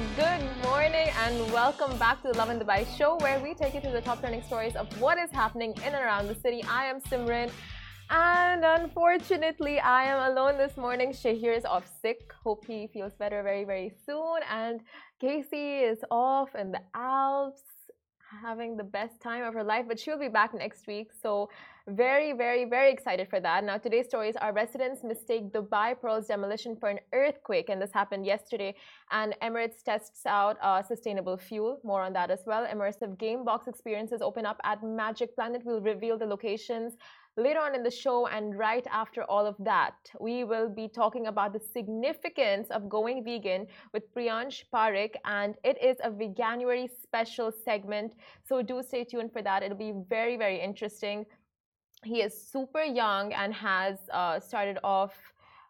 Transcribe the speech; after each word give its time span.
Good 0.00 0.42
morning 0.62 1.10
and 1.24 1.52
welcome 1.52 1.94
back 1.98 2.22
to 2.22 2.28
the 2.28 2.38
Lovin 2.38 2.58
Dubai 2.58 2.86
show 2.96 3.16
where 3.16 3.38
we 3.38 3.52
take 3.52 3.74
you 3.74 3.82
to 3.82 3.90
the 3.90 4.00
top 4.00 4.20
trending 4.20 4.42
stories 4.42 4.74
of 4.74 4.86
what 4.98 5.18
is 5.18 5.30
happening 5.30 5.74
in 5.86 5.92
and 5.92 6.02
around 6.06 6.26
the 6.26 6.34
city. 6.34 6.64
I 6.64 6.86
am 6.86 7.02
Simran 7.02 7.50
and 8.08 8.64
unfortunately 8.64 9.78
I 9.78 10.04
am 10.04 10.32
alone 10.32 10.56
this 10.56 10.78
morning. 10.78 11.10
Shahir 11.10 11.54
is 11.54 11.66
off 11.66 11.84
sick. 12.00 12.32
Hope 12.42 12.64
he 12.64 12.86
feels 12.86 13.12
better 13.12 13.42
very, 13.42 13.64
very 13.64 13.92
soon. 14.06 14.40
And 14.50 14.80
Casey 15.20 15.80
is 15.80 15.98
off 16.10 16.54
in 16.54 16.72
the 16.72 16.80
Alps 16.94 17.60
having 18.42 18.78
the 18.78 18.84
best 18.84 19.20
time 19.20 19.44
of 19.44 19.52
her 19.52 19.64
life, 19.64 19.84
but 19.86 19.98
she'll 19.98 20.18
be 20.18 20.28
back 20.28 20.54
next 20.54 20.86
week. 20.86 21.08
So, 21.22 21.50
very, 21.90 22.32
very, 22.32 22.64
very 22.64 22.92
excited 22.92 23.28
for 23.28 23.40
that. 23.40 23.64
Now, 23.64 23.76
today's 23.78 24.06
stories 24.06 24.36
are 24.36 24.52
residents 24.52 25.02
mistake 25.02 25.52
Dubai 25.52 26.00
Pearl's 26.00 26.26
demolition 26.26 26.76
for 26.76 26.88
an 26.88 27.00
earthquake, 27.12 27.68
and 27.68 27.80
this 27.82 27.92
happened 27.92 28.24
yesterday. 28.26 28.74
And 29.10 29.34
Emirates 29.42 29.82
tests 29.84 30.24
out 30.26 30.56
uh, 30.62 30.82
sustainable 30.82 31.36
fuel. 31.36 31.80
More 31.84 32.02
on 32.02 32.12
that 32.14 32.30
as 32.30 32.42
well. 32.46 32.66
Immersive 32.66 33.16
Gamebox 33.16 33.68
experiences 33.68 34.22
open 34.22 34.46
up 34.46 34.60
at 34.64 34.82
Magic 34.82 35.34
Planet. 35.34 35.62
We'll 35.64 35.80
reveal 35.80 36.16
the 36.18 36.26
locations 36.26 36.94
later 37.36 37.60
on 37.60 37.74
in 37.74 37.82
the 37.82 37.90
show. 37.90 38.26
And 38.26 38.58
right 38.58 38.86
after 38.90 39.22
all 39.24 39.46
of 39.46 39.56
that, 39.60 39.94
we 40.20 40.44
will 40.44 40.68
be 40.68 40.88
talking 40.88 41.26
about 41.26 41.52
the 41.52 41.60
significance 41.60 42.68
of 42.70 42.88
going 42.88 43.24
vegan 43.24 43.66
with 43.92 44.12
Priyansh 44.14 44.64
Parekh, 44.72 45.14
and 45.24 45.54
it 45.64 45.76
is 45.82 45.96
a 46.04 46.10
Veganuary 46.10 46.88
special 47.02 47.50
segment. 47.64 48.14
So 48.48 48.62
do 48.62 48.82
stay 48.82 49.04
tuned 49.04 49.32
for 49.32 49.42
that. 49.42 49.62
It'll 49.62 49.76
be 49.76 49.94
very, 50.08 50.36
very 50.36 50.60
interesting. 50.60 51.26
He 52.04 52.22
is 52.22 52.34
super 52.50 52.82
young 52.82 53.32
and 53.32 53.52
has 53.54 53.98
uh, 54.12 54.40
started 54.40 54.78
off 54.82 55.14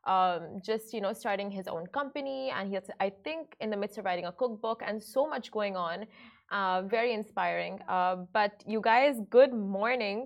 um, 0.04 0.60
just 0.64 0.94
you 0.94 1.00
know 1.00 1.12
starting 1.12 1.50
his 1.50 1.68
own 1.68 1.86
company 1.88 2.50
and 2.56 2.72
he's 2.72 2.88
i 3.00 3.12
think 3.22 3.54
in 3.60 3.68
the 3.68 3.76
midst 3.76 3.98
of 3.98 4.06
writing 4.06 4.24
a 4.24 4.32
cookbook 4.32 4.82
and 4.86 5.00
so 5.00 5.28
much 5.28 5.50
going 5.50 5.76
on 5.76 6.06
uh, 6.50 6.80
very 6.86 7.12
inspiring 7.12 7.78
uh, 7.86 8.16
but 8.32 8.64
you 8.66 8.80
guys 8.80 9.16
good 9.28 9.52
morning 9.52 10.24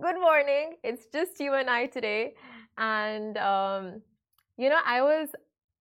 good 0.00 0.20
morning. 0.20 0.76
It's 0.82 1.06
just 1.06 1.38
you 1.40 1.54
and 1.54 1.70
I 1.70 1.86
today. 1.86 2.34
And, 2.78 3.36
um, 3.38 4.02
you 4.56 4.68
know, 4.68 4.80
I 4.84 5.02
was 5.02 5.28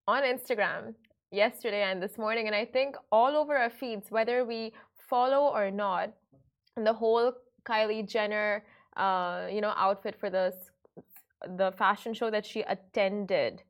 on 0.08 0.24
Instagram 0.24 0.94
yesterday 1.32 1.84
and 1.84 2.02
this 2.02 2.18
morning, 2.18 2.48
and 2.48 2.56
I 2.56 2.66
think 2.66 2.96
all 3.12 3.36
over 3.36 3.58
our 3.58 3.70
feeds, 3.70 4.12
whether 4.12 4.46
we 4.46 4.74
follow 5.10 5.52
or 5.54 5.72
not, 5.72 6.12
the 6.76 6.94
whole 6.94 7.34
Kylie 7.68 8.08
Jenner, 8.08 8.64
uh, 8.98 9.48
you 9.52 9.62
know, 9.62 9.74
outfit 9.76 10.16
for 10.20 10.30
the 10.30 10.54
the 11.58 11.72
fashion 11.78 12.14
show 12.14 12.32
that 12.32 12.46
she 12.46 12.62
attended, 12.62 13.64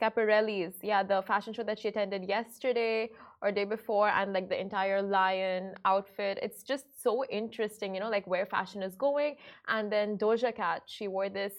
Schiaparelli's, 0.00 0.74
yeah, 0.82 1.02
the 1.02 1.22
fashion 1.22 1.52
show 1.52 1.62
that 1.62 1.78
she 1.78 1.88
attended 1.88 2.24
yesterday 2.24 3.10
or 3.42 3.52
day 3.52 3.64
before 3.64 4.08
and 4.08 4.32
like 4.32 4.48
the 4.48 4.58
entire 4.58 5.02
lion 5.02 5.74
outfit. 5.84 6.38
It's 6.42 6.62
just 6.62 7.02
so 7.02 7.24
interesting 7.26 7.94
you 7.94 8.00
know 8.00 8.08
like 8.08 8.26
where 8.26 8.46
fashion 8.46 8.82
is 8.82 8.94
going. 8.94 9.36
And 9.68 9.92
then 9.92 10.16
doja 10.16 10.54
cat 10.54 10.82
she 10.86 11.08
wore 11.08 11.28
this 11.28 11.52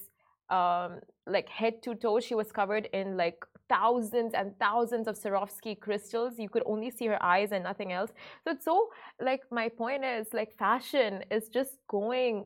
um 0.49 0.99
like 1.27 1.49
head 1.49 1.83
to 1.83 1.95
toe. 1.95 2.19
She 2.19 2.35
was 2.35 2.51
covered 2.51 2.87
in 2.93 3.17
like 3.17 3.45
thousands 3.69 4.33
and 4.33 4.57
thousands 4.59 5.07
of 5.07 5.17
Swarovski 5.17 5.79
crystals. 5.79 6.39
You 6.39 6.49
could 6.49 6.63
only 6.65 6.89
see 6.89 7.07
her 7.07 7.21
eyes 7.21 7.51
and 7.51 7.63
nothing 7.63 7.91
else. 7.91 8.11
So 8.43 8.51
it's 8.51 8.65
so 8.65 8.89
like 9.21 9.41
my 9.51 9.69
point 9.69 10.03
is 10.03 10.27
like 10.33 10.57
fashion 10.57 11.23
is 11.31 11.49
just 11.49 11.77
going 11.87 12.45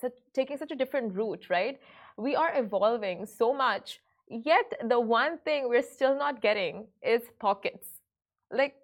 such, 0.00 0.12
taking 0.32 0.56
such 0.56 0.70
a 0.70 0.76
different 0.76 1.14
route 1.14 1.48
right? 1.50 1.80
We 2.16 2.36
are 2.36 2.52
evolving 2.56 3.26
so 3.26 3.54
much 3.54 4.00
yet 4.30 4.72
the 4.88 5.00
one 5.00 5.38
thing 5.38 5.68
we're 5.68 5.82
still 5.82 6.16
not 6.16 6.40
getting 6.40 6.86
is 7.02 7.22
pockets. 7.38 7.88
Like 8.52 8.74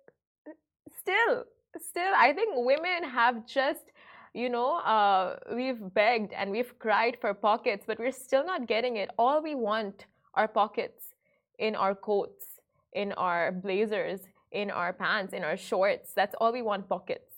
still 1.01 1.45
still 1.79 2.13
i 2.17 2.33
think 2.33 2.53
women 2.57 3.05
have 3.05 3.47
just 3.47 3.93
you 4.35 4.49
know 4.49 4.79
uh, 4.79 5.37
we've 5.55 5.95
begged 5.95 6.33
and 6.33 6.51
we've 6.51 6.79
cried 6.79 7.17
for 7.21 7.33
pockets 7.35 7.85
but 7.87 7.99
we're 7.99 8.11
still 8.11 8.45
not 8.45 8.67
getting 8.67 8.97
it. 8.97 9.11
All 9.19 9.43
we 9.43 9.55
want 9.55 10.07
are 10.35 10.49
pockets 10.49 11.15
in 11.59 11.75
our 11.75 11.95
coats 11.95 12.61
in 12.93 13.13
our 13.13 13.53
blazers 13.53 14.21
in 14.53 14.71
our 14.71 14.93
pants 14.93 15.33
in 15.33 15.45
our 15.45 15.57
shorts. 15.57 16.13
That's 16.13 16.35
all 16.41 16.53
we 16.53 16.63
want 16.63 16.89
pockets 16.89 17.36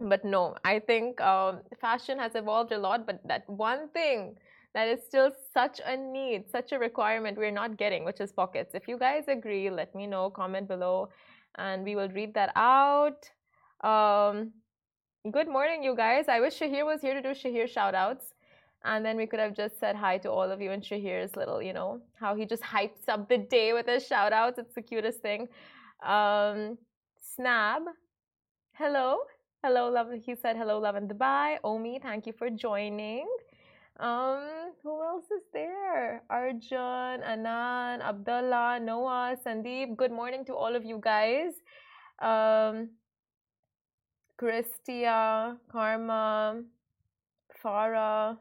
but 0.00 0.24
no 0.24 0.54
i 0.64 0.78
think 0.78 1.20
um, 1.20 1.60
fashion 1.80 2.18
has 2.18 2.34
evolved 2.34 2.72
a 2.72 2.78
lot 2.78 3.06
but 3.06 3.20
that 3.26 3.48
one 3.48 3.88
thing 3.90 4.36
that 4.72 4.88
is 4.88 5.00
still 5.06 5.30
such 5.52 5.80
a 5.84 5.96
need 5.96 6.44
such 6.50 6.72
a 6.72 6.78
requirement 6.78 7.36
we're 7.36 7.50
not 7.50 7.76
getting 7.76 8.04
which 8.04 8.20
is 8.20 8.32
pockets 8.32 8.74
if 8.74 8.88
you 8.88 8.98
guys 8.98 9.24
agree 9.28 9.68
let 9.68 9.94
me 9.94 10.06
know 10.06 10.30
comment 10.30 10.66
below 10.68 11.08
and 11.56 11.84
we 11.84 11.96
will 11.96 12.08
read 12.08 12.34
that 12.34 12.52
out. 12.56 13.28
Um, 13.82 14.52
good 15.30 15.48
morning, 15.48 15.82
you 15.82 15.96
guys. 15.96 16.28
I 16.28 16.40
wish 16.40 16.58
Shahir 16.58 16.84
was 16.84 17.00
here 17.00 17.14
to 17.14 17.22
do 17.22 17.30
Shahir 17.30 17.72
shoutouts. 17.72 18.32
And 18.82 19.04
then 19.04 19.16
we 19.16 19.26
could 19.26 19.40
have 19.40 19.54
just 19.54 19.78
said 19.78 19.94
hi 19.94 20.16
to 20.18 20.30
all 20.30 20.50
of 20.50 20.60
you 20.60 20.70
and 20.70 20.82
Shahir's 20.82 21.36
little, 21.36 21.60
you 21.60 21.74
know, 21.74 22.00
how 22.18 22.34
he 22.34 22.46
just 22.46 22.62
hypes 22.62 23.08
up 23.08 23.28
the 23.28 23.36
day 23.36 23.74
with 23.74 23.86
his 23.86 24.08
shoutouts. 24.08 24.58
It's 24.58 24.74
the 24.74 24.80
cutest 24.80 25.20
thing. 25.20 25.48
Um, 26.02 26.78
Snab, 27.38 27.82
hello. 28.72 29.18
Hello, 29.62 29.90
love. 29.90 30.08
He 30.24 30.34
said 30.34 30.56
hello, 30.56 30.78
Lovin 30.78 31.06
Dubai. 31.06 31.58
Omi, 31.62 32.00
thank 32.02 32.26
you 32.26 32.32
for 32.32 32.48
joining. 32.48 33.26
Um, 33.98 34.72
who 34.82 35.02
else 35.02 35.26
is 35.30 35.42
there? 35.52 36.22
Arjun, 36.30 37.22
Anan, 37.22 38.00
Abdullah, 38.00 38.80
Noah, 38.80 39.36
Sandeep. 39.44 39.98
Good 39.98 40.12
morning 40.12 40.46
to 40.46 40.54
all 40.54 40.74
of 40.74 40.86
you 40.86 40.98
guys. 40.98 41.52
Um, 42.20 42.88
Christia, 44.40 45.58
Karma, 45.70 46.62
Farah. 47.62 48.38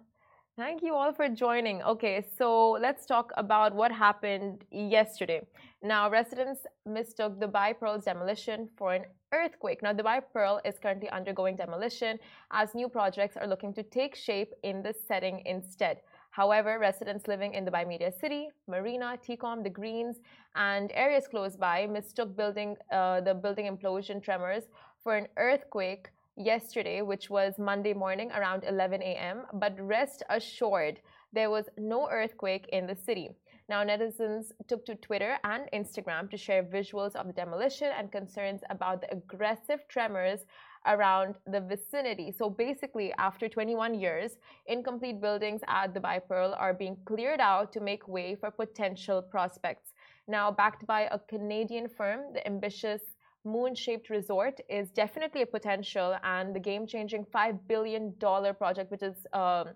Thank 0.56 0.82
you 0.82 0.96
all 0.96 1.12
for 1.12 1.28
joining. 1.28 1.84
Okay, 1.84 2.24
so 2.38 2.72
let's 2.80 3.06
talk 3.06 3.34
about 3.36 3.76
what 3.76 3.92
happened 3.92 4.64
yesterday. 4.72 5.42
Now, 5.84 6.10
residents 6.10 6.62
mistook 6.86 7.42
the 7.42 7.48
Dubai 7.48 7.78
Pearl's 7.78 8.06
demolition 8.06 8.70
for 8.78 8.94
an 8.94 9.04
earthquake. 9.32 9.82
Now, 9.82 9.94
Dubai 9.94 10.22
Pearl 10.34 10.60
is 10.66 10.76
currently 10.80 11.10
undergoing 11.10 11.56
demolition 11.56 12.20
as 12.52 12.74
new 12.74 12.90
projects 12.90 13.38
are 13.38 13.48
looking 13.48 13.74
to 13.74 13.84
take 13.84 14.16
shape 14.16 14.54
in 14.64 14.82
this 14.82 14.98
setting 15.08 15.42
instead. 15.46 16.02
However, 16.32 16.80
residents 16.80 17.28
living 17.28 17.54
in 17.54 17.66
Dubai 17.66 17.88
Media 17.88 18.12
City, 18.12 18.50
Marina, 18.68 19.18
TECOM, 19.26 19.64
the 19.64 19.70
Greens, 19.70 20.18
and 20.56 20.92
areas 20.94 21.28
close 21.28 21.56
by 21.58 21.88
mistook 21.88 22.36
building 22.36 22.76
uh, 22.92 23.22
the 23.22 23.34
building 23.34 23.66
implosion 23.66 24.22
tremors 24.22 24.64
for 25.04 25.16
an 25.16 25.28
earthquake 25.38 26.10
yesterday, 26.38 27.02
which 27.02 27.30
was 27.30 27.60
Monday 27.60 27.94
morning 27.94 28.32
around 28.32 28.64
11 28.64 29.02
a.m. 29.02 29.44
But 29.54 29.74
rest 29.80 30.24
assured, 30.30 31.02
there 31.34 31.50
was 31.50 31.66
no 31.78 32.10
earthquake 32.10 32.68
in 32.72 32.88
the 32.88 32.96
city. 32.96 33.32
Now, 33.70 33.84
netizens 33.84 34.52
took 34.68 34.84
to 34.88 34.96
Twitter 34.96 35.38
and 35.44 35.70
Instagram 35.74 36.28
to 36.32 36.38
share 36.38 36.64
visuals 36.64 37.16
of 37.16 37.28
the 37.28 37.34
demolition 37.34 37.92
and 37.96 38.12
concerns 38.12 38.62
about 38.72 39.02
the 39.02 39.12
aggressive 39.12 39.88
tremors 39.88 40.40
around 40.88 41.36
the 41.46 41.62
vicinity. 41.62 42.34
So 42.36 42.50
basically, 42.50 43.14
after 43.20 43.48
21 43.48 43.94
years, 43.94 44.32
incomplete 44.66 45.22
buildings 45.22 45.62
at 45.68 45.94
Dubai 45.94 46.20
Pearl 46.28 46.56
are 46.58 46.74
being 46.74 46.98
cleared 47.06 47.40
out 47.40 47.72
to 47.74 47.80
make 47.80 48.08
way 48.08 48.34
for 48.34 48.50
potential 48.50 49.22
prospects. 49.22 49.94
Now, 50.28 50.50
backed 50.50 50.88
by 50.88 51.02
a 51.12 51.20
Canadian 51.20 51.90
firm, 51.90 52.34
the 52.34 52.46
ambitious 52.48 53.04
moon 53.46 53.76
shaped 53.76 54.10
resort 54.10 54.60
is 54.68 54.90
definitely 54.90 55.44
a 55.44 55.46
potential 55.46 56.18
and 56.24 56.56
the 56.56 56.60
game 56.60 56.88
changing 56.88 57.24
$5 57.26 57.60
billion 57.68 58.14
project, 58.14 58.90
which 58.90 59.04
is 59.04 59.28
um, 59.34 59.70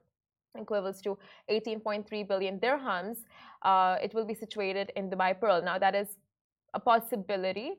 equals 0.59 1.01
to 1.01 1.17
18.3 1.49 2.27
billion 2.27 2.59
dirhams, 2.59 3.17
uh, 3.63 3.97
it 4.01 4.13
will 4.13 4.25
be 4.25 4.33
situated 4.33 4.91
in 4.95 5.09
Dubai 5.09 5.39
Pearl. 5.39 5.61
Now, 5.61 5.77
that 5.79 5.95
is 5.95 6.17
a 6.73 6.79
possibility 6.79 7.73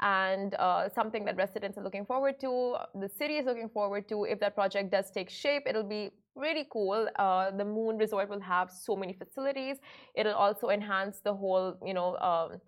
and 0.00 0.54
uh, 0.54 0.88
something 0.88 1.24
that 1.26 1.36
residents 1.36 1.76
are 1.76 1.84
looking 1.84 2.06
forward 2.06 2.40
to. 2.40 2.76
The 2.94 3.08
city 3.08 3.36
is 3.36 3.46
looking 3.46 3.68
forward 3.68 4.08
to. 4.08 4.24
If 4.24 4.40
that 4.40 4.54
project 4.54 4.90
does 4.90 5.10
take 5.10 5.28
shape, 5.28 5.64
it'll 5.66 5.82
be 5.82 6.10
really 6.34 6.66
cool. 6.72 7.08
Uh, 7.18 7.50
the 7.50 7.64
Moon 7.64 7.98
Resort 7.98 8.30
will 8.30 8.40
have 8.40 8.70
so 8.70 8.96
many 8.96 9.12
facilities. 9.12 9.76
It'll 10.14 10.34
also 10.34 10.70
enhance 10.70 11.20
the 11.22 11.34
whole, 11.34 11.76
you 11.84 11.92
know, 11.92 12.16
um, 12.16 12.60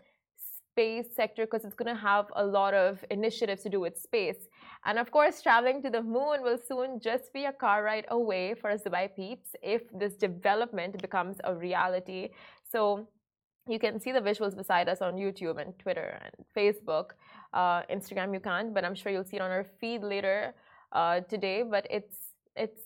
space 0.72 1.06
sector 1.14 1.46
because 1.46 1.64
it's 1.64 1.74
going 1.74 1.94
to 1.94 2.00
have 2.00 2.26
a 2.36 2.44
lot 2.44 2.74
of 2.74 3.04
initiatives 3.10 3.62
to 3.62 3.70
do 3.70 3.80
with 3.80 3.96
space. 3.98 4.48
And 4.84 4.98
of 4.98 5.10
course, 5.10 5.42
traveling 5.42 5.80
to 5.82 5.90
the 5.90 6.02
moon 6.02 6.42
will 6.42 6.58
soon 6.58 6.98
just 6.98 7.32
be 7.32 7.44
a 7.44 7.52
car 7.52 7.84
ride 7.84 8.06
away 8.08 8.54
for 8.54 8.70
Dubai 8.76 9.14
peeps 9.14 9.50
if 9.62 9.82
this 9.92 10.14
development 10.14 11.00
becomes 11.00 11.36
a 11.44 11.54
reality. 11.54 12.30
So 12.70 13.06
you 13.68 13.78
can 13.78 14.00
see 14.00 14.10
the 14.10 14.20
visuals 14.20 14.56
beside 14.56 14.88
us 14.88 15.00
on 15.00 15.14
YouTube 15.14 15.60
and 15.60 15.78
Twitter 15.78 16.18
and 16.24 16.34
Facebook. 16.56 17.10
Uh, 17.52 17.82
Instagram 17.82 18.34
you 18.34 18.40
can't, 18.40 18.74
but 18.74 18.84
I'm 18.84 18.94
sure 18.94 19.12
you'll 19.12 19.24
see 19.24 19.36
it 19.36 19.42
on 19.42 19.50
our 19.50 19.66
feed 19.80 20.02
later 20.02 20.52
uh, 20.92 21.20
today. 21.20 21.62
But 21.62 21.86
it's 21.88 22.16
it's 22.56 22.80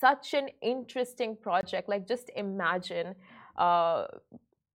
such 0.00 0.34
an 0.34 0.48
interesting 0.60 1.36
project. 1.36 1.88
Like 1.88 2.06
just 2.06 2.30
imagine 2.36 3.14
uh, 3.56 4.06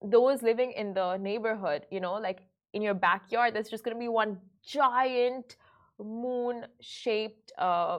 those 0.02 0.42
living 0.42 0.72
in 0.72 0.92
the 0.92 1.16
neighborhood, 1.16 1.86
you 1.90 2.00
know, 2.00 2.14
like 2.14 2.40
in 2.74 2.82
your 2.82 2.94
backyard, 2.94 3.54
there's 3.54 3.70
just 3.70 3.84
going 3.84 3.96
to 3.96 4.00
be 4.00 4.08
one 4.08 4.38
giant 4.62 5.56
moon 6.02 6.66
shaped 6.80 7.52
uh, 7.58 7.98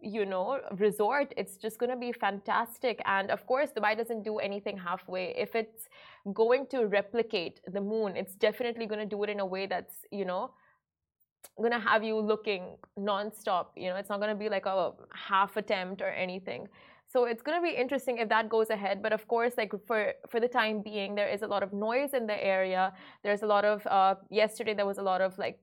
you 0.00 0.24
know 0.24 0.60
resort 0.78 1.34
it's 1.36 1.56
just 1.56 1.78
going 1.78 1.90
to 1.90 1.96
be 1.96 2.12
fantastic. 2.12 3.00
And 3.06 3.30
of 3.30 3.46
course 3.46 3.70
dubai 3.76 3.96
doesn't 3.96 4.22
do 4.22 4.38
anything 4.38 4.78
halfway. 4.78 5.34
If 5.36 5.54
it's 5.54 5.88
going 6.32 6.66
to 6.68 6.86
replicate 6.86 7.60
the 7.72 7.80
moon 7.80 8.16
it's 8.16 8.34
definitely 8.34 8.86
going 8.86 9.00
to 9.00 9.06
do 9.06 9.22
it 9.24 9.30
in 9.30 9.40
a 9.40 9.46
way 9.46 9.66
that's 9.66 9.96
you 10.10 10.24
know 10.24 10.52
going 11.58 11.72
to 11.72 11.78
have 11.78 12.02
you 12.02 12.18
looking 12.18 12.76
non-stop. 12.96 13.72
You 13.76 13.90
know 13.90 13.96
it's 13.96 14.08
not 14.08 14.20
going 14.20 14.30
to 14.30 14.40
be 14.44 14.48
like 14.48 14.66
a 14.66 14.92
half 15.12 15.56
attempt 15.56 16.02
or 16.02 16.10
anything. 16.10 16.68
So 17.12 17.26
it's 17.26 17.42
going 17.42 17.56
to 17.58 17.62
be 17.62 17.74
interesting 17.76 18.18
if 18.18 18.28
that 18.28 18.48
goes 18.48 18.70
ahead. 18.70 19.02
But 19.02 19.12
of 19.12 19.26
course 19.28 19.54
like 19.56 19.72
for 19.86 20.12
for 20.30 20.38
the 20.40 20.48
time 20.48 20.82
being 20.82 21.14
there 21.14 21.28
is 21.28 21.42
a 21.42 21.46
lot 21.46 21.62
of 21.62 21.72
noise 21.72 22.14
in 22.14 22.26
the 22.26 22.44
area. 22.44 22.92
There's 23.24 23.42
a 23.42 23.46
lot 23.46 23.64
of 23.64 23.86
uh, 23.86 24.14
yesterday 24.30 24.74
there 24.74 24.86
was 24.86 24.98
a 24.98 25.02
lot 25.02 25.20
of 25.20 25.36
like 25.36 25.58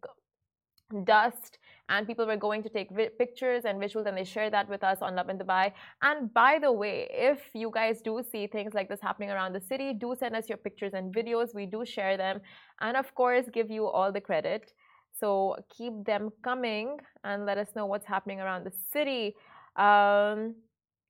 dust 1.05 1.57
and 1.91 2.07
people 2.07 2.25
were 2.25 2.41
going 2.47 2.63
to 2.63 2.69
take 2.69 2.89
pictures 3.17 3.65
and 3.65 3.75
visuals 3.85 4.05
and 4.07 4.17
they 4.17 4.23
share 4.23 4.49
that 4.49 4.67
with 4.73 4.83
us 4.91 4.99
on 5.01 5.15
Lovin 5.19 5.37
Dubai. 5.37 5.73
And 6.01 6.33
by 6.33 6.57
the 6.65 6.71
way, 6.71 6.97
if 7.11 7.39
you 7.53 7.69
guys 7.79 8.01
do 8.01 8.13
see 8.31 8.47
things 8.47 8.73
like 8.73 8.87
this 8.87 9.01
happening 9.01 9.29
around 9.29 9.51
the 9.53 9.59
city, 9.71 9.93
do 9.93 10.15
send 10.17 10.33
us 10.39 10.47
your 10.47 10.57
pictures 10.57 10.93
and 10.93 11.13
videos. 11.13 11.53
We 11.53 11.65
do 11.65 11.85
share 11.85 12.15
them 12.15 12.39
and 12.79 12.95
of 12.95 13.13
course 13.13 13.45
give 13.51 13.69
you 13.69 13.87
all 13.87 14.09
the 14.11 14.21
credit. 14.21 14.73
So 15.19 15.57
keep 15.77 16.05
them 16.05 16.31
coming 16.41 16.97
and 17.25 17.45
let 17.45 17.57
us 17.57 17.69
know 17.75 17.85
what's 17.85 18.07
happening 18.15 18.39
around 18.39 18.63
the 18.63 18.73
city. 18.93 19.35
Um, 19.75 20.55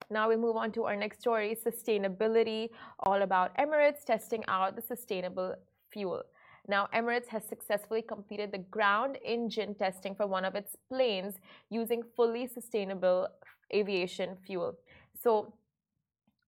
now 0.09 0.27
we 0.27 0.35
move 0.35 0.55
on 0.57 0.71
to 0.73 0.85
our 0.85 0.95
next 0.95 1.19
story 1.19 1.55
sustainability, 1.69 2.69
all 3.01 3.21
about 3.21 3.55
Emirates 3.57 4.03
testing 4.03 4.43
out 4.47 4.75
the 4.75 4.81
sustainable 4.81 5.53
fuel. 5.91 6.23
Now, 6.71 6.87
Emirates 6.95 7.27
has 7.27 7.43
successfully 7.43 8.01
completed 8.01 8.53
the 8.53 8.59
ground 8.59 9.17
engine 9.25 9.75
testing 9.75 10.15
for 10.15 10.25
one 10.25 10.45
of 10.45 10.55
its 10.55 10.77
planes 10.87 11.33
using 11.69 12.01
fully 12.15 12.47
sustainable 12.47 13.27
aviation 13.73 14.37
fuel. 14.47 14.77
So, 15.21 15.53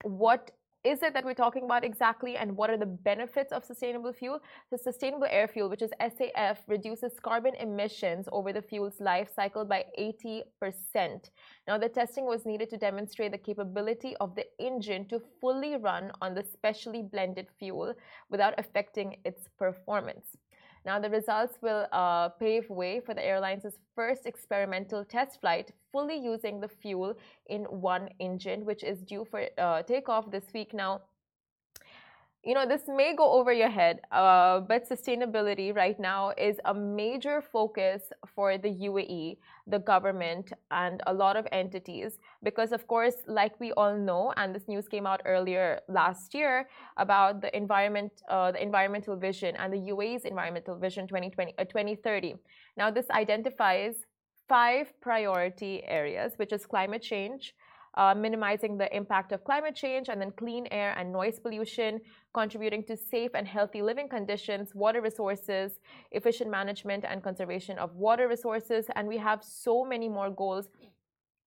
what 0.06 0.52
is 0.84 1.02
it 1.02 1.14
that 1.14 1.24
we're 1.24 1.34
talking 1.34 1.64
about 1.64 1.86
exactly 1.86 2.36
and 2.36 2.56
what 2.58 2.70
are 2.70 2.78
the 2.78 2.86
benefits 2.86 3.52
of 3.54 3.64
sustainable 3.64 4.12
fuel? 4.12 4.40
So 4.70 4.78
sustainable 4.78 5.28
air 5.30 5.48
fuel, 5.48 5.70
which 5.70 5.82
is 5.82 5.92
SAF, 6.02 6.58
reduces 6.68 7.20
carbon 7.22 7.56
emissions 7.56 8.28
over 8.32 8.52
the 8.52 8.62
fuel's 8.62 9.00
life 9.00 9.30
cycle 9.34 9.64
by 9.64 9.86
80%. 9.98 10.44
Now, 11.68 11.78
the 11.78 11.88
testing 11.88 12.26
was 12.26 12.46
needed 12.46 12.70
to 12.72 12.78
demonstrate 12.78 13.32
the 13.32 13.38
capability 13.38 14.16
of 14.18 14.36
the 14.36 14.46
engine 14.60 15.08
to 15.08 15.22
fully 15.40 15.78
run 15.78 16.12
on 16.22 16.36
the 16.36 16.44
specially 16.44 17.02
blended 17.02 17.48
fuel 17.58 17.94
without 18.30 18.54
affecting 18.58 19.16
its 19.24 19.48
performance. 19.58 20.38
Now, 20.86 21.00
the 21.00 21.10
results 21.10 21.58
will 21.62 21.88
uh, 21.92 22.30
pave 22.30 22.70
way 22.70 23.00
for 23.00 23.14
the 23.14 23.26
airline's 23.26 23.66
first 23.96 24.26
experimental 24.26 25.06
test 25.06 25.40
flight, 25.40 25.72
fully 25.92 26.18
using 26.18 26.60
the 26.60 26.68
fuel 26.68 27.16
in 27.48 27.64
one 27.64 28.10
engine, 28.20 28.66
which 28.66 28.84
is 28.84 29.00
due 29.02 29.26
for 29.30 29.48
uh, 29.58 29.84
takeoff 29.84 30.30
this 30.30 30.46
week. 30.54 30.74
Now, 30.74 31.02
you 32.44 32.54
know, 32.54 32.66
this 32.66 32.82
may 32.88 33.16
go 33.16 33.32
over 33.32 33.54
your 33.54 33.70
head, 33.70 34.02
uh, 34.12 34.60
but 34.60 34.90
sustainability 34.90 35.74
right 35.74 35.98
now 35.98 36.34
is 36.38 36.58
a 36.66 36.74
major 36.74 37.42
focus 37.42 38.02
for 38.36 38.58
the 38.58 38.68
UAE, 38.68 39.38
the 39.68 39.80
government, 39.80 40.52
and 40.70 41.02
a 41.08 41.14
lot 41.14 41.38
of 41.38 41.48
entities. 41.54 42.20
Because, 42.44 42.74
of 42.74 42.86
course, 42.86 43.16
like 43.28 43.58
we 43.62 43.72
all 43.74 43.98
know, 43.98 44.34
and 44.36 44.54
this 44.54 44.68
news 44.68 44.90
came 44.90 45.08
out 45.08 45.22
earlier 45.26 45.80
last 45.88 46.34
year 46.34 46.68
about 46.98 47.40
the 47.40 47.56
environment, 47.56 48.12
uh, 48.28 48.52
the 48.52 48.62
environmental 48.62 49.16
vision, 49.16 49.56
and 49.56 49.72
the 49.72 49.92
UAE's 49.94 50.26
environmental 50.26 50.76
vision 50.78 51.08
2020, 51.08 51.54
uh, 51.58 51.64
2030. 51.64 52.36
Now, 52.76 52.92
this 52.92 53.10
identifies 53.10 53.96
five 54.50 54.92
priority 55.00 55.82
areas, 55.86 56.34
which 56.36 56.52
is 56.52 56.66
climate 56.66 57.02
change, 57.02 57.56
uh, 57.96 58.14
minimizing 58.16 58.78
the 58.78 58.96
impact 58.96 59.32
of 59.32 59.44
climate 59.44 59.76
change, 59.76 60.10
and 60.10 60.20
then 60.22 60.32
clean 60.32 60.68
air 60.72 60.94
and 60.98 61.12
noise 61.12 61.40
pollution, 61.40 62.02
contributing 62.34 62.84
to 62.84 62.98
safe 62.98 63.32
and 63.36 63.48
healthy 63.48 63.82
living 63.82 64.10
conditions, 64.10 64.74
water 64.74 65.02
resources, 65.02 65.80
efficient 66.12 66.50
management 66.50 67.06
and 67.08 67.24
conservation 67.24 67.78
of 67.78 67.96
water 67.96 68.28
resources. 68.28 68.88
And 68.96 69.08
we 69.08 69.18
have 69.18 69.44
so 69.44 69.86
many 69.86 70.10
more 70.10 70.30
goals 70.30 70.70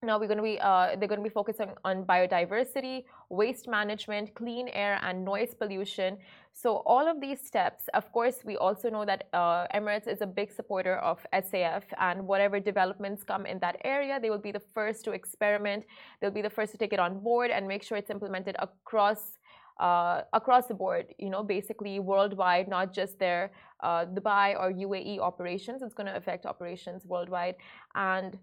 now 0.03 0.19
we're 0.19 0.27
going 0.27 0.37
to 0.37 0.43
be 0.43 0.59
uh, 0.59 0.95
they're 0.97 1.07
going 1.07 1.23
to 1.23 1.23
be 1.23 1.33
focusing 1.33 1.69
on 1.83 2.03
biodiversity 2.05 3.05
waste 3.29 3.67
management 3.67 4.33
clean 4.35 4.67
air 4.69 4.99
and 5.01 5.25
noise 5.25 5.55
pollution. 5.55 6.17
So 6.53 6.83
all 6.85 7.07
of 7.07 7.19
these 7.19 7.41
steps 7.41 7.85
of 7.95 8.11
course 8.11 8.45
we 8.45 8.57
also 8.57 8.91
know 8.91 9.05
that 9.05 9.27
uh, 9.33 9.65
emirates 9.73 10.07
is 10.07 10.21
a 10.21 10.27
big 10.27 10.51
supporter 10.51 10.97
of 10.97 11.25
saf 11.33 11.83
and 11.99 12.27
whatever 12.27 12.59
developments 12.59 13.23
come 13.23 13.47
in 13.47 13.57
that 13.59 13.77
area 13.83 14.19
they 14.19 14.29
will 14.29 14.37
be 14.37 14.51
the 14.51 14.65
first 14.75 15.03
to 15.05 15.11
experiment. 15.13 15.83
They'll 16.21 16.29
be 16.29 16.43
the 16.43 16.55
first 16.57 16.73
to 16.73 16.77
take 16.77 16.93
it 16.93 16.99
on 16.99 17.19
board 17.19 17.49
and 17.49 17.67
make 17.67 17.81
sure 17.81 17.97
it's 17.97 18.11
implemented 18.11 18.55
across 18.59 19.39
uh, 19.79 20.21
across 20.33 20.65
the 20.67 20.73
board, 20.73 21.13
you 21.19 21.29
know, 21.29 21.43
basically 21.43 21.99
worldwide, 21.99 22.67
not 22.67 22.91
just 22.91 23.19
their 23.19 23.51
uh, 23.81 24.05
Dubai 24.05 24.59
or 24.59 24.71
UAE 24.71 25.19
operations. 25.19 25.83
It's 25.83 25.93
going 25.93 26.07
to 26.07 26.15
affect 26.15 26.47
operations 26.47 27.05
worldwide, 27.05 27.55
and 27.93 28.39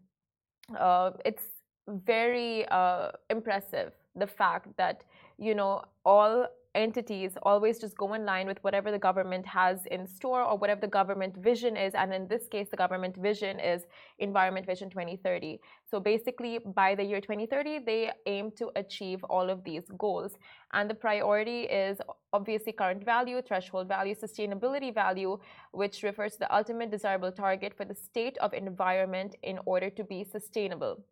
uh, 0.78 1.10
it's 1.24 1.44
very 1.88 2.66
uh, 2.68 3.10
impressive 3.30 3.92
the 4.16 4.26
fact 4.26 4.68
that 4.76 5.04
you 5.38 5.54
know 5.54 5.82
all 6.04 6.46
entities 6.74 7.32
always 7.42 7.78
just 7.78 7.96
go 7.96 8.14
in 8.14 8.24
line 8.24 8.46
with 8.46 8.58
whatever 8.62 8.90
the 8.90 8.98
government 8.98 9.46
has 9.46 9.86
in 9.86 10.06
store 10.06 10.42
or 10.42 10.56
whatever 10.58 10.80
the 10.80 10.88
government 10.88 11.36
vision 11.36 11.76
is. 11.76 11.94
And 11.94 12.12
in 12.12 12.26
this 12.28 12.46
case 12.48 12.68
the 12.70 12.76
government 12.76 13.16
vision 13.16 13.60
is 13.60 13.82
environment 14.18 14.66
vision 14.66 14.90
2030 14.90 15.60
so 15.90 16.00
basically 16.00 16.58
by 16.74 16.94
the 16.94 17.04
year 17.04 17.20
2030 17.20 17.80
they 17.80 18.10
aim 18.26 18.50
to 18.58 18.70
achieve 18.76 19.22
all 19.24 19.50
of 19.50 19.64
these 19.64 19.84
goals. 19.98 20.32
And 20.72 20.90
the 20.90 20.94
priority 20.94 21.62
is 21.62 21.98
obviously 22.32 22.72
current 22.72 23.04
value 23.04 23.40
threshold 23.42 23.88
value 23.88 24.14
sustainability 24.14 24.92
value 24.92 25.38
which 25.72 26.02
refers 26.02 26.32
to 26.32 26.40
the 26.40 26.54
ultimate 26.54 26.90
desirable 26.90 27.32
target 27.32 27.74
for 27.76 27.84
the 27.84 27.94
state 27.94 28.36
of 28.38 28.52
environment 28.52 29.36
in 29.42 29.58
order 29.66 29.90
to 29.90 30.04
be 30.04 30.24
sustainable 30.24 31.04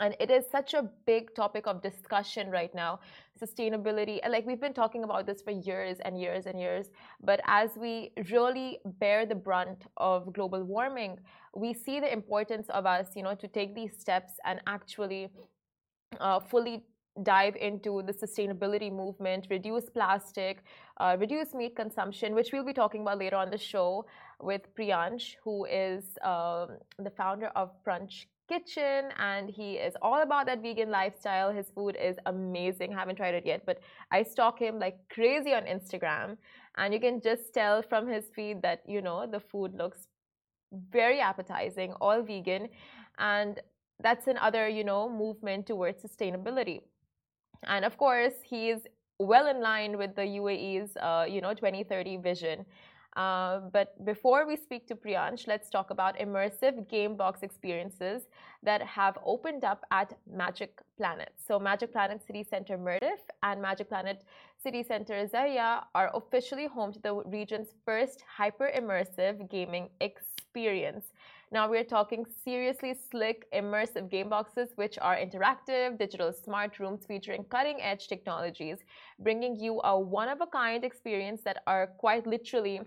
and 0.00 0.16
it 0.20 0.30
is 0.30 0.44
such 0.50 0.74
a 0.74 0.88
big 1.06 1.34
topic 1.34 1.66
of 1.66 1.82
discussion 1.82 2.50
right 2.50 2.74
now 2.74 3.00
sustainability. 3.40 4.18
Like 4.26 4.46
we've 4.46 4.60
been 4.60 4.72
talking 4.72 5.04
about 5.04 5.26
this 5.26 5.42
for 5.42 5.50
years 5.50 5.98
and 6.06 6.18
years 6.18 6.46
and 6.46 6.58
years. 6.58 6.86
But 7.22 7.40
as 7.46 7.70
we 7.76 8.12
really 8.30 8.78
bear 8.98 9.26
the 9.26 9.34
brunt 9.34 9.84
of 9.98 10.32
global 10.32 10.64
warming 10.64 11.18
we 11.56 11.72
see 11.72 12.00
the 12.00 12.12
importance 12.12 12.68
of 12.68 12.86
us 12.86 13.06
you 13.16 13.22
know 13.22 13.34
to 13.34 13.48
take 13.48 13.74
these 13.74 13.98
steps 13.98 14.32
and 14.44 14.60
actually 14.66 15.28
uh, 16.20 16.38
fully 16.38 16.84
dive 17.22 17.56
into 17.56 18.02
the 18.02 18.12
sustainability 18.12 18.92
movement 18.92 19.46
reduce 19.50 19.88
plastic 19.88 20.62
uh, 20.98 21.16
reduce 21.18 21.54
meat 21.54 21.74
consumption 21.74 22.34
which 22.34 22.50
we'll 22.52 22.64
be 22.72 22.74
talking 22.74 23.00
about 23.00 23.18
later 23.18 23.36
on 23.36 23.50
the 23.50 23.56
show 23.56 24.04
with 24.42 24.62
priyansh 24.78 25.36
who 25.42 25.64
is 25.64 26.04
um, 26.22 26.76
the 26.98 27.10
founder 27.16 27.46
of 27.56 27.70
Prunch 27.82 28.26
kitchen 28.48 29.10
and 29.18 29.50
he 29.50 29.74
is 29.74 29.94
all 30.02 30.22
about 30.22 30.46
that 30.46 30.62
vegan 30.62 30.90
lifestyle. 30.90 31.52
His 31.52 31.70
food 31.74 31.96
is 32.00 32.16
amazing. 32.26 32.92
Haven't 32.92 33.16
tried 33.16 33.34
it 33.34 33.46
yet, 33.46 33.64
but 33.66 33.80
I 34.10 34.22
stalk 34.22 34.58
him 34.60 34.78
like 34.78 34.98
crazy 35.10 35.52
on 35.54 35.64
Instagram 35.64 36.36
and 36.76 36.94
you 36.94 37.00
can 37.00 37.20
just 37.20 37.52
tell 37.52 37.82
from 37.82 38.08
his 38.08 38.24
feed 38.34 38.62
that, 38.62 38.82
you 38.86 39.02
know, 39.02 39.26
the 39.26 39.40
food 39.40 39.74
looks 39.74 40.08
very 40.90 41.20
appetizing, 41.20 41.92
all 42.00 42.22
vegan 42.22 42.68
and 43.18 43.60
that's 44.02 44.26
another, 44.26 44.68
you 44.68 44.84
know, 44.84 45.08
movement 45.08 45.66
towards 45.66 46.02
sustainability. 46.02 46.80
And 47.64 47.84
of 47.84 47.96
course, 47.96 48.34
he's 48.44 48.78
well 49.18 49.46
in 49.46 49.60
line 49.60 49.96
with 49.96 50.14
the 50.14 50.22
UAE's, 50.22 50.96
uh, 50.96 51.24
you 51.28 51.40
know, 51.40 51.54
2030 51.54 52.18
vision. 52.18 52.66
Uh, 53.16 53.60
but 53.72 54.04
before 54.04 54.46
we 54.46 54.56
speak 54.56 54.86
to 54.86 54.94
Priyansh, 54.94 55.46
let's 55.46 55.70
talk 55.70 55.88
about 55.90 56.18
immersive 56.18 56.86
Gamebox 56.86 57.42
experiences 57.42 58.24
that 58.62 58.82
have 58.82 59.16
opened 59.24 59.64
up 59.64 59.86
at 59.90 60.12
Magic 60.30 60.78
Planet. 60.98 61.30
So, 61.48 61.58
Magic 61.58 61.92
Planet 61.92 62.20
City 62.26 62.44
Center 62.44 62.76
Mirdif 62.76 63.20
and 63.42 63.62
Magic 63.62 63.88
Planet 63.88 64.22
City 64.62 64.82
Center 64.82 65.26
Zahia 65.26 65.84
are 65.94 66.10
officially 66.14 66.66
home 66.66 66.92
to 66.92 66.98
the 66.98 67.14
region's 67.24 67.68
first 67.86 68.22
hyper 68.36 68.70
immersive 68.76 69.50
gaming 69.50 69.88
experience. 70.02 71.06
Now, 71.52 71.70
we're 71.70 71.84
talking 71.84 72.26
seriously 72.44 72.94
slick, 73.10 73.46
immersive 73.54 74.10
game 74.10 74.28
boxes, 74.28 74.70
which 74.74 74.98
are 75.00 75.16
interactive, 75.16 75.96
digital 75.96 76.34
smart 76.34 76.78
rooms 76.80 77.06
featuring 77.06 77.44
cutting 77.44 77.80
edge 77.80 78.08
technologies, 78.08 78.78
bringing 79.20 79.56
you 79.56 79.80
a 79.84 79.98
one 79.98 80.28
of 80.28 80.42
a 80.42 80.46
kind 80.46 80.84
experience 80.84 81.40
that 81.44 81.62
are 81.66 81.86
quite 81.86 82.26
literally 82.26 82.80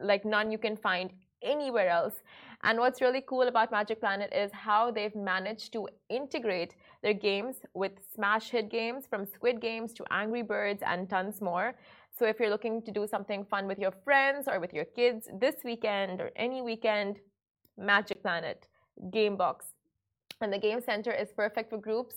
like 0.00 0.24
none 0.24 0.50
you 0.50 0.58
can 0.58 0.76
find 0.76 1.10
anywhere 1.42 1.88
else. 1.88 2.14
And 2.62 2.78
what's 2.78 3.00
really 3.00 3.22
cool 3.26 3.42
about 3.42 3.70
Magic 3.70 4.00
Planet 4.00 4.32
is 4.32 4.50
how 4.52 4.90
they've 4.90 5.14
managed 5.14 5.72
to 5.74 5.88
integrate 6.08 6.74
their 7.02 7.12
games 7.12 7.56
with 7.74 7.92
smash 8.14 8.50
hit 8.50 8.70
games 8.70 9.06
from 9.06 9.26
Squid 9.26 9.60
Games 9.60 9.92
to 9.94 10.04
Angry 10.10 10.42
Birds 10.42 10.82
and 10.84 11.08
tons 11.08 11.40
more. 11.40 11.74
So 12.18 12.24
if 12.24 12.40
you're 12.40 12.50
looking 12.50 12.80
to 12.82 12.90
do 12.90 13.06
something 13.06 13.44
fun 13.44 13.66
with 13.66 13.78
your 13.78 13.92
friends 14.04 14.48
or 14.48 14.58
with 14.58 14.72
your 14.72 14.86
kids 14.86 15.28
this 15.38 15.56
weekend 15.64 16.20
or 16.20 16.30
any 16.34 16.62
weekend, 16.62 17.18
Magic 17.76 18.22
Planet, 18.22 18.66
Gamebox. 19.10 19.56
And 20.40 20.52
the 20.52 20.58
Game 20.58 20.80
Center 20.80 21.12
is 21.12 21.28
perfect 21.32 21.70
for 21.70 21.78
groups 21.78 22.16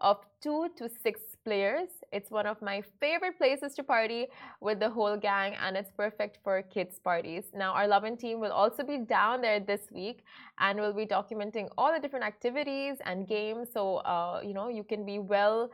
of 0.00 0.18
two 0.42 0.68
to 0.76 0.88
six 1.02 1.20
players. 1.44 1.88
It's 2.12 2.30
one 2.30 2.46
of 2.46 2.60
my 2.62 2.82
favorite 3.00 3.36
places 3.38 3.74
to 3.76 3.82
party 3.82 4.26
with 4.60 4.80
the 4.80 4.90
whole 4.90 5.16
gang, 5.16 5.54
and 5.62 5.76
it's 5.76 5.92
perfect 5.92 6.38
for 6.42 6.62
kids' 6.62 6.98
parties. 6.98 7.44
Now, 7.54 7.72
our 7.72 7.86
Lovin 7.86 8.16
team 8.16 8.40
will 8.40 8.52
also 8.52 8.82
be 8.84 8.98
down 8.98 9.40
there 9.40 9.60
this 9.60 9.82
week, 9.90 10.24
and 10.58 10.78
we'll 10.78 10.92
be 10.92 11.06
documenting 11.06 11.68
all 11.76 11.92
the 11.92 12.00
different 12.00 12.24
activities 12.24 12.96
and 13.04 13.26
games. 13.26 13.68
So, 13.72 13.96
uh, 13.96 14.40
you 14.44 14.54
know, 14.54 14.68
you 14.68 14.84
can 14.84 15.04
be 15.04 15.18
well. 15.18 15.70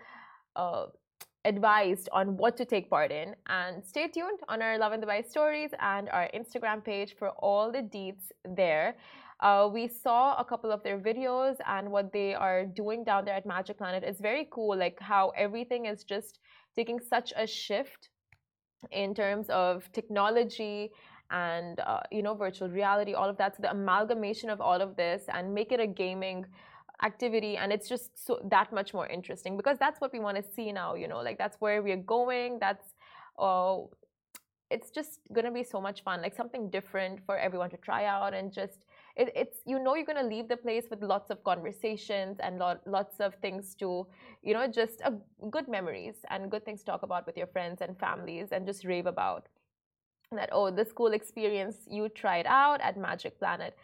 Uh, 0.56 0.86
advised 1.44 2.08
on 2.12 2.36
what 2.36 2.56
to 2.56 2.64
take 2.64 2.88
part 2.88 3.12
in 3.12 3.34
and 3.48 3.84
stay 3.84 4.08
tuned 4.08 4.40
on 4.48 4.62
our 4.62 4.78
Lovin 4.78 5.00
Dubai 5.00 5.28
stories 5.28 5.70
and 5.78 6.08
our 6.08 6.30
Instagram 6.34 6.82
page 6.82 7.14
for 7.18 7.28
all 7.30 7.70
the 7.70 7.82
deets 7.82 8.32
there. 8.44 8.96
Uh, 9.40 9.68
we 9.72 9.88
saw 9.88 10.36
a 10.36 10.44
couple 10.44 10.70
of 10.70 10.82
their 10.82 10.98
videos 10.98 11.56
and 11.66 11.90
what 11.90 12.12
they 12.12 12.34
are 12.34 12.64
doing 12.64 13.04
down 13.04 13.24
there 13.24 13.34
at 13.34 13.46
Magic 13.46 13.78
Planet 13.78 14.04
is 14.04 14.20
very 14.20 14.48
cool. 14.50 14.76
Like 14.76 14.98
how 15.00 15.32
everything 15.36 15.86
is 15.86 16.04
just 16.04 16.38
taking 16.76 16.98
such 17.00 17.32
a 17.36 17.46
shift 17.46 18.10
in 18.90 19.14
terms 19.14 19.46
of 19.50 19.90
technology 19.92 20.90
and 21.30 21.80
uh, 21.80 22.00
you 22.10 22.22
know 22.22 22.34
virtual 22.34 22.68
reality, 22.68 23.14
all 23.14 23.28
of 23.28 23.36
that. 23.38 23.56
So 23.56 23.62
the 23.62 23.70
amalgamation 23.70 24.50
of 24.50 24.60
all 24.60 24.80
of 24.80 24.96
this 24.96 25.24
and 25.32 25.54
make 25.54 25.72
it 25.72 25.80
a 25.80 25.86
gaming 25.86 26.46
activity 27.02 27.56
and 27.56 27.72
it's 27.72 27.88
just 27.88 28.10
so 28.26 28.40
that 28.44 28.72
much 28.72 28.94
more 28.94 29.06
interesting 29.08 29.56
because 29.56 29.78
that's 29.78 30.00
what 30.00 30.12
we 30.12 30.20
want 30.20 30.36
to 30.36 30.44
see 30.54 30.70
now 30.72 30.94
you 30.94 31.08
know 31.08 31.18
like 31.18 31.36
that's 31.36 31.56
where 31.60 31.82
we're 31.82 31.96
going 31.96 32.58
that's 32.60 32.94
uh, 33.38 33.78
it's 34.70 34.90
just 34.90 35.20
gonna 35.32 35.50
be 35.50 35.64
so 35.64 35.80
much 35.80 36.02
fun 36.02 36.22
like 36.22 36.34
something 36.34 36.70
different 36.70 37.18
for 37.26 37.36
everyone 37.36 37.68
to 37.68 37.76
try 37.78 38.04
out 38.04 38.32
and 38.32 38.52
just 38.52 38.84
it, 39.16 39.32
it's 39.34 39.58
you 39.64 39.78
know 39.78 39.94
you're 39.94 40.04
going 40.04 40.18
to 40.18 40.34
leave 40.34 40.48
the 40.48 40.56
place 40.56 40.86
with 40.90 41.02
lots 41.02 41.30
of 41.30 41.42
conversations 41.44 42.38
and 42.40 42.58
lot, 42.58 42.80
lots 42.86 43.20
of 43.20 43.34
things 43.36 43.74
to 43.76 44.06
you 44.42 44.54
know 44.54 44.66
just 44.66 45.00
a, 45.02 45.12
good 45.50 45.68
memories 45.68 46.16
and 46.30 46.50
good 46.50 46.64
things 46.64 46.80
to 46.80 46.86
talk 46.86 47.02
about 47.02 47.26
with 47.26 47.36
your 47.36 47.46
friends 47.46 47.80
and 47.80 47.98
families 47.98 48.48
and 48.50 48.66
just 48.66 48.84
rave 48.84 49.06
about 49.06 49.46
that 50.32 50.48
oh 50.52 50.70
this 50.70 50.90
cool 50.92 51.12
experience 51.12 51.76
you 51.88 52.08
tried 52.08 52.46
out 52.46 52.80
at 52.80 52.96
magic 52.96 53.38
planet. 53.38 53.76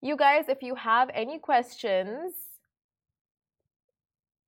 You 0.00 0.16
guys 0.16 0.44
if 0.48 0.62
you 0.62 0.74
have 0.76 1.10
any 1.12 1.38
questions 1.38 2.34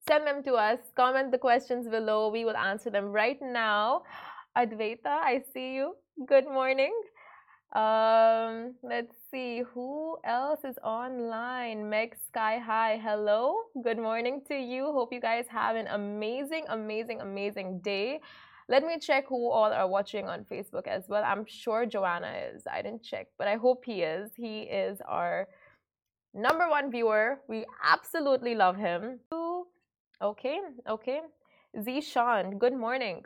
send 0.07 0.27
them 0.27 0.43
to 0.43 0.55
us. 0.55 0.79
Comment 0.97 1.31
the 1.31 1.37
questions 1.37 1.87
below. 1.87 2.31
We 2.31 2.47
will 2.47 2.57
answer 2.57 2.89
them 2.89 3.07
right 3.13 3.39
now. 3.43 4.03
Advaita 4.57 5.07
i 5.07 5.43
see 5.53 5.75
you. 5.75 5.97
Good 6.27 6.47
morning 6.47 6.93
um, 7.73 8.75
let's 8.83 9.15
see 9.31 9.63
who 9.75 10.17
else 10.25 10.61
is 10.65 10.79
online. 10.83 11.89
Meg 11.89 12.17
Sky 12.27 12.59
High, 12.59 12.99
hello. 13.03 13.57
Good 13.83 13.99
morning 13.99 14.41
to 14.49 14.55
you. 14.55 14.85
Hope 14.87 15.13
you 15.13 15.21
guys 15.21 15.45
have 15.49 15.77
an 15.77 15.87
amazing, 15.89 16.65
amazing, 16.69 17.21
amazing 17.21 17.81
day. 17.81 18.21
Let 18.71 18.85
me 18.85 18.99
check 18.99 19.27
who 19.29 19.51
all 19.51 19.73
are 19.73 19.89
watching 19.89 20.29
on 20.29 20.45
Facebook 20.45 20.87
as 20.87 21.05
well. 21.09 21.23
I'm 21.25 21.45
sure 21.47 21.85
Joanna 21.85 22.33
is. 22.55 22.63
I 22.71 22.81
didn't 22.83 23.03
check, 23.03 23.29
but 23.39 23.49
I 23.49 23.57
hope 23.57 23.85
he 23.85 24.03
is. 24.03 24.31
He 24.35 24.61
is 24.63 25.01
our 25.07 25.49
number 26.35 26.69
one 26.69 26.91
viewer. 26.91 27.41
We 27.49 27.67
absolutely 27.83 28.55
love 28.55 28.77
him. 28.77 29.21
Okay, 30.23 30.59
okay. 30.89 31.21
Zishan, 31.77 32.59
good 32.59 32.75
morning. 32.75 33.25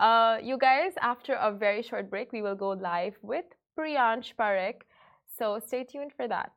Uh, 0.00 0.38
you 0.42 0.58
guys, 0.58 0.92
after 1.00 1.34
a 1.34 1.52
very 1.52 1.82
short 1.82 2.10
break, 2.10 2.32
we 2.32 2.42
will 2.42 2.54
go 2.54 2.70
live 2.70 3.16
with 3.22 3.44
Priyansh 3.78 4.34
Parekh. 4.38 4.82
So 5.38 5.58
stay 5.64 5.84
tuned 5.84 6.12
for 6.16 6.28
that. 6.28 6.52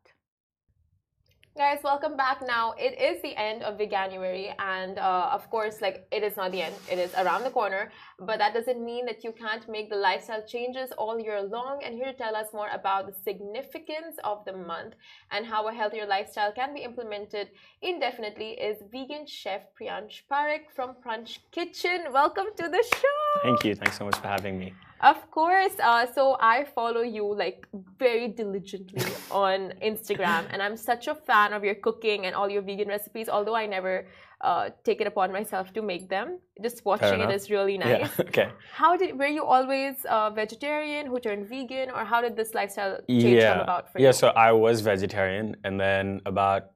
Guys, 1.58 1.80
welcome 1.86 2.18
back 2.18 2.42
now. 2.46 2.74
It 2.78 3.00
is 3.00 3.22
the 3.22 3.34
end 3.38 3.64
of 3.64 3.78
the 3.78 3.88
January, 3.88 4.54
and 4.60 5.00
uh, 5.00 5.30
of 5.32 5.50
course, 5.50 5.80
like 5.80 6.06
it 6.12 6.22
is 6.22 6.36
not 6.36 6.52
the 6.52 6.62
end, 6.62 6.76
it 6.92 7.00
is 7.00 7.14
around 7.14 7.46
the 7.46 7.50
corner. 7.50 7.94
But 8.20 8.40
that 8.40 8.54
doesn't 8.54 8.84
mean 8.84 9.06
that 9.06 9.24
you 9.24 9.32
can't 9.32 9.66
make 9.70 9.90
the 9.90 9.96
lifestyle 9.96 10.44
changes 10.46 10.92
all 10.98 11.18
year 11.18 11.42
long. 11.42 11.80
And 11.82 11.96
here 11.96 12.08
to 12.08 12.14
tell 12.14 12.36
us 12.36 12.48
more 12.52 12.68
about 12.74 13.08
the 13.08 13.14
significance 13.24 14.18
of 14.26 14.44
the 14.44 14.52
month 14.52 14.96
and 15.32 15.46
how 15.46 15.70
a 15.70 15.74
healthier 15.74 16.06
lifestyle 16.06 16.52
can 16.52 16.74
be 16.74 16.82
implemented 16.82 17.52
indefinitely 17.82 18.50
is 18.60 18.84
vegan 18.92 19.26
chef 19.26 19.62
Priyansh 19.80 20.24
Parekh 20.30 20.68
from 20.76 20.96
Prunch 21.02 21.40
Kitchen. 21.54 22.12
Welcome 22.12 22.48
to 22.58 22.68
the 22.68 22.84
show. 22.84 23.42
Thank 23.44 23.64
you. 23.64 23.76
Thanks 23.76 23.98
so 23.98 24.04
much 24.04 24.18
for 24.18 24.28
having 24.28 24.60
me. 24.60 24.74
Of 25.02 25.30
course. 25.30 25.74
Uh, 25.84 26.06
so 26.14 26.38
I 26.40 26.64
follow 26.64 27.02
you 27.02 27.26
like 27.36 27.68
very 28.00 28.30
diligently 28.30 29.04
on 29.32 29.74
Instagram, 29.84 30.46
and 30.52 30.62
I'm 30.62 30.78
such 30.78 31.08
a 31.08 31.16
fan 31.16 31.54
of 31.54 31.64
your 31.64 31.76
cooking 31.76 32.26
and 32.26 32.36
all 32.36 32.50
your 32.50 32.62
vegan 32.62 32.88
recipes. 32.88 33.28
Although 33.28 33.56
I 33.56 33.66
never 33.66 34.08
uh, 34.42 34.70
take 34.84 35.02
it 35.02 35.08
upon 35.08 35.32
myself 35.32 35.74
to 35.74 35.82
make 35.82 36.08
them, 36.10 36.40
just 36.62 36.86
watching 36.86 37.20
it 37.20 37.30
is 37.30 37.52
really 37.52 37.78
nice. 37.78 38.10
Yeah. 38.18 38.26
okay. 38.30 38.50
How 38.74 38.96
did 38.96 39.18
were 39.20 39.28
you 39.28 39.44
always 39.44 40.06
uh, 40.06 40.30
vegetarian 40.30 41.08
who 41.08 41.20
turned 41.20 41.50
vegan, 41.50 41.90
or 41.92 42.06
how 42.06 42.22
did 42.22 42.38
this 42.38 42.54
lifestyle 42.54 42.98
change 43.10 43.24
yeah. 43.24 43.54
come 43.54 43.62
about 43.62 43.92
for 43.92 44.00
yeah, 44.00 44.04
you? 44.04 44.08
Yeah. 44.08 44.12
So 44.12 44.28
I 44.30 44.54
was 44.54 44.82
vegetarian, 44.82 45.58
and 45.66 45.80
then 45.80 46.22
about 46.26 46.72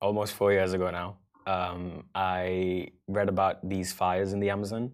almost 0.00 0.34
four 0.34 0.52
years 0.52 0.74
ago 0.74 0.90
now, 0.90 1.16
um, 1.46 2.04
I 2.14 2.88
read 3.08 3.28
about 3.30 3.66
these 3.66 3.92
fires 3.92 4.34
in 4.34 4.40
the 4.40 4.50
Amazon 4.50 4.92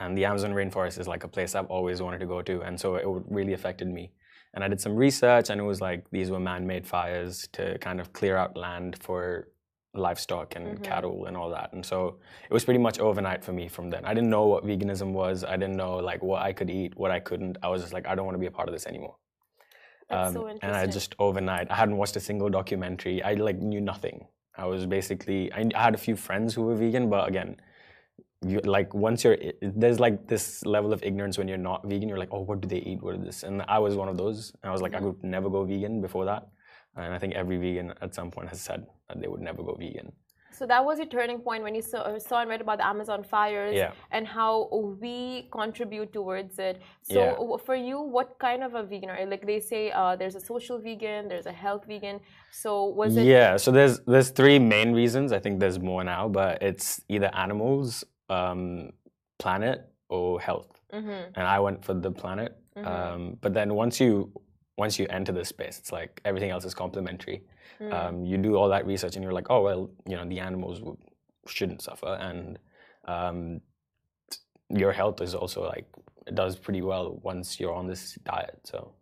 and 0.00 0.16
the 0.16 0.24
Amazon 0.24 0.52
rainforest 0.52 0.98
is 0.98 1.08
like 1.08 1.24
a 1.24 1.28
place 1.28 1.54
I've 1.54 1.66
always 1.66 2.02
wanted 2.02 2.20
to 2.20 2.26
go 2.26 2.42
to, 2.42 2.62
and 2.62 2.78
so 2.78 2.96
it 2.96 3.06
really 3.28 3.52
affected 3.52 3.88
me. 3.88 4.12
And 4.54 4.64
I 4.64 4.68
did 4.68 4.80
some 4.80 4.96
research, 4.96 5.50
and 5.50 5.60
it 5.60 5.64
was 5.64 5.80
like 5.80 6.10
these 6.10 6.30
were 6.30 6.40
man-made 6.40 6.86
fires 6.86 7.48
to 7.52 7.78
kind 7.78 8.00
of 8.00 8.12
clear 8.12 8.36
out 8.36 8.56
land 8.56 8.98
for 9.02 9.48
livestock 9.96 10.56
and 10.56 10.66
mm-hmm. 10.66 10.82
cattle 10.82 11.26
and 11.26 11.36
all 11.36 11.50
that. 11.50 11.72
And 11.72 11.84
so 11.84 12.18
it 12.48 12.52
was 12.52 12.64
pretty 12.64 12.78
much 12.78 12.98
overnight 12.98 13.42
for 13.42 13.52
me 13.52 13.68
from 13.68 13.90
then. 13.90 14.04
I 14.04 14.14
didn't 14.14 14.30
know 14.30 14.46
what 14.46 14.64
veganism 14.64 15.12
was. 15.12 15.44
I 15.44 15.56
didn't 15.56 15.76
know 15.76 15.96
like 15.96 16.22
what 16.22 16.42
I 16.42 16.52
could 16.52 16.70
eat, 16.70 16.96
what 16.96 17.10
I 17.10 17.20
couldn't. 17.20 17.56
I 17.62 17.68
was 17.68 17.82
just 17.82 17.92
like, 17.92 18.06
I 18.06 18.14
don't 18.14 18.26
want 18.26 18.34
to 18.34 18.40
be 18.40 18.46
a 18.46 18.50
part 18.50 18.68
of 18.68 18.74
this 18.74 18.86
anymore. 18.86 19.16
That's 20.08 20.28
um, 20.28 20.34
so 20.34 20.40
interesting. 20.48 20.68
And 20.68 20.76
I 20.76 20.86
just 20.86 21.14
overnight, 21.18 21.70
I 21.70 21.74
hadn't 21.74 21.96
watched 21.96 22.16
a 22.16 22.20
single 22.20 22.48
documentary. 22.48 23.22
I 23.22 23.34
like 23.34 23.58
knew 23.58 23.80
nothing. 23.80 24.26
I 24.56 24.66
was 24.66 24.86
basically, 24.86 25.52
I, 25.52 25.68
I 25.74 25.82
had 25.82 25.94
a 25.94 25.98
few 25.98 26.16
friends 26.16 26.54
who 26.54 26.62
were 26.62 26.74
vegan, 26.74 27.10
but 27.10 27.28
again, 27.28 27.56
you 28.42 28.60
like 28.64 28.92
once 28.94 29.24
you're 29.24 29.38
there's 29.62 29.98
like 29.98 30.26
this 30.26 30.64
level 30.66 30.92
of 30.92 31.02
ignorance 31.02 31.38
when 31.38 31.48
you're 31.48 31.56
not 31.56 31.82
vegan 31.86 32.08
you're 32.08 32.18
like 32.18 32.28
oh 32.32 32.40
what 32.40 32.60
do 32.60 32.68
they 32.68 32.78
eat 32.78 33.02
what 33.02 33.14
is 33.14 33.22
this 33.22 33.42
and 33.42 33.62
i 33.62 33.78
was 33.78 33.96
one 33.96 34.08
of 34.08 34.16
those 34.16 34.52
and 34.62 34.68
i 34.68 34.72
was 34.72 34.82
like 34.82 34.94
i 34.94 35.00
would 35.00 35.22
never 35.24 35.48
go 35.48 35.64
vegan 35.64 36.02
before 36.02 36.24
that 36.26 36.46
and 36.96 37.14
i 37.14 37.18
think 37.18 37.34
every 37.34 37.56
vegan 37.56 37.94
at 38.02 38.14
some 38.14 38.30
point 38.30 38.48
has 38.48 38.60
said 38.60 38.86
that 39.08 39.20
they 39.20 39.28
would 39.28 39.40
never 39.40 39.62
go 39.62 39.74
vegan 39.74 40.12
so 40.58 40.64
that 40.66 40.82
was 40.82 40.96
your 40.96 41.06
turning 41.06 41.40
point 41.40 41.62
when 41.62 41.74
you 41.74 41.82
saw, 41.82 41.98
uh, 41.98 42.18
saw 42.18 42.40
and 42.40 42.48
read 42.48 42.62
about 42.62 42.78
the 42.78 42.86
Amazon 42.86 43.22
fires 43.22 43.74
yeah. 43.74 43.92
and 44.10 44.26
how 44.26 44.70
we 45.02 45.48
contribute 45.52 46.14
towards 46.14 46.58
it. 46.58 46.80
So 47.02 47.20
yeah. 47.20 47.56
for 47.66 47.76
you, 47.76 48.00
what 48.00 48.38
kind 48.38 48.62
of 48.62 48.74
a 48.74 48.82
vegan 48.82 49.10
are 49.10 49.20
you? 49.20 49.26
Like 49.26 49.46
they 49.46 49.60
say, 49.60 49.90
uh, 49.90 50.16
there's 50.16 50.34
a 50.34 50.40
social 50.40 50.78
vegan, 50.78 51.28
there's 51.28 51.44
a 51.44 51.52
health 51.52 51.84
vegan. 51.86 52.20
So 52.52 52.86
was 52.86 53.18
it? 53.18 53.26
Yeah. 53.26 53.58
So 53.58 53.70
there's 53.70 54.00
there's 54.06 54.30
three 54.30 54.58
main 54.58 54.94
reasons. 54.94 55.30
I 55.30 55.40
think 55.40 55.60
there's 55.60 55.78
more 55.78 56.02
now, 56.04 56.26
but 56.28 56.62
it's 56.62 57.02
either 57.10 57.30
animals 57.34 58.02
um, 58.28 58.90
planet 59.38 59.88
or 60.08 60.40
health. 60.40 60.80
Mm-hmm. 60.92 61.32
And 61.34 61.46
I 61.46 61.60
went 61.60 61.84
for 61.84 61.94
the 61.94 62.10
planet. 62.10 62.56
Mm-hmm. 62.76 62.86
Um, 62.86 63.38
but 63.40 63.54
then 63.54 63.74
once 63.74 64.00
you 64.00 64.32
once 64.76 64.98
you 64.98 65.06
enter 65.08 65.32
this 65.32 65.48
space, 65.48 65.78
it's 65.78 65.92
like 65.92 66.20
everything 66.24 66.50
else 66.50 66.64
is 66.64 66.74
complementary. 66.74 67.42
Mm. 67.80 67.92
Um, 67.92 68.24
you 68.24 68.36
do 68.36 68.56
all 68.56 68.68
that 68.68 68.86
research, 68.86 69.16
and 69.16 69.22
you're 69.22 69.32
like, 69.32 69.46
oh 69.50 69.62
well, 69.62 69.90
you 70.06 70.16
know, 70.16 70.24
the 70.24 70.38
animals 70.38 70.82
shouldn't 71.46 71.82
suffer, 71.82 72.14
and 72.20 72.58
um, 73.06 73.60
your 74.68 74.92
health 74.92 75.20
is 75.22 75.34
also 75.34 75.66
like 75.66 75.86
it 76.26 76.34
does 76.34 76.56
pretty 76.56 76.82
well 76.82 77.18
once 77.22 77.58
you're 77.58 77.72
on 77.72 77.86
this 77.86 78.18
diet. 78.24 78.60
So 78.64 78.92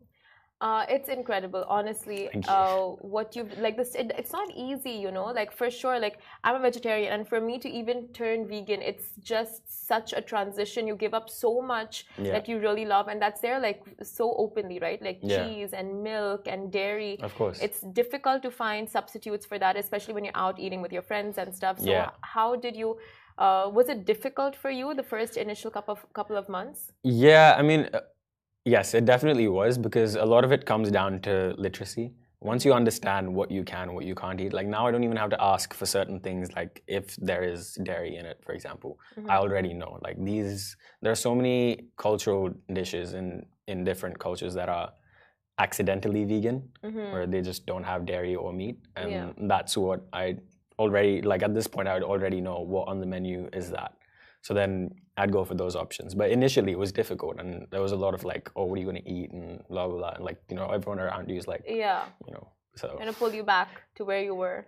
uh, 0.64 0.86
it's 0.88 1.10
incredible, 1.10 1.62
honestly. 1.68 2.30
Uh, 2.48 2.86
what 3.16 3.36
you've 3.36 3.52
like 3.58 3.76
this, 3.76 3.94
it, 3.94 4.12
it's 4.16 4.32
not 4.32 4.48
easy, 4.56 4.92
you 5.04 5.10
know. 5.10 5.26
Like 5.26 5.52
for 5.52 5.70
sure, 5.70 5.98
like 5.98 6.16
I'm 6.42 6.56
a 6.56 6.58
vegetarian, 6.58 7.12
and 7.12 7.28
for 7.28 7.38
me 7.38 7.58
to 7.58 7.68
even 7.68 8.08
turn 8.20 8.48
vegan, 8.48 8.80
it's 8.80 9.08
just 9.20 9.60
such 9.92 10.14
a 10.14 10.22
transition. 10.22 10.86
You 10.86 10.96
give 10.96 11.12
up 11.12 11.28
so 11.28 11.60
much 11.60 12.06
yeah. 12.16 12.32
that 12.32 12.48
you 12.48 12.58
really 12.60 12.86
love, 12.86 13.08
and 13.08 13.20
that's 13.20 13.42
there 13.42 13.60
like 13.60 13.82
so 14.02 14.34
openly, 14.44 14.78
right? 14.78 15.02
Like 15.02 15.18
yeah. 15.20 15.46
cheese 15.46 15.74
and 15.74 16.02
milk 16.02 16.48
and 16.52 16.72
dairy. 16.72 17.18
Of 17.20 17.34
course, 17.34 17.60
it's 17.60 17.80
difficult 18.00 18.42
to 18.44 18.50
find 18.50 18.88
substitutes 18.88 19.44
for 19.44 19.58
that, 19.58 19.76
especially 19.76 20.14
when 20.14 20.24
you're 20.24 20.40
out 20.46 20.58
eating 20.58 20.80
with 20.80 20.92
your 20.94 21.02
friends 21.02 21.36
and 21.36 21.54
stuff. 21.54 21.78
So 21.78 21.90
yeah. 21.90 22.10
how 22.22 22.56
did 22.56 22.74
you? 22.74 22.96
Uh, 23.36 23.68
was 23.70 23.90
it 23.90 24.06
difficult 24.06 24.56
for 24.56 24.70
you 24.70 24.94
the 24.94 25.02
first 25.02 25.36
initial 25.36 25.70
couple 25.70 25.92
of 25.92 26.00
couple 26.14 26.38
of 26.38 26.48
months? 26.48 26.92
Yeah, 27.02 27.54
I 27.58 27.62
mean 27.62 27.90
Yes, 28.64 28.94
it 28.94 29.04
definitely 29.04 29.46
was 29.48 29.76
because 29.76 30.14
a 30.14 30.24
lot 30.24 30.42
of 30.42 30.50
it 30.50 30.64
comes 30.64 30.90
down 30.90 31.20
to 31.20 31.54
literacy. 31.58 32.12
Once 32.40 32.64
you 32.64 32.72
understand 32.72 33.32
what 33.32 33.50
you 33.50 33.62
can, 33.62 33.94
what 33.94 34.04
you 34.04 34.14
can't 34.14 34.40
eat, 34.40 34.52
like 34.54 34.66
now 34.66 34.86
I 34.86 34.90
don't 34.90 35.04
even 35.04 35.16
have 35.16 35.30
to 35.30 35.42
ask 35.42 35.72
for 35.74 35.86
certain 35.86 36.18
things, 36.20 36.50
like 36.56 36.82
if 36.86 37.14
there 37.16 37.42
is 37.42 37.74
dairy 37.82 38.16
in 38.16 38.24
it, 38.26 38.38
for 38.44 38.52
example. 38.52 38.98
Mhm. 39.18 39.30
I 39.30 39.36
already 39.36 39.72
know. 39.74 39.98
Like 40.02 40.22
these, 40.22 40.76
there 41.02 41.12
are 41.12 41.22
so 41.28 41.34
many 41.34 41.88
cultural 41.96 42.50
dishes 42.72 43.14
in 43.14 43.46
in 43.66 43.82
different 43.82 44.18
cultures 44.18 44.52
that 44.54 44.68
are 44.68 44.92
accidentally 45.58 46.24
vegan, 46.26 46.58
Mhm. 46.82 47.12
where 47.12 47.26
they 47.26 47.40
just 47.40 47.64
don't 47.64 47.84
have 47.84 48.04
dairy 48.04 48.34
or 48.34 48.52
meat, 48.52 48.76
and 48.96 49.10
Yeah. 49.10 49.32
that's 49.52 49.74
what 49.76 50.00
I 50.12 50.36
already 50.78 51.22
like. 51.22 51.42
At 51.42 51.54
this 51.54 51.66
point, 51.66 51.88
I 51.88 51.94
would 51.94 52.02
already 52.02 52.40
know 52.42 52.60
what 52.60 52.88
on 52.88 53.00
the 53.00 53.06
menu 53.06 53.48
is 53.54 53.70
that. 53.70 53.92
So 54.46 54.52
then 54.52 54.72
I'd 55.16 55.32
go 55.32 55.42
for 55.50 55.54
those 55.62 55.74
options. 55.84 56.10
But 56.20 56.28
initially, 56.38 56.72
it 56.76 56.78
was 56.86 56.92
difficult, 57.00 57.34
and 57.40 57.66
there 57.72 57.80
was 57.86 57.92
a 57.98 58.00
lot 58.04 58.12
of 58.18 58.22
like, 58.32 58.44
"Oh, 58.56 58.64
what 58.68 58.76
are 58.76 58.82
you 58.82 58.88
gonna 58.92 59.08
eat?" 59.18 59.30
and 59.36 59.46
blah 59.72 59.84
blah 59.88 59.98
blah, 60.00 60.12
and 60.16 60.24
like 60.28 60.38
you 60.50 60.56
know, 60.58 60.68
everyone 60.76 61.00
around 61.06 61.24
you 61.30 61.36
is 61.42 61.46
like, 61.52 61.62
Yeah. 61.84 62.02
you 62.26 62.32
know, 62.36 62.44
so. 62.80 62.86
Gonna 62.98 63.18
pull 63.22 63.32
you 63.38 63.44
back 63.56 63.68
to 63.96 64.04
where 64.08 64.22
you 64.28 64.34
were. 64.44 64.58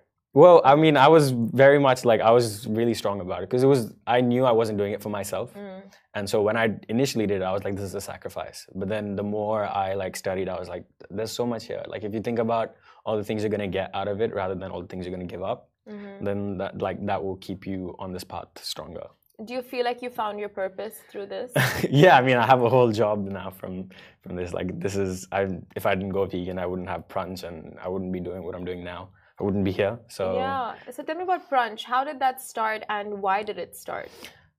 Well, 0.43 0.57
I 0.73 0.75
mean, 0.85 0.97
I 1.07 1.09
was 1.17 1.25
very 1.65 1.79
much 1.89 2.01
like 2.11 2.21
I 2.31 2.33
was 2.39 2.47
really 2.79 2.95
strong 3.03 3.19
about 3.27 3.39
it 3.43 3.49
because 3.51 3.63
it 3.67 3.71
was 3.77 3.83
I 4.17 4.19
knew 4.31 4.43
I 4.53 4.55
wasn't 4.61 4.79
doing 4.83 4.93
it 4.97 5.03
for 5.05 5.11
myself, 5.19 5.49
Mm. 5.55 5.83
and 6.17 6.25
so 6.33 6.37
when 6.47 6.57
I 6.65 6.67
initially 6.95 7.27
did, 7.33 7.39
it, 7.43 7.47
I 7.51 7.53
was 7.57 7.63
like, 7.67 7.75
"This 7.79 7.85
is 7.93 7.95
a 8.03 8.05
sacrifice." 8.13 8.59
But 8.81 8.89
then 8.95 9.05
the 9.21 9.27
more 9.39 9.61
I 9.85 9.89
like 10.05 10.15
studied, 10.25 10.49
I 10.55 10.59
was 10.63 10.69
like, 10.75 10.85
"There's 11.17 11.35
so 11.41 11.45
much 11.53 11.65
here." 11.71 11.83
Like 11.93 12.03
if 12.09 12.13
you 12.17 12.23
think 12.29 12.39
about 12.49 12.69
all 13.05 13.17
the 13.21 13.25
things 13.29 13.39
you're 13.43 13.55
gonna 13.57 13.75
get 13.81 13.89
out 14.01 14.09
of 14.13 14.17
it, 14.25 14.31
rather 14.41 14.55
than 14.61 14.69
all 14.73 14.81
the 14.85 14.91
things 14.93 15.03
you're 15.07 15.17
gonna 15.19 15.33
give 15.37 15.43
up, 15.53 15.61
Mhm. 15.89 16.25
then 16.29 16.39
that 16.61 16.73
like 16.89 16.99
that 17.11 17.21
will 17.25 17.37
keep 17.49 17.61
you 17.67 17.81
on 17.99 18.13
this 18.17 18.25
path 18.25 18.49
stronger. 18.73 19.07
Do 19.45 19.53
you 19.53 19.63
feel 19.63 19.85
like 19.85 20.01
you 20.01 20.09
found 20.09 20.41
your 20.41 20.49
purpose 20.49 20.95
through 21.11 21.27
this? 21.27 21.53
yeah, 21.91 22.17
I 22.17 22.23
mean, 22.23 22.37
I 22.37 22.47
have 22.47 22.63
a 22.63 22.71
whole 22.71 22.91
job 22.91 23.27
now 23.27 23.51
from 23.51 23.91
from 24.23 24.35
this. 24.37 24.53
Like 24.53 24.81
this 24.81 24.97
is 24.97 25.29
I 25.31 25.49
if 25.75 25.85
I 25.85 25.95
didn't 25.95 26.13
go 26.13 26.25
vegan, 26.25 26.59
I 26.59 26.67
wouldn't 26.67 26.89
have 26.89 27.07
Prunch, 27.09 27.45
and 27.45 27.77
I 27.83 27.89
wouldn't 27.89 28.13
be 28.13 28.21
doing 28.21 28.43
what 28.43 28.55
I'm 28.55 28.65
doing 28.65 28.83
now. 28.83 29.11
I 29.39 29.45
wouldn't 29.45 29.65
be 29.65 29.73
here. 29.73 29.99
So 30.09 30.37
Yeah. 30.37 30.75
So 30.91 31.03
tell 31.03 31.17
me 31.17 31.25
about 31.25 31.51
Prunch. 31.51 31.83
How 31.85 32.03
did 32.05 32.19
that 32.21 32.41
start 32.41 32.83
and 32.89 33.21
why 33.21 33.43
did 33.43 33.59
it 33.59 33.77
start? 33.77 34.09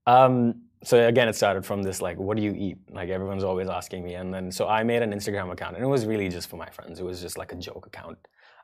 Um, 0.06 0.62
so 0.84 1.06
again, 1.06 1.28
it 1.28 1.34
started 1.34 1.66
from 1.66 1.82
this 1.82 2.00
like, 2.00 2.16
what 2.18 2.36
do 2.36 2.42
you 2.42 2.52
eat? 2.52 2.78
Like 2.90 3.08
everyone's 3.08 3.44
always 3.44 3.68
asking 3.68 4.04
me, 4.04 4.14
and 4.14 4.32
then 4.32 4.52
so 4.52 4.68
I 4.68 4.84
made 4.84 5.02
an 5.02 5.12
Instagram 5.12 5.50
account, 5.50 5.74
and 5.74 5.84
it 5.84 5.88
was 5.88 6.06
really 6.06 6.28
just 6.28 6.48
for 6.48 6.56
my 6.56 6.70
friends. 6.70 7.00
It 7.00 7.04
was 7.04 7.20
just 7.20 7.36
like 7.36 7.52
a 7.52 7.56
joke 7.56 7.86
account, 7.86 8.18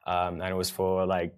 um, 0.07 0.41
and 0.41 0.51
it 0.51 0.57
was 0.57 0.71
for 0.71 1.05
like 1.05 1.35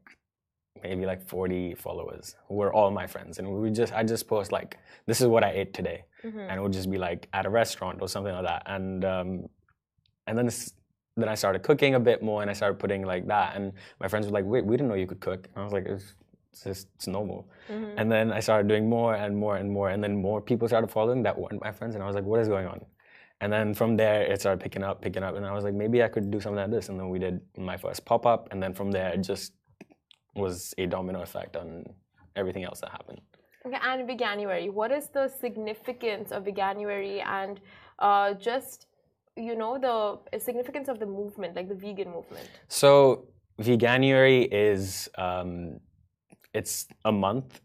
maybe 0.82 1.06
like 1.06 1.22
40 1.26 1.74
followers 1.74 2.36
who 2.48 2.54
were 2.54 2.72
all 2.72 2.90
my 2.90 3.06
friends, 3.06 3.38
and 3.38 3.46
we 3.48 3.70
just 3.70 3.92
I 3.92 4.02
just 4.02 4.26
post 4.28 4.52
like, 4.52 4.78
this 5.06 5.20
is 5.20 5.26
what 5.26 5.44
I 5.44 5.50
ate 5.50 5.72
today, 5.74 6.04
Mhm. 6.24 6.46
and 6.48 6.52
it 6.58 6.62
would 6.62 6.72
just 6.72 6.90
be 6.90 6.98
like 6.98 7.28
at 7.32 7.46
a 7.46 7.50
restaurant 7.50 8.00
or 8.02 8.08
something 8.08 8.32
like 8.34 8.44
that, 8.46 8.62
and 8.66 9.04
um, 9.04 9.48
and 10.26 10.36
then. 10.38 10.46
s- 10.46 10.72
then 11.18 11.30
I 11.30 11.34
started 11.34 11.62
cooking 11.62 11.94
a 11.94 12.00
bit 12.10 12.22
more, 12.22 12.42
and 12.42 12.50
I 12.50 12.52
started 12.52 12.78
putting 12.78 13.02
like 13.06 13.26
that. 13.28 13.56
And 13.56 13.72
my 14.02 14.06
friends 14.06 14.26
were 14.26 14.32
like, 14.38 14.44
"Wait, 14.44 14.66
we 14.66 14.76
didn't 14.76 14.88
know 14.90 14.96
you 14.96 15.06
could 15.06 15.20
cook." 15.28 15.46
And 15.48 15.56
I 15.62 15.64
was 15.64 15.72
like, 15.72 15.86
"It's, 15.86 16.14
it's 16.52 16.62
just 16.64 16.88
it's 16.96 17.06
normal." 17.06 17.48
Mhm. 17.70 17.94
And 17.96 18.12
then 18.12 18.26
I 18.38 18.40
started 18.40 18.68
doing 18.68 18.86
more 18.86 19.14
and 19.14 19.34
more 19.34 19.56
and 19.56 19.70
more, 19.70 19.88
and 19.88 20.04
then 20.04 20.14
more 20.28 20.42
people 20.42 20.68
started 20.68 20.90
following 20.90 21.22
that 21.22 21.38
weren't 21.40 21.62
my 21.68 21.72
friends, 21.72 21.94
and 21.94 22.04
I 22.04 22.06
was 22.06 22.14
like, 22.14 22.26
"What 22.30 22.40
is 22.40 22.48
going 22.48 22.66
on?" 22.66 22.84
And 23.40 23.50
then 23.50 23.72
from 23.72 23.96
there, 23.96 24.20
it 24.30 24.40
started 24.40 24.60
picking 24.60 24.84
up, 24.84 25.00
picking 25.00 25.22
up, 25.22 25.36
and 25.36 25.46
I 25.46 25.52
was 25.54 25.64
like, 25.64 25.72
"Maybe 25.72 26.02
I 26.02 26.08
could 26.08 26.30
do 26.30 26.38
something 26.38 26.60
like 26.64 26.70
this." 26.70 26.90
And 26.90 27.00
then 27.00 27.08
we 27.08 27.18
did 27.18 27.40
my 27.56 27.78
first 27.78 28.04
pop 28.04 28.26
up, 28.26 28.48
and 28.50 28.62
then 28.62 28.74
from 28.74 28.90
there, 28.90 29.08
it 29.14 29.22
just 29.32 29.54
was 30.36 30.74
a 30.78 30.86
domino 30.86 31.22
effect 31.22 31.56
on 31.56 31.84
everything 32.34 32.64
else 32.64 32.80
that 32.80 32.90
happened. 32.90 33.20
Okay, 33.66 33.78
and 33.82 34.08
Veganuary. 34.08 34.70
What 34.72 34.92
is 34.92 35.08
the 35.08 35.28
significance 35.28 36.30
of 36.30 36.44
Veganuary 36.44 37.24
and 37.24 37.60
uh, 37.98 38.34
just 38.34 38.86
you 39.36 39.54
know 39.54 39.78
the 39.78 40.38
significance 40.38 40.88
of 40.88 40.98
the 40.98 41.06
movement, 41.06 41.56
like 41.56 41.68
the 41.68 41.74
vegan 41.74 42.10
movement? 42.10 42.48
So 42.68 43.28
Veganuary 43.60 44.48
is 44.52 45.08
um, 45.18 45.80
it's 46.54 46.86
a 47.04 47.12
month 47.12 47.60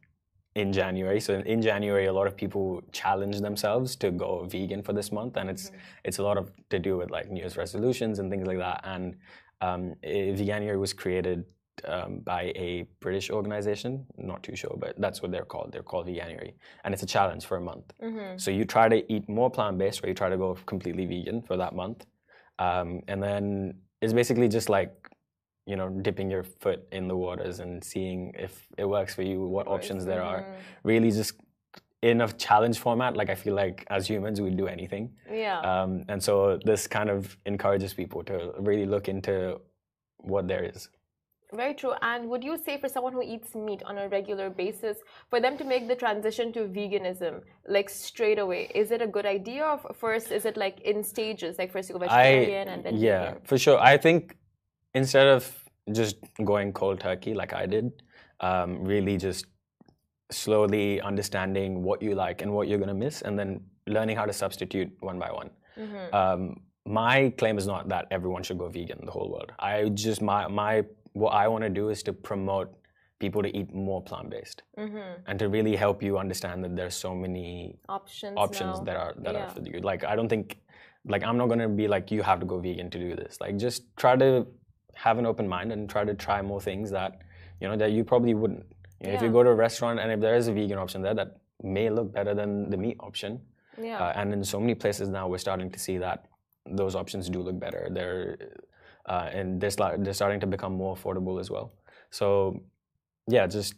in 0.56 0.74
January. 0.74 1.20
So 1.20 1.36
in 1.40 1.62
January, 1.62 2.08
a 2.08 2.14
lot 2.14 2.28
of 2.28 2.36
people 2.36 2.82
challenge 2.92 3.40
themselves 3.40 3.96
to 3.98 4.12
go 4.12 4.46
vegan 4.50 4.82
for 4.84 4.94
this 4.94 5.12
month, 5.12 5.38
and 5.38 5.50
it's 5.50 5.72
it's 6.04 6.18
a 6.18 6.24
lot 6.24 6.38
of 6.38 6.52
to 6.70 6.80
do 6.80 6.98
with 6.98 7.12
like 7.12 7.30
New 7.30 7.42
Year's 7.42 7.58
resolutions 7.58 8.20
and 8.20 8.32
things 8.32 8.48
like 8.48 8.58
that. 8.58 8.82
And 8.84 9.18
um, 9.62 9.94
eh, 10.04 10.34
Veganuary 10.34 10.80
was 10.80 10.94
created 10.94 11.46
um, 11.86 12.20
by 12.20 12.44
a 12.56 12.86
British 13.00 13.30
organization. 13.30 14.06
Not 14.18 14.44
too 14.44 14.56
sure, 14.56 14.76
but 14.80 15.00
that's 15.00 15.22
what 15.22 15.32
they're 15.32 15.46
called. 15.46 15.72
They're 15.72 15.84
called 15.84 16.08
Veganuary, 16.08 16.54
and 16.84 16.94
it's 16.94 17.04
a 17.04 17.08
challenge 17.08 17.46
for 17.46 17.58
a 17.58 17.62
month. 17.62 17.94
Mm-hmm. 18.02 18.38
So 18.38 18.52
you 18.52 18.66
try 18.66 18.90
to 18.90 19.14
eat 19.14 19.28
more 19.30 19.50
plant 19.50 19.78
based, 19.78 20.04
or 20.04 20.08
you 20.08 20.14
try 20.14 20.30
to 20.30 20.38
go 20.38 20.58
completely 20.66 21.06
vegan 21.06 21.42
for 21.42 21.58
that 21.58 21.76
month, 21.76 22.06
um, 22.60 23.02
and 23.08 23.22
then 23.22 23.76
it's 24.02 24.14
basically 24.14 24.48
just 24.48 24.70
like 24.70 24.94
you 25.68 25.76
know 25.76 25.90
dipping 25.90 26.30
your 26.30 26.44
foot 26.44 26.88
in 26.92 27.08
the 27.08 27.16
waters 27.16 27.60
and 27.60 27.84
seeing 27.84 28.34
if 28.38 28.68
it 28.78 28.86
works 28.86 29.14
for 29.16 29.22
you, 29.22 29.46
what 29.46 29.68
options 29.68 30.06
there 30.06 30.24
are. 30.24 30.46
Really, 30.84 31.12
just 31.12 31.34
in 32.02 32.22
a 32.22 32.28
challenge 32.32 32.80
format. 32.80 33.16
Like 33.16 33.30
I 33.30 33.36
feel 33.36 33.54
like 33.56 33.86
as 33.90 34.08
humans, 34.08 34.42
we 34.42 34.50
do 34.50 34.68
anything, 34.68 35.12
Yeah. 35.32 35.60
um, 35.60 36.04
and 36.08 36.22
so 36.22 36.60
this 36.66 36.88
kind 36.88 37.10
of 37.10 37.38
encourages 37.46 37.94
people 37.94 38.24
to 38.24 38.54
really 38.60 38.86
look 38.86 39.08
into 39.08 39.62
what 40.18 40.48
there 40.48 40.64
is. 40.64 40.90
Very 41.54 41.74
true. 41.74 41.94
And 42.02 42.30
would 42.30 42.44
you 42.44 42.58
say 42.58 42.80
for 42.80 42.88
someone 42.88 43.14
who 43.14 43.22
eats 43.22 43.56
meat 43.56 43.84
on 43.84 43.98
a 43.98 44.08
regular 44.08 44.50
basis, 44.50 44.98
for 45.30 45.40
them 45.42 45.58
to 45.58 45.64
make 45.66 45.88
the 45.88 45.96
transition 45.96 46.54
to 46.54 46.62
veganism 46.62 47.42
like 47.68 47.90
straight 47.90 48.40
away, 48.40 48.72
is 48.74 48.92
it 48.92 49.02
a 49.02 49.08
good 49.08 49.26
idea? 49.26 49.64
Or 49.66 49.94
first, 49.94 50.32
is 50.32 50.46
it 50.46 50.56
like 50.56 50.80
in 50.82 51.04
stages? 51.04 51.58
Like 51.60 51.72
first 51.72 51.90
you 51.90 51.94
go 51.94 52.00
vegetarian 52.00 52.68
and 52.70 52.84
then 52.86 52.96
yeah 52.98 53.26
vegan? 53.26 53.42
for 53.44 53.58
sure 53.58 53.80
i 53.80 53.98
think 53.98 54.38
instead 54.94 55.28
of 55.28 55.42
just 55.92 56.18
going 56.44 56.72
cold 56.74 57.00
turkey 57.00 57.34
like 57.34 57.54
i 57.54 57.66
did 57.66 57.92
um, 58.40 58.84
really 58.84 59.18
just 59.18 59.46
slowly 60.32 61.02
understanding 61.02 61.84
what 61.84 62.02
you 62.02 62.16
like 62.16 62.42
and 62.42 62.52
what 62.54 62.68
you're 62.68 62.78
going 62.78 62.88
to 62.88 62.94
miss 63.06 63.22
and 63.22 63.38
then 63.38 63.62
learning 63.88 64.16
how 64.16 64.26
to 64.26 64.34
substitute 64.34 64.92
one 65.00 65.20
by 65.20 65.32
one 65.32 65.50
Mhm. 65.78 66.14
um, 66.14 66.42
my 66.86 67.30
claim 67.38 67.58
is 67.58 67.68
not 67.68 67.88
that 67.90 68.08
everyone 68.12 68.44
should 68.44 68.58
go 68.58 68.68
vegan 68.70 69.00
the 69.06 69.12
whole 69.12 69.30
world 69.32 69.52
i 69.60 69.90
just 69.90 70.22
my 70.22 70.48
my 70.48 70.84
what 71.14 71.32
i 71.32 71.48
want 71.48 71.64
to 71.64 71.70
do 71.70 71.90
is 71.90 72.04
to 72.04 72.14
promote 72.14 72.74
people 73.20 73.44
to 73.44 73.56
eat 73.56 73.74
more 73.74 74.02
plant-based 74.02 74.64
Mhm. 74.78 75.04
and 75.28 75.38
to 75.40 75.48
really 75.50 75.76
help 75.76 76.02
you 76.02 76.18
understand 76.18 76.64
that 76.64 76.76
there's 76.76 76.96
so 76.96 77.14
many 77.14 77.78
Options. 77.88 78.36
options 78.38 78.80
now. 78.80 78.84
that 78.86 78.96
are 78.96 79.14
that 79.18 79.34
Yeah. 79.36 79.44
are 79.46 79.50
for 79.50 79.62
you. 79.62 79.80
Like 79.80 80.04
I 80.04 80.16
don't 80.16 80.28
think 80.30 80.58
like 81.14 81.24
I'm 81.24 81.38
not 81.38 81.48
gonna 81.52 81.70
be 81.70 81.88
like 81.88 82.10
you 82.16 82.24
have 82.24 82.40
to 82.40 82.48
go 82.48 82.58
vegan 82.60 82.90
to 82.90 83.00
do 83.00 83.16
this. 83.16 83.40
Like 83.40 83.58
just 83.58 83.96
try 83.96 84.16
to 84.16 84.48
have 84.96 85.20
an 85.20 85.26
open 85.28 85.48
mind 85.48 85.72
and 85.72 85.88
try 85.88 86.04
to 86.04 86.16
try 86.16 86.42
more 86.42 86.60
things 86.70 86.90
that 86.98 87.12
you 87.60 87.68
know 87.68 87.76
that 87.84 87.92
you 87.92 88.04
probably 88.04 88.34
wouldn't. 88.34 88.66
You 89.02 89.08
know, 89.10 89.14
If 89.14 89.22
you 89.22 89.30
go 89.38 89.44
to 89.44 89.50
a 89.52 89.56
restaurant 89.56 90.00
and 90.00 90.12
if 90.12 90.20
there 90.20 90.36
is 90.36 90.48
a 90.48 90.54
vegan 90.54 90.80
option 90.80 91.02
there 91.04 91.14
that 91.22 91.30
may 91.62 91.90
look 91.92 92.12
better 92.12 92.34
than 92.34 92.70
the 92.72 92.78
meat 92.78 92.98
option, 93.00 93.40
Yeah. 93.78 94.00
uh, 94.04 94.14
and 94.20 94.34
in 94.34 94.44
so 94.44 94.60
many 94.60 94.74
places 94.74 95.10
now 95.10 95.28
we're 95.28 95.38
starting 95.48 95.70
to 95.76 95.80
see 95.80 95.98
that 96.00 96.26
those 96.66 96.96
options 96.96 97.30
do 97.30 97.40
look 97.48 97.60
better. 97.60 97.88
They're 97.92 98.38
uh, 99.06 99.30
and 99.32 99.60
they're, 99.62 99.72
they're 100.00 100.14
starting 100.14 100.40
to 100.40 100.48
become 100.48 100.74
more 100.74 100.96
affordable 100.96 101.40
as 101.40 101.50
well. 101.50 101.74
So 102.10 102.62
yeah, 103.28 103.48
just 103.48 103.76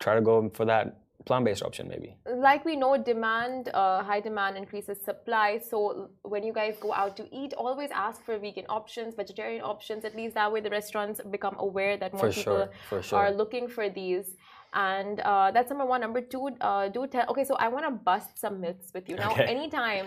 try 0.00 0.14
to 0.14 0.20
go 0.20 0.50
for 0.54 0.64
that 0.66 0.96
plant-based 1.26 1.62
option 1.62 1.86
maybe. 1.86 2.16
like 2.48 2.64
we 2.64 2.74
know 2.76 2.96
demand 2.96 3.68
uh, 3.74 4.02
high 4.02 4.20
demand 4.20 4.56
increases 4.56 4.96
supply 5.04 5.58
so 5.58 6.08
when 6.22 6.42
you 6.42 6.50
guys 6.50 6.76
go 6.80 6.94
out 6.94 7.14
to 7.14 7.24
eat 7.30 7.52
always 7.54 7.90
ask 7.90 8.24
for 8.24 8.38
vegan 8.38 8.64
options 8.70 9.14
vegetarian 9.14 9.60
options 9.62 10.06
at 10.06 10.16
least 10.16 10.34
that 10.34 10.50
way 10.50 10.60
the 10.60 10.70
restaurants 10.70 11.20
become 11.30 11.56
aware 11.58 11.98
that 11.98 12.14
more 12.14 12.30
For 12.30 12.32
people 12.32 12.68
sure, 12.88 13.02
sure. 13.02 13.18
are 13.18 13.30
looking 13.30 13.68
for 13.68 13.90
these 13.90 14.34
and 14.72 15.20
uh, 15.20 15.50
that's 15.50 15.68
number 15.68 15.84
one 15.84 16.00
number 16.00 16.22
two 16.22 16.48
uh, 16.62 16.88
do 16.88 17.06
tell 17.06 17.26
okay 17.28 17.44
so 17.44 17.54
i 17.56 17.68
want 17.68 17.84
to 17.84 17.90
bust 17.90 18.38
some 18.38 18.58
myths 18.58 18.90
with 18.94 19.06
you 19.10 19.16
now 19.16 19.32
Okay. 19.32 19.44
anytime 19.44 20.06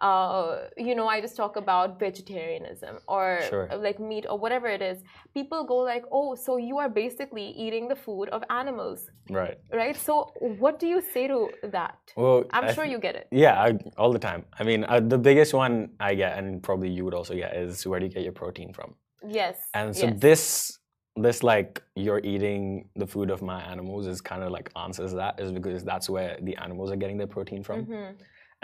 uh, 0.00 0.58
you 0.76 0.94
know 0.94 1.06
i 1.06 1.20
just 1.20 1.36
talk 1.36 1.56
about 1.56 1.98
vegetarianism 2.00 2.96
or 3.06 3.40
Sure. 3.48 3.68
uh, 3.72 3.78
like 3.78 3.98
meat 4.00 4.26
or 4.28 4.36
whatever 4.38 4.66
it 4.66 4.82
is 4.82 4.98
people 5.34 5.64
go 5.64 5.76
like 5.76 6.04
oh 6.10 6.34
so 6.34 6.56
you 6.56 6.78
are 6.78 6.88
basically 6.88 7.46
eating 7.64 7.88
the 7.88 7.94
food 7.96 8.28
of 8.30 8.42
animals 8.50 9.10
Right. 9.30 9.56
right? 9.72 9.96
So, 9.96 10.32
what 10.58 10.78
do 10.78 10.86
you 10.86 11.00
say 11.00 11.28
to 11.28 11.48
that? 11.76 11.96
Well, 12.14 12.44
I'm 12.50 12.64
I 12.64 12.74
sure 12.74 12.84
you 12.84 12.98
get 12.98 13.14
it. 13.16 13.26
Yeah, 13.30 13.54
I, 13.58 13.78
all 13.96 14.12
the 14.12 14.18
time. 14.18 14.44
I 14.60 14.64
mean, 14.64 14.84
uh, 14.84 15.00
the 15.00 15.16
biggest 15.16 15.54
one 15.54 15.88
I 15.98 16.14
get, 16.14 16.36
and 16.38 16.62
probably 16.62 16.90
you 16.90 17.06
would 17.06 17.14
also 17.14 17.34
get, 17.34 17.56
is 17.56 17.86
where 17.86 17.98
do 18.00 18.04
you 18.04 18.12
get 18.12 18.22
your 18.22 18.32
protein 18.32 18.74
from? 18.74 18.96
Yes. 19.26 19.56
And 19.72 19.96
so 19.96 20.08
yes. 20.08 20.16
this, 20.20 20.78
this 21.16 21.42
like 21.42 21.82
you're 21.96 22.20
eating 22.22 22.90
the 22.96 23.06
food 23.06 23.30
of 23.30 23.40
my 23.40 23.62
animals 23.62 24.06
is 24.06 24.20
kind 24.20 24.42
of 24.42 24.50
like 24.52 24.70
answers 24.76 25.14
that 25.14 25.40
is 25.40 25.50
because 25.52 25.82
that's 25.84 26.10
where 26.10 26.36
the 26.42 26.54
animals 26.56 26.92
are 26.92 26.96
getting 26.96 27.16
their 27.16 27.26
protein 27.36 27.62
from, 27.62 27.86
Mhm. 27.86 28.14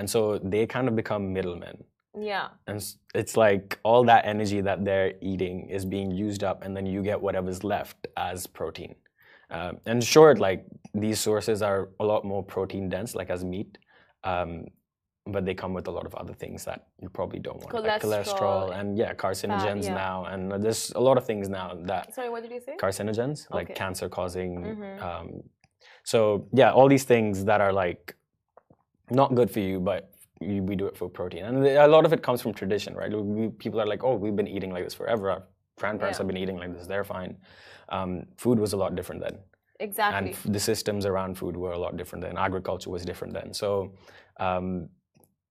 And 0.01 0.09
so 0.09 0.39
they 0.53 0.67
kind 0.67 0.89
of 0.89 0.97
become 0.97 1.23
middlemen. 1.39 1.77
Yeah. 2.19 2.49
And 2.67 2.83
it's 3.15 3.37
like 3.37 3.79
all 3.83 4.03
that 4.05 4.23
energy 4.35 4.61
that 4.63 4.79
they're 4.87 5.13
eating 5.21 5.69
is 5.77 5.85
being 5.85 6.11
used 6.11 6.43
up, 6.43 6.65
and 6.65 6.75
then 6.77 6.87
you 6.87 7.03
get 7.03 7.21
whatever's 7.21 7.63
left 7.63 8.09
as 8.17 8.47
protein. 8.47 8.95
Um, 9.51 9.73
and 9.91 10.03
sure, 10.03 10.35
like 10.37 10.65
these 10.95 11.21
sources 11.21 11.61
are 11.61 11.91
a 12.01 12.05
lot 12.13 12.25
more 12.25 12.43
protein 12.43 12.89
dense, 12.89 13.15
like 13.15 13.31
as 13.31 13.45
meat. 13.45 13.79
Um, 14.25 14.51
but 15.27 15.45
they 15.47 15.55
come 15.55 15.75
with 15.75 15.87
a 15.87 15.91
lot 15.99 16.07
of 16.07 16.15
other 16.15 16.33
things 16.43 16.65
that 16.65 16.81
you 17.03 17.09
probably 17.19 17.39
don't 17.39 17.61
want, 17.63 17.73
Cholesterol. 17.73 17.85
like 17.85 18.03
cholesterol 18.27 18.79
and 18.79 18.97
yeah, 18.97 19.13
carcinogens 19.13 19.85
yeah. 19.85 19.95
now, 20.07 20.25
and 20.25 20.41
there's 20.65 20.93
a 20.93 21.03
lot 21.09 21.17
of 21.19 21.25
things 21.27 21.49
now 21.49 21.69
that 21.91 22.15
Sorry, 22.15 22.31
what 22.31 22.43
did 22.43 22.53
you 22.57 22.63
say? 22.67 22.75
carcinogens, 22.85 23.39
like 23.51 23.69
cancer 23.75 24.09
causing. 24.09 24.53
Mhm. 24.65 25.03
Um, 25.09 25.29
so 26.05 26.49
yeah, 26.61 26.71
all 26.73 26.89
these 26.89 27.05
things 27.05 27.45
that 27.45 27.61
are 27.61 27.73
like 27.85 28.17
not 29.11 29.35
good 29.35 29.51
for 29.51 29.61
you, 29.61 29.81
but 29.81 30.11
you, 30.41 30.63
we 30.63 30.75
do 30.77 30.87
it 30.87 30.97
for 30.97 31.09
protein, 31.09 31.45
and 31.45 31.67
a 31.67 31.87
lot 31.87 32.05
of 32.07 32.13
it 32.13 32.23
comes 32.23 32.41
from 32.43 32.53
tradition, 32.55 32.95
right? 32.95 33.13
We, 33.13 33.49
people 33.49 33.81
are 33.81 33.87
like, 33.87 34.03
oh, 34.05 34.15
we've 34.15 34.37
been 34.37 34.49
eating 34.49 34.71
like 34.73 34.85
this 34.85 34.95
forever. 34.95 35.31
Our 35.31 35.43
grandparents 35.79 36.17
Yeah. 36.17 36.23
have 36.23 36.27
been 36.29 36.37
eating 36.37 36.57
like 36.57 36.73
this; 36.77 36.87
they're 36.87 37.05
fine. 37.05 37.37
Um, 37.91 38.27
food 38.37 38.59
was 38.59 38.73
a 38.73 38.77
lot 38.77 38.95
different 38.95 39.21
then, 39.23 39.39
exactly. 39.81 40.19
and 40.19 40.29
f- 40.35 40.47
the 40.49 40.61
systems 40.61 41.05
around 41.05 41.37
food 41.37 41.57
were 41.57 41.73
a 41.73 41.79
lot 41.79 41.97
different 41.97 42.25
then. 42.25 42.39
Agriculture 42.39 42.91
was 42.91 43.05
different 43.05 43.35
then. 43.35 43.53
So, 43.53 43.93
um, 44.39 44.89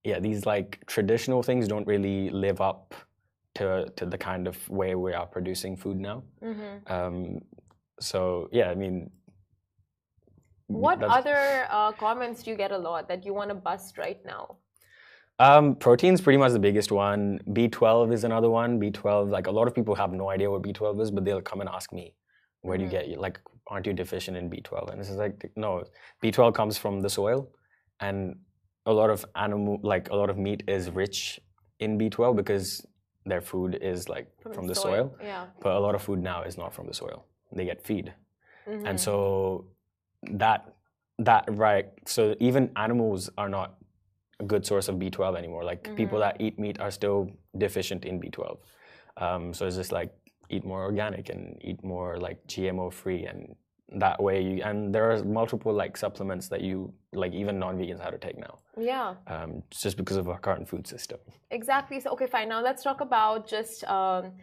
yeah, 0.04 0.20
these 0.20 0.46
like 0.46 0.80
traditional 0.88 1.44
things 1.44 1.68
don't 1.68 1.86
really 1.86 2.30
live 2.30 2.62
up 2.62 2.96
to 3.56 3.92
to 3.98 4.06
the 4.06 4.18
kind 4.18 4.48
of 4.48 4.56
way 4.70 4.96
we 4.96 5.14
are 5.14 5.26
producing 5.28 5.76
food 5.78 5.98
now. 6.00 6.24
hmm 6.42 6.78
Um, 6.88 7.40
so 8.00 8.48
yeah, 8.52 8.70
I 8.72 8.76
mean, 8.76 9.12
What 10.70 11.00
that's- 11.00 11.18
other 11.18 11.68
uh, 11.70 11.92
comments 11.94 12.44
do 12.44 12.52
you 12.52 12.58
get 12.58 12.72
a 12.72 12.78
lot 12.78 13.08
that 13.08 13.26
you 13.26 13.34
want 13.34 13.50
to 13.50 13.56
bust 13.56 13.98
right 13.98 14.20
now? 14.26 14.58
Um, 15.40 15.76
protein's 15.76 16.22
pretty 16.22 16.38
much 16.38 16.52
the 16.52 16.60
biggest 16.60 16.92
one. 16.92 17.40
B12 17.50 18.14
is 18.14 18.24
another 18.24 18.50
one. 18.50 18.80
B12, 18.80 19.30
like 19.30 19.48
a 19.48 19.52
lot 19.52 19.68
of 19.68 19.74
people 19.74 19.96
have 19.96 20.12
no 20.12 20.30
idea 20.30 20.52
what 20.52 20.62
B12 20.62 21.00
is, 21.02 21.12
but 21.12 21.24
they'll 21.26 21.42
come 21.42 21.62
and 21.62 21.70
ask 21.70 21.94
me, 21.94 22.14
"Where 22.62 22.78
do 22.78 22.84
you 22.84 22.90
Mhm. 22.90 22.98
get 22.98 23.08
you 23.08 23.18
like? 23.20 23.40
Aren't 23.68 23.88
you 23.88 23.94
deficient 23.94 24.36
in 24.38 24.50
B12?" 24.50 24.90
And 24.92 25.00
this 25.00 25.10
is 25.10 25.18
like, 25.18 25.52
no, 25.56 25.84
B12 26.22 26.54
comes 26.54 26.78
from 26.78 27.00
the 27.02 27.10
soil, 27.10 27.50
and 28.02 28.20
a 28.86 28.94
lot 28.94 29.10
of 29.10 29.26
animal, 29.36 29.80
like 29.82 30.10
a 30.10 30.16
lot 30.16 30.30
of 30.30 30.38
meat, 30.38 30.64
is 30.68 30.92
rich 30.92 31.40
in 31.80 31.98
B12 31.98 32.36
because 32.36 32.86
their 33.26 33.42
food 33.42 33.76
is 33.82 34.10
like 34.10 34.28
from, 34.56 34.68
the 34.68 34.76
soil. 34.76 35.16
Yeah. 35.22 35.46
But 35.62 35.76
a 35.76 35.80
lot 35.80 35.96
of 35.96 36.02
food 36.02 36.20
now 36.22 36.44
is 36.44 36.58
not 36.58 36.74
from 36.74 36.86
the 36.88 36.94
soil. 36.94 37.26
They 37.54 37.66
get 37.66 37.82
feed. 37.82 38.14
Mhm. 38.68 38.86
and 38.90 39.00
so 39.00 39.16
that 40.24 40.74
that 41.18 41.46
right 41.50 41.88
so 42.06 42.36
even 42.40 42.72
animals 42.76 43.30
are 43.38 43.50
not 43.50 43.76
a 44.40 44.46
good 44.46 44.66
source 44.66 44.88
of 44.88 44.96
b12 44.96 45.38
anymore 45.38 45.64
like 45.64 45.96
people 45.96 46.18
Mhm. 46.18 46.22
that 46.22 46.38
eat 46.40 46.58
meat 46.60 46.80
are 46.80 46.92
still 46.92 47.30
deficient 47.58 48.06
in 48.06 48.20
b12 48.20 48.58
um, 49.18 49.54
so 49.54 49.68
it's 49.68 49.76
just 49.76 49.92
like 49.92 50.12
eat 50.50 50.64
more 50.66 50.84
organic 50.84 51.30
and 51.30 51.58
eat 51.62 51.84
more 51.84 52.18
like 52.18 52.46
gmo 52.48 52.92
free 52.92 53.26
and 53.26 53.56
that 53.92 54.22
way 54.22 54.42
you 54.42 54.62
and 54.64 54.94
there 54.94 55.12
are 55.12 55.24
multiple 55.24 55.74
like 55.74 55.98
supplements 55.98 56.48
that 56.48 56.62
you 56.62 56.94
like 57.14 57.34
even 57.34 57.58
non-vegans 57.60 58.00
have 58.00 58.12
to 58.12 58.18
take 58.20 58.38
now 58.38 58.60
yeah. 58.78 59.16
um, 59.28 59.62
just 59.72 59.98
because 59.98 60.16
of 60.16 60.30
our 60.30 60.40
current 60.40 60.68
food 60.70 60.88
system 60.88 61.20
Exactly. 61.52 62.00
So, 62.00 62.12
okay, 62.12 62.28
fine. 62.28 62.50
Now 62.50 62.62
let's 62.62 62.84
talk 62.84 63.02
about 63.02 63.48
just 63.48 63.84
um, 63.86 64.34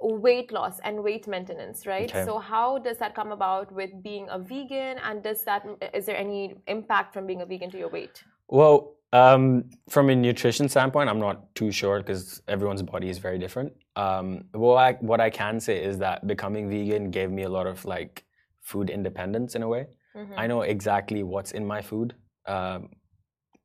weight 0.00 0.52
loss 0.52 0.78
and 0.84 1.02
weight 1.02 1.26
maintenance, 1.26 1.86
right? 1.86 2.10
Okay. 2.10 2.24
So, 2.24 2.38
how 2.38 2.78
does 2.78 2.98
that 2.98 3.14
come 3.14 3.32
about 3.32 3.72
with 3.72 3.90
being 4.02 4.26
a 4.30 4.38
vegan, 4.38 4.98
and 4.98 5.22
does 5.22 5.42
that 5.44 5.66
is 5.94 6.06
there 6.06 6.16
any 6.16 6.56
impact 6.66 7.14
from 7.14 7.26
being 7.26 7.42
a 7.42 7.46
vegan 7.46 7.70
to 7.70 7.78
your 7.78 7.88
weight? 7.88 8.22
Well, 8.48 8.96
um, 9.12 9.70
from 9.88 10.10
a 10.10 10.14
nutrition 10.14 10.68
standpoint, 10.68 11.08
I'm 11.08 11.18
not 11.18 11.54
too 11.54 11.70
sure 11.70 11.98
because 12.00 12.42
everyone's 12.48 12.82
body 12.82 13.08
is 13.08 13.18
very 13.18 13.38
different. 13.38 13.72
Um, 13.96 14.44
what 14.52 14.76
I 14.76 14.92
what 15.00 15.20
I 15.20 15.30
can 15.30 15.60
say 15.60 15.82
is 15.82 15.98
that 15.98 16.26
becoming 16.26 16.68
vegan 16.68 17.10
gave 17.10 17.30
me 17.30 17.44
a 17.44 17.48
lot 17.48 17.66
of 17.66 17.84
like 17.84 18.24
food 18.60 18.90
independence 18.90 19.54
in 19.54 19.62
a 19.62 19.68
way. 19.68 19.86
Mhm. 20.14 20.34
I 20.36 20.46
know 20.46 20.62
exactly 20.62 21.22
what's 21.22 21.52
in 21.52 21.66
my 21.66 21.80
food, 21.80 22.14
um, 22.46 22.90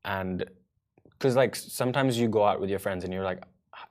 and 0.05 0.45
because 1.11 1.35
like 1.35 1.55
sometimes 1.55 2.17
you 2.17 2.27
go 2.27 2.43
out 2.45 2.61
with 2.61 2.69
your 2.69 2.79
friends 2.79 3.03
and 3.03 3.13
you're 3.13 3.23
like, 3.23 3.43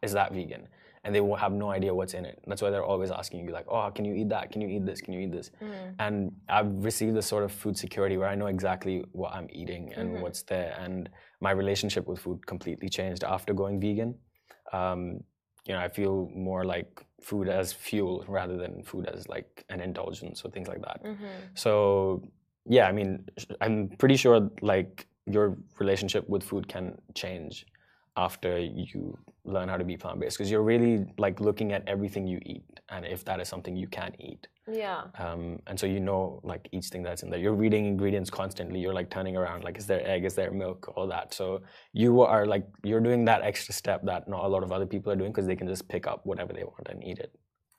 "Is 0.02 0.12
that 0.12 0.32
vegan?" 0.32 0.68
And 1.02 1.14
they 1.14 1.20
will 1.22 1.36
have 1.36 1.52
no 1.52 1.70
idea 1.70 1.94
what's 1.94 2.12
in 2.12 2.24
it. 2.26 2.38
That's 2.46 2.60
why 2.60 2.68
they're 2.70 2.84
always 2.84 3.10
asking 3.10 3.40
you 3.44 3.52
like, 3.52 3.66
"Oh, 3.68 3.90
can 3.90 4.04
you 4.04 4.14
eat 4.14 4.28
that? 4.28 4.52
Can 4.52 4.60
you 4.60 4.68
eat 4.68 4.84
this? 4.84 5.00
Can 5.00 5.14
you 5.14 5.20
eat 5.20 5.32
this?" 5.32 5.50
Mhm. 5.60 5.94
and 5.98 6.16
I've 6.48 6.84
received 6.84 7.14
this 7.16 7.26
sort 7.26 7.42
of 7.44 7.52
food 7.52 7.76
security 7.78 8.16
where 8.18 8.28
I 8.28 8.34
know 8.34 8.48
exactly 8.48 8.96
what 9.12 9.32
I'm 9.32 9.48
eating 9.50 9.84
and 9.94 10.06
Mhm. 10.10 10.20
what's 10.20 10.42
there, 10.42 10.76
and 10.78 11.08
my 11.40 11.52
relationship 11.52 12.06
with 12.06 12.18
food 12.18 12.46
completely 12.46 12.88
changed 12.88 13.24
after 13.24 13.54
going 13.54 13.80
vegan. 13.80 14.10
Um, 14.72 15.24
you 15.66 15.72
know, 15.74 15.80
I 15.80 15.88
feel 15.88 16.28
more 16.50 16.64
like 16.64 17.04
food 17.22 17.48
as 17.48 17.72
fuel 17.72 18.24
rather 18.28 18.56
than 18.56 18.82
food 18.82 19.06
as 19.06 19.26
like 19.28 19.64
an 19.68 19.80
indulgence 19.80 20.44
or 20.44 20.50
things 20.50 20.68
like 20.68 20.82
that. 20.82 21.02
Mhm. 21.02 21.26
So 21.54 22.22
yeah, 22.66 22.86
I 22.86 22.92
mean, 22.92 23.26
I'm 23.62 23.88
pretty 24.00 24.16
sure 24.16 24.50
like 24.60 25.06
your 25.26 25.56
relationship 25.78 26.28
with 26.28 26.42
food 26.42 26.68
can 26.68 27.00
change 27.14 27.66
after 28.16 28.58
you 28.58 29.18
learn 29.44 29.68
how 29.68 29.76
to 29.76 29.84
be 29.84 29.96
plant-based 29.96 30.36
because 30.36 30.50
you're 30.50 30.62
really 30.62 31.06
like 31.18 31.40
looking 31.40 31.72
at 31.72 31.82
everything 31.86 32.26
you 32.26 32.38
eat 32.44 32.80
and 32.90 33.06
if 33.06 33.24
that 33.24 33.40
is 33.40 33.48
something 33.48 33.76
you 33.76 33.86
can 33.86 34.12
eat. 34.18 34.46
Yeah. 34.70 35.04
um, 35.18 35.58
and 35.66 35.78
so 35.80 35.86
you 35.86 35.98
know 35.98 36.40
like 36.44 36.68
each 36.70 36.86
thing 36.86 37.02
that's 37.02 37.22
in 37.22 37.30
there. 37.30 37.40
You're 37.40 37.54
reading 37.54 37.86
ingredients 37.86 38.30
constantly. 38.30 38.78
You're 38.80 38.94
like 38.94 39.10
turning 39.10 39.36
around 39.36 39.64
like 39.64 39.78
is 39.78 39.86
there 39.86 40.06
egg? 40.06 40.24
Is 40.24 40.34
there 40.34 40.50
milk? 40.50 40.92
All 40.96 41.06
that. 41.08 41.34
So 41.34 41.62
you 41.92 42.20
are 42.20 42.46
like 42.46 42.66
you're 42.84 43.00
doing 43.00 43.24
that 43.24 43.42
extra 43.42 43.74
step 43.74 44.04
that 44.04 44.28
not 44.28 44.44
a 44.44 44.48
lot 44.48 44.62
of 44.62 44.70
other 44.70 44.86
people 44.86 45.10
are 45.12 45.16
doing 45.16 45.32
because 45.32 45.46
they 45.46 45.56
can 45.56 45.66
just 45.66 45.88
pick 45.88 46.06
up 46.06 46.24
whatever 46.24 46.52
they 46.52 46.64
want 46.64 46.86
and 46.88 47.02
eat 47.02 47.18
it. 47.18 47.32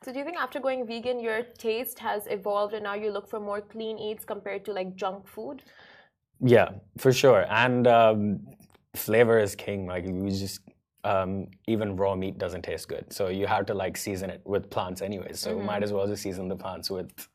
So, 0.03 0.11
do 0.11 0.17
you 0.17 0.25
think 0.25 0.37
after 0.37 0.59
going 0.59 0.87
vegan, 0.87 1.19
your 1.19 1.43
taste 1.59 1.99
has 1.99 2.25
evolved, 2.25 2.73
and 2.73 2.83
now 2.85 2.95
you 2.95 3.11
look 3.11 3.29
for 3.29 3.39
more 3.39 3.61
clean 3.61 3.99
eats 3.99 4.25
compared 4.25 4.65
to 4.65 4.73
like 4.73 4.95
junk 4.95 5.27
food? 5.27 5.61
yeah 6.41 6.69
for 6.97 7.13
sure. 7.13 7.45
And 7.49 7.87
um, 7.87 8.39
flavor 8.95 9.39
is 9.39 9.55
king. 9.55 9.85
Like 9.85 10.05
you 10.05 10.29
just 10.29 10.61
um, 11.03 11.47
even 11.67 11.95
raw 11.95 12.15
meat 12.15 12.37
doesn't 12.37 12.61
taste 12.63 12.87
good 12.87 13.11
so 13.11 13.27
you 13.29 13.47
have 13.47 13.65
to 13.65 13.73
like 13.73 13.97
season 13.97 14.29
it 14.29 14.41
with 14.45 14.69
plants 14.69 15.01
anyways 15.01 15.39
so 15.39 15.55
Mhm. 15.55 15.65
might 15.65 15.83
as 15.83 15.91
well 15.93 16.07
just 16.07 16.21
season 16.23 16.47
the 16.47 16.55
plants 16.55 16.89
with 16.89 17.27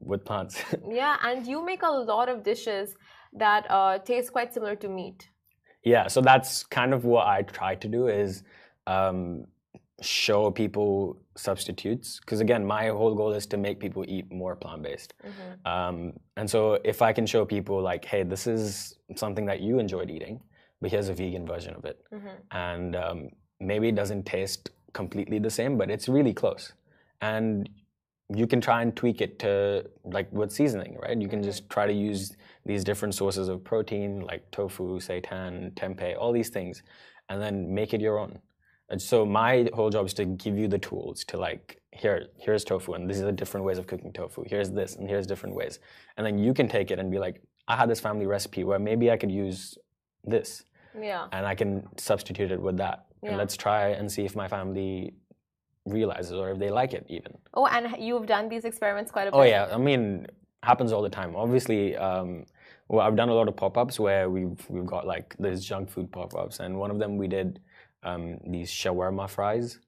with 0.00 0.24
plants 0.24 0.62
Yeah, 0.88 1.16
and 1.22 1.46
you 1.46 1.64
make 1.64 1.82
a 1.82 1.90
lot 1.90 2.28
of 2.28 2.42
dishes 2.42 2.96
that 3.32 3.66
uh, 3.70 3.98
taste 3.98 4.32
quite 4.32 4.52
similar 4.52 4.76
to 4.76 4.88
meat. 4.88 5.30
Yeah, 5.84 6.08
so 6.08 6.20
that's 6.20 6.64
kind 6.64 6.92
of 6.94 7.04
what 7.04 7.26
I 7.26 7.42
try 7.42 7.74
to 7.76 7.88
do 7.88 8.08
is 8.08 8.42
um, 8.86 9.46
show 10.00 10.50
people 10.50 11.18
substitutes. 11.36 12.18
Because 12.20 12.40
again, 12.40 12.66
my 12.66 12.88
whole 12.88 13.14
goal 13.14 13.32
is 13.32 13.46
to 13.46 13.56
make 13.56 13.78
people 13.78 14.04
eat 14.08 14.32
more 14.32 14.56
plant 14.56 14.82
based. 14.82 15.14
Mhm. 15.24 15.66
Um, 15.70 16.12
and 16.36 16.50
so 16.50 16.78
if 16.84 17.02
I 17.02 17.12
can 17.12 17.26
show 17.26 17.44
people 17.44 17.80
like, 17.80 18.04
hey, 18.04 18.22
this 18.24 18.46
is 18.46 18.96
something 19.14 19.46
that 19.46 19.60
you 19.60 19.78
enjoyed 19.78 20.10
eating, 20.10 20.40
but 20.80 20.90
here's 20.90 21.08
a 21.08 21.14
vegan 21.14 21.46
version 21.46 21.74
of 21.74 21.84
it, 21.84 21.98
Mhm. 22.12 22.30
and 22.50 22.96
um, 22.96 23.30
maybe 23.60 23.88
it 23.88 23.94
doesn't 23.94 24.24
taste 24.24 24.70
completely 24.92 25.38
the 25.38 25.50
same, 25.50 25.76
but 25.78 25.90
it's 25.90 26.08
really 26.08 26.32
close, 26.32 26.72
and 27.20 27.68
you 28.28 28.46
can 28.46 28.60
try 28.60 28.82
and 28.82 28.96
tweak 28.96 29.20
it 29.20 29.38
to 29.38 29.88
like 30.04 30.30
with 30.32 30.50
seasoning, 30.50 30.96
right? 30.98 31.20
You 31.20 31.28
can 31.28 31.40
Mhm. 31.40 31.44
just 31.44 31.70
try 31.70 31.86
to 31.86 31.92
use 31.92 32.36
these 32.64 32.82
different 32.82 33.14
sources 33.14 33.48
of 33.48 33.62
protein 33.62 34.20
like 34.20 34.50
tofu, 34.50 34.98
seitan, 34.98 35.72
tempeh, 35.74 36.16
all 36.18 36.32
these 36.32 36.50
things, 36.50 36.82
and 37.28 37.40
then 37.40 37.72
make 37.72 37.94
it 37.94 38.00
your 38.00 38.18
own. 38.18 38.40
And 38.88 39.00
so 39.00 39.24
my 39.24 39.68
whole 39.74 39.90
job 39.90 40.06
is 40.06 40.14
to 40.14 40.24
give 40.24 40.58
you 40.58 40.68
the 40.68 40.78
tools 40.78 41.24
to 41.26 41.36
like 41.36 41.80
here, 41.92 42.26
here's 42.36 42.64
tofu, 42.64 42.94
and 42.94 43.08
these 43.08 43.20
are 43.22 43.26
the 43.26 43.32
different 43.32 43.64
ways 43.64 43.78
of 43.78 43.86
cooking 43.86 44.12
tofu. 44.12 44.44
Here's 44.44 44.70
this, 44.70 44.96
and 44.96 45.08
here's 45.08 45.26
different 45.26 45.54
ways, 45.54 45.78
and 46.16 46.26
then 46.26 46.38
you 46.38 46.52
can 46.52 46.68
take 46.68 46.90
it 46.90 46.98
and 46.98 47.10
be 47.10 47.18
like, 47.18 47.40
I 47.68 47.76
had 47.76 47.88
this 47.88 48.00
family 48.00 48.26
recipe 48.26 48.64
where 48.64 48.78
maybe 48.78 49.10
I 49.10 49.16
could 49.16 49.30
use 49.30 49.78
this, 50.26 50.64
Yeah. 50.98 51.28
and 51.32 51.46
I 51.46 51.54
can 51.54 51.88
substitute 51.96 52.50
it 52.50 52.60
with 52.60 52.76
that, 52.78 53.06
and 53.22 53.36
let's 53.36 53.56
try 53.56 53.88
and 53.88 54.10
see 54.10 54.24
if 54.24 54.36
my 54.36 54.48
family 54.48 55.14
realizes 55.84 56.32
or 56.32 56.50
if 56.50 56.58
they 56.58 56.70
like 56.70 56.92
it 56.94 57.06
even. 57.08 57.38
Oh, 57.54 57.66
and 57.66 57.96
you've 57.98 58.26
done 58.26 58.48
these 58.48 58.64
experiments 58.64 59.10
quite 59.10 59.28
a 59.28 59.30
bit. 59.30 59.38
Oh 59.38 59.42
yeah, 59.42 59.68
I 59.72 59.78
mean, 59.78 60.26
happens 60.62 60.92
all 60.92 61.02
the 61.02 61.08
time. 61.10 61.36
Obviously, 61.36 61.96
um, 61.96 62.44
well, 62.88 63.06
I've 63.06 63.16
done 63.16 63.28
a 63.28 63.34
lot 63.34 63.48
of 63.48 63.56
pop-ups 63.56 63.98
where 64.00 64.28
we've 64.30 64.64
we've 64.68 64.86
got 64.86 65.06
like 65.06 65.34
these 65.38 65.64
junk 65.64 65.90
food 65.90 66.10
pop-ups, 66.12 66.60
and 66.60 66.78
one 66.78 66.90
of 66.90 66.98
them 66.98 67.16
we 67.16 67.28
did 67.28 67.60
um, 68.02 68.38
these 68.46 68.70
shawarma 68.70 69.28
fries, 69.28 69.78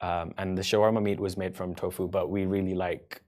um, 0.00 0.32
and 0.38 0.56
the 0.56 0.62
shawarma 0.62 1.02
meat 1.02 1.20
was 1.20 1.36
made 1.36 1.56
from 1.56 1.74
tofu, 1.74 2.08
but 2.08 2.30
we 2.30 2.46
really 2.46 2.74
like 2.74 3.22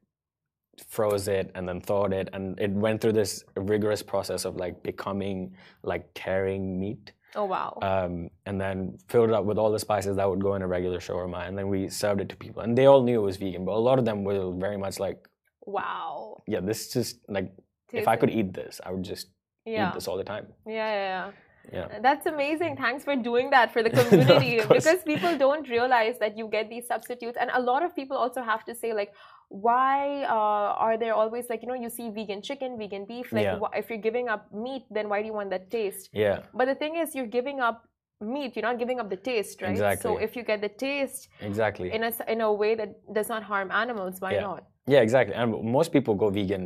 froze 0.88 1.28
it 1.28 1.50
and 1.54 1.68
then 1.68 1.80
thawed 1.80 2.12
it, 2.12 2.28
and 2.32 2.58
it 2.58 2.70
went 2.70 3.00
through 3.00 3.12
this 3.12 3.44
rigorous 3.56 4.02
process 4.02 4.44
of 4.44 4.56
like 4.56 4.82
becoming 4.82 5.54
like 5.82 6.08
tearing 6.14 6.78
meat 6.80 7.12
Oh 7.35 7.44
wow. 7.46 7.78
um, 7.82 8.30
and 8.46 8.61
then 8.61 8.98
filled 9.08 9.30
it 9.30 9.35
up 9.35 9.44
with 9.44 9.58
all 9.58 9.70
the 9.72 9.78
spices 9.78 10.16
that 10.16 10.28
would 10.28 10.42
go 10.42 10.54
in 10.54 10.62
a 10.62 10.66
regular 10.66 10.98
shawarma, 10.98 11.46
and 11.48 11.56
then 11.56 11.68
we 11.68 11.88
served 11.88 12.20
it 12.20 12.28
to 12.30 12.37
people, 12.37 12.62
and 12.62 12.76
they 12.76 12.87
all 12.87 13.02
knew 13.02 13.20
it 13.20 13.24
was 13.24 13.37
vegan, 13.37 13.64
but 13.64 13.72
a 13.72 13.85
lot 13.88 13.98
of 13.98 14.04
them 14.04 14.24
were 14.24 14.52
very 14.52 14.76
much 14.76 14.98
like, 14.98 15.18
wow. 15.66 16.42
"Yeah, 16.46 16.61
this 16.61 16.92
just 16.92 17.18
like 17.28 17.52
if 17.92 18.08
I 18.08 18.16
could 18.16 18.30
eat 18.30 18.52
this, 18.54 18.80
I 18.85 18.90
would 18.92 19.02
just 19.04 19.28
Yeah. 19.64 19.88
eat 19.88 19.94
this 19.94 20.08
all 20.08 20.16
the 20.16 20.24
time." 20.24 20.46
Yeah, 20.66 20.72
yeah, 20.74 21.08
yeah. 21.12 21.30
Yeah. 21.72 22.00
That's 22.00 22.26
amazing. 22.26 22.76
Thanks 22.76 23.04
for 23.04 23.14
doing 23.14 23.50
that 23.50 23.72
for 23.72 23.85
the 23.85 23.90
community 23.98 24.61
because 24.68 25.00
people 25.04 25.38
don't 25.38 25.68
realize 25.68 26.18
that 26.18 26.37
you 26.37 26.48
get 26.48 26.68
these 26.68 26.88
substitutes. 26.88 27.37
And 27.40 27.50
a 27.54 27.61
lot 27.61 27.85
of 27.85 27.94
people 27.94 28.16
also 28.16 28.42
have 28.42 28.64
to 28.64 28.74
say, 28.74 28.92
like, 28.92 29.12
why 29.53 30.25
uh, 30.25 30.71
are 30.87 30.97
there 30.97 31.15
always, 31.15 31.45
like, 31.51 31.61
you 31.62 31.69
know, 31.69 31.75
you 31.75 31.91
see 31.91 32.09
vegan 32.11 32.41
chicken, 32.43 32.79
vegan 32.79 33.05
beef. 33.05 33.33
Like, 33.33 33.45
Yeah. 33.45 33.59
wh- 33.61 33.77
if 33.81 33.91
you're 33.91 34.05
giving 34.09 34.29
up 34.29 34.43
meat, 34.53 34.85
then 34.91 35.09
why 35.11 35.21
do 35.21 35.27
you 35.27 35.35
want 35.41 35.51
that 35.51 35.71
taste? 35.71 36.09
Yeah. 36.12 36.41
But 36.55 36.67
the 36.73 36.75
thing 36.75 36.97
is, 36.97 37.15
you're 37.15 37.27
giving 37.41 37.61
up 37.61 37.85
meat, 38.21 38.57
you're 38.57 38.62
not 38.71 38.79
giving 38.79 38.99
up 39.01 39.09
the 39.11 39.17
taste, 39.33 39.61
right? 39.62 39.73
exactly. 39.73 40.03
So 40.03 40.17
if 40.27 40.37
you 40.37 40.43
get 40.43 40.61
the 40.62 40.69
taste 40.71 41.29
Exactly. 41.41 41.93
in 41.93 42.03
a, 42.05 42.12
in 42.29 42.41
a 42.41 42.53
way 42.53 42.75
that 42.81 42.91
does 43.19 43.29
not 43.29 43.43
harm 43.43 43.71
animals, 43.71 44.21
why 44.21 44.33
Yeah. 44.35 44.41
not? 44.51 44.65
Yeah, 44.87 45.01
exactly. 45.01 45.35
And 45.35 45.49
most 45.79 45.93
people 45.93 46.15
go 46.15 46.31
vegan 46.31 46.65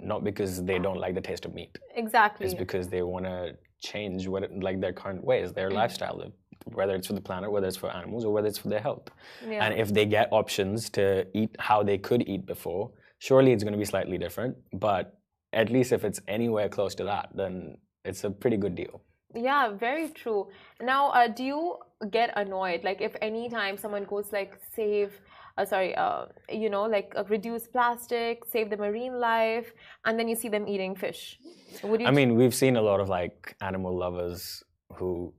not 0.00 0.24
because 0.24 0.52
they 0.64 0.78
don't 0.78 0.98
like 1.04 1.14
the 1.14 1.20
taste 1.20 1.44
of 1.44 1.52
meat. 1.54 1.76
Exactly. 1.94 2.46
It's 2.46 2.54
because 2.54 2.88
they 2.88 3.02
want 3.02 3.24
to 3.26 3.56
change 3.80 4.26
what 4.32 4.42
it, 4.44 4.50
like 4.68 4.80
their 4.80 4.92
current 4.92 5.22
ways, 5.24 5.52
their 5.52 5.70
lifestyle, 5.70 6.18
whether 6.64 6.94
it's 6.94 7.06
for 7.06 7.12
the 7.12 7.20
planet, 7.20 7.50
whether 7.50 7.66
it's 7.66 7.76
for 7.76 7.90
animals, 7.90 8.24
or 8.24 8.32
whether 8.32 8.48
it's 8.48 8.58
for 8.58 8.68
their 8.68 8.80
health. 8.80 9.08
yeah. 9.46 9.64
And 9.64 9.78
if 9.78 9.92
they 9.92 10.06
get 10.06 10.28
options 10.32 10.90
to 10.90 11.26
eat 11.34 11.54
how 11.58 11.82
they 11.82 11.98
could 11.98 12.28
eat 12.28 12.46
before, 12.46 12.90
surely 13.18 13.52
it's 13.52 13.62
going 13.62 13.72
to 13.72 13.78
be 13.78 13.84
slightly 13.84 14.18
different. 14.18 14.56
But 14.72 15.18
at 15.52 15.70
least 15.70 15.92
if 15.92 16.04
it's 16.04 16.20
anywhere 16.28 16.68
close 16.68 16.94
to 16.96 17.04
that, 17.04 17.30
then 17.34 17.76
it's 18.04 18.24
a 18.24 18.30
pretty 18.30 18.56
good 18.56 18.74
deal. 18.74 19.02
Yeah, 19.34 19.70
very 19.70 20.08
true. 20.08 20.48
Now, 20.80 21.10
uh, 21.10 21.28
do 21.28 21.44
you 21.44 21.76
get 22.10 22.32
annoyed? 22.36 22.84
Like, 22.84 23.00
if 23.00 23.14
any 23.22 23.48
time 23.48 23.76
someone 23.76 24.04
goes 24.04 24.30
like 24.32 24.58
save, 24.74 25.18
uh, 25.56 25.64
sorry, 25.64 25.94
uh, 25.94 26.26
you 26.50 26.68
know, 26.68 26.82
like 26.82 27.14
uh, 27.16 27.24
reduce 27.24 27.66
plastic, 27.66 28.44
save 28.44 28.68
the 28.68 28.76
marine 28.76 29.18
life, 29.18 29.72
and 30.04 30.18
then 30.18 30.28
you 30.28 30.36
see 30.36 30.48
them 30.48 30.66
eating 30.68 30.94
fish. 30.94 31.38
Would 31.82 32.00
you? 32.00 32.06
I 32.06 32.10
mean, 32.10 32.34
we've 32.34 32.54
seen 32.54 32.76
a 32.76 32.82
lot 32.82 33.00
of 33.00 33.08
like 33.08 33.56
animal 33.60 33.96
lovers 33.96 34.62
who 34.96 35.32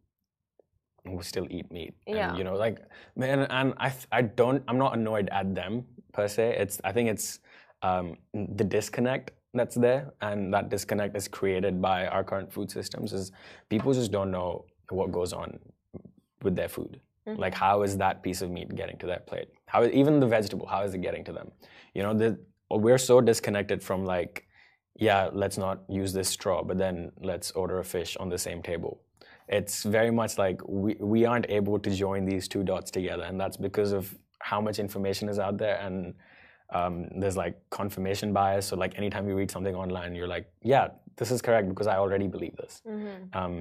who 1.06 1.22
still 1.22 1.48
eat 1.50 1.72
meat. 1.72 1.94
Yeah. 2.08 2.30
And, 2.30 2.38
you 2.38 2.44
know, 2.44 2.56
like 2.56 2.80
man, 3.16 3.40
and 3.40 3.74
I 3.78 3.94
I 4.12 4.22
don't 4.22 4.64
I'm 4.68 4.78
not 4.78 4.96
annoyed 4.98 5.30
at 5.32 5.54
them 5.56 5.86
per 6.14 6.28
se. 6.28 6.56
It's 6.58 6.80
I 6.84 6.92
think 6.92 7.10
it's 7.10 7.40
um, 7.82 8.18
the 8.34 8.64
disconnect 8.64 9.32
that's 9.54 9.76
there, 9.76 10.14
and 10.22 10.54
that 10.54 10.70
disconnect 10.70 11.16
is 11.16 11.28
created 11.28 11.82
by 11.82 12.08
our 12.08 12.24
current 12.24 12.52
food 12.52 12.72
systems. 12.72 13.14
Is 13.14 13.32
people 13.70 13.94
just 13.94 14.12
don't 14.12 14.32
know 14.32 14.66
what 14.90 15.12
goes 15.12 15.34
on 15.34 15.60
with 16.42 16.56
their 16.56 16.70
food. 16.70 17.00
Mm-hmm. 17.28 17.40
Like, 17.40 17.54
how 17.54 17.84
is 17.84 17.98
that 17.98 18.22
piece 18.22 18.42
of 18.42 18.52
meat 18.52 18.74
getting 18.76 18.98
to 18.98 19.08
that 19.08 19.28
plate? 19.28 19.50
How 19.66 19.84
even 19.86 20.20
the 20.20 20.28
vegetable? 20.28 20.68
How 20.68 20.84
is 20.84 20.94
it 20.94 21.02
getting 21.02 21.24
to 21.26 21.32
them? 21.32 21.52
You 21.94 22.04
know, 22.04 22.14
the, 22.14 22.38
we're 22.70 22.98
so 22.98 23.22
disconnected 23.22 23.82
from 23.82 24.06
like, 24.06 24.46
yeah, 24.96 25.30
let's 25.32 25.58
not 25.58 25.84
use 25.90 26.14
this 26.14 26.30
straw, 26.30 26.64
but 26.64 26.78
then 26.78 27.12
let's 27.22 27.52
order 27.52 27.80
a 27.80 27.86
fish 27.86 28.18
on 28.18 28.30
the 28.30 28.38
same 28.38 28.62
table. 28.62 29.02
It's 29.58 29.84
very 29.84 30.12
much 30.12 30.38
like 30.38 30.62
we, 30.68 30.96
we 31.14 31.26
aren't 31.26 31.48
able 31.50 31.78
to 31.86 31.90
join 31.90 32.26
these 32.26 32.48
two 32.48 32.64
dots 32.64 32.90
together, 32.92 33.24
and 33.30 33.40
that's 33.40 33.58
because 33.68 33.92
of 34.00 34.04
how 34.40 34.60
much 34.68 34.78
information 34.80 35.30
is 35.30 35.40
out 35.40 35.58
there 35.58 35.78
and 35.86 36.14
um, 36.74 37.08
there's 37.20 37.38
like 37.38 37.56
confirmation 37.70 38.34
bias. 38.34 38.66
So 38.66 38.76
like 38.76 38.98
anytime 38.98 39.28
you 39.28 39.36
read 39.36 39.52
something 39.52 39.76
online, 39.76 40.16
you're 40.16 40.28
like, 40.28 40.48
yeah, 40.64 40.88
this 41.18 41.30
is 41.32 41.42
correct 41.42 41.70
because 41.70 41.88
I 41.88 41.98
already 41.98 42.28
believe 42.28 42.56
this. 42.58 42.82
Mhm. 42.88 43.36
Um, 43.36 43.56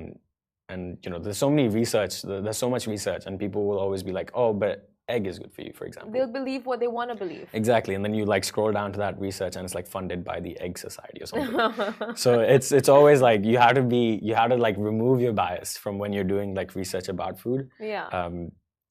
and 0.68 0.96
you 1.02 1.10
know, 1.10 1.18
there's 1.18 1.36
so 1.36 1.50
many 1.50 1.68
research. 1.68 2.22
There's 2.22 2.56
so 2.56 2.70
much 2.70 2.86
research, 2.86 3.24
and 3.26 3.38
people 3.38 3.66
will 3.66 3.78
always 3.78 4.02
be 4.02 4.12
like, 4.12 4.30
oh, 4.34 4.52
but 4.54 4.88
egg 5.12 5.26
is 5.26 5.38
good 5.38 5.52
for 5.52 5.62
you, 5.62 5.72
for 5.72 5.84
example. 5.84 6.12
They'll 6.12 6.26
believe 6.26 6.66
what 6.66 6.80
they 6.80 6.88
want 6.88 7.10
to 7.10 7.16
believe. 7.16 7.48
Exactly, 7.52 7.94
and 7.94 8.04
then 8.04 8.14
you 8.14 8.24
like 8.24 8.44
scroll 8.44 8.72
down 8.72 8.92
to 8.92 8.98
that 8.98 9.18
research, 9.20 9.56
and 9.56 9.64
it's 9.64 9.74
like 9.74 9.86
funded 9.86 10.24
by 10.24 10.40
the 10.40 10.58
Egg 10.60 10.78
Society 10.78 11.22
or 11.22 11.26
something. 11.26 12.16
so 12.24 12.40
it's 12.40 12.72
it's 12.72 12.88
always 12.88 13.20
like 13.20 13.44
you 13.44 13.58
have 13.58 13.74
to 13.74 13.82
be 13.82 14.18
you 14.22 14.34
have 14.34 14.50
to 14.50 14.56
like 14.56 14.76
remove 14.78 15.20
your 15.20 15.32
bias 15.32 15.76
from 15.76 15.98
when 15.98 16.12
you're 16.12 16.30
doing 16.34 16.54
like 16.54 16.74
research 16.74 17.08
about 17.08 17.38
food, 17.38 17.70
yeah. 17.78 18.30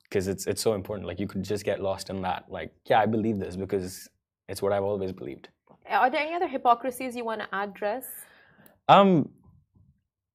because 0.04 0.28
it's 0.28 0.48
it's 0.48 0.62
so 0.62 0.74
important. 0.74 1.08
Like 1.08 1.20
you 1.20 1.28
could 1.28 1.44
just 1.44 1.66
get 1.66 1.82
lost 1.82 2.10
in 2.10 2.22
that. 2.22 2.46
Like 2.50 2.72
yeah, 2.86 3.00
I 3.02 3.06
believe 3.06 3.40
this 3.40 3.56
because 3.56 4.10
it's 4.48 4.62
what 4.62 4.72
I've 4.74 4.84
always 4.84 5.12
believed. 5.12 5.50
Are 5.90 6.10
there 6.10 6.22
any 6.22 6.36
other 6.36 6.48
hypocrisies 6.48 7.16
you 7.16 7.26
want 7.26 7.42
to 7.42 7.50
address? 7.54 8.06
Um, 8.88 9.30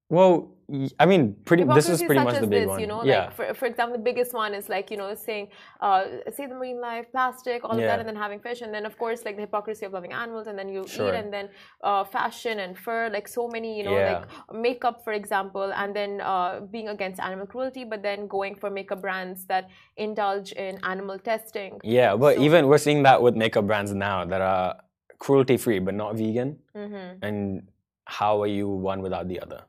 well, 0.08 0.52
I 0.98 1.06
mean, 1.06 1.36
pretty. 1.44 1.62
This 1.62 1.88
is 1.88 2.02
pretty 2.02 2.22
much 2.24 2.40
the 2.40 2.46
big 2.46 2.62
this, 2.62 2.68
one. 2.68 2.80
You 2.80 2.88
know, 2.88 3.04
yeah. 3.04 3.26
like 3.26 3.34
for, 3.36 3.54
for 3.54 3.66
example, 3.66 3.96
the 3.96 4.02
biggest 4.02 4.34
one 4.34 4.52
is 4.52 4.68
like 4.68 4.90
you 4.90 4.96
know 4.96 5.14
saying 5.14 5.48
uh, 5.80 6.04
save 6.36 6.48
the 6.48 6.56
marine 6.56 6.80
life, 6.80 7.06
plastic, 7.12 7.62
all 7.64 7.70
of 7.72 7.78
Yeah. 7.78 7.86
that, 7.86 8.00
and 8.00 8.08
then 8.08 8.16
having 8.16 8.40
fish, 8.40 8.62
and 8.62 8.74
then 8.74 8.84
of 8.84 8.98
course 8.98 9.24
like 9.24 9.36
the 9.36 9.42
hypocrisy 9.42 9.86
of 9.86 9.92
loving 9.92 10.12
animals, 10.12 10.48
and 10.48 10.58
then 10.58 10.68
you 10.68 10.84
Sure. 10.86 11.08
eat, 11.14 11.18
and 11.18 11.32
then 11.32 11.48
uh, 11.84 12.02
fashion 12.04 12.58
and 12.58 12.76
fur, 12.76 13.08
like 13.10 13.28
so 13.28 13.46
many, 13.46 13.78
you 13.78 13.84
know, 13.84 13.96
Yeah. 13.96 14.24
like 14.50 14.60
makeup, 14.60 15.04
for 15.04 15.12
example, 15.12 15.72
and 15.72 15.94
then 15.94 16.20
uh, 16.20 16.60
being 16.70 16.88
against 16.88 17.20
animal 17.20 17.46
cruelty, 17.46 17.84
but 17.84 18.02
then 18.02 18.26
going 18.26 18.56
for 18.56 18.68
makeup 18.70 19.00
brands 19.00 19.46
that 19.46 19.68
indulge 19.96 20.50
in 20.52 20.78
animal 20.82 21.18
testing. 21.18 21.78
Yeah, 21.84 22.16
but 22.16 22.36
So- 22.36 22.42
even 22.42 22.66
we're 22.66 22.78
seeing 22.78 23.02
that 23.04 23.22
with 23.22 23.36
makeup 23.36 23.66
brands 23.68 23.92
now 23.94 24.24
that 24.24 24.40
are 24.40 24.76
cruelty 25.18 25.56
free 25.56 25.78
but 25.78 25.94
not 25.94 26.16
vegan. 26.16 26.58
hmm 26.74 27.22
And 27.22 27.68
how 28.04 28.42
are 28.42 28.46
you 28.58 28.68
one 28.68 29.00
without 29.00 29.28
the 29.28 29.40
other? 29.40 29.62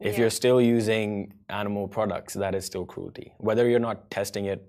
If 0.00 0.14
Yeah. 0.14 0.20
you're 0.20 0.30
still 0.30 0.60
using 0.60 1.32
animal 1.48 1.88
products, 1.88 2.34
that 2.34 2.54
is 2.54 2.64
still 2.64 2.84
cruelty. 2.86 3.32
Whether 3.38 3.68
you're 3.68 3.80
not 3.90 4.10
testing 4.10 4.46
it, 4.46 4.60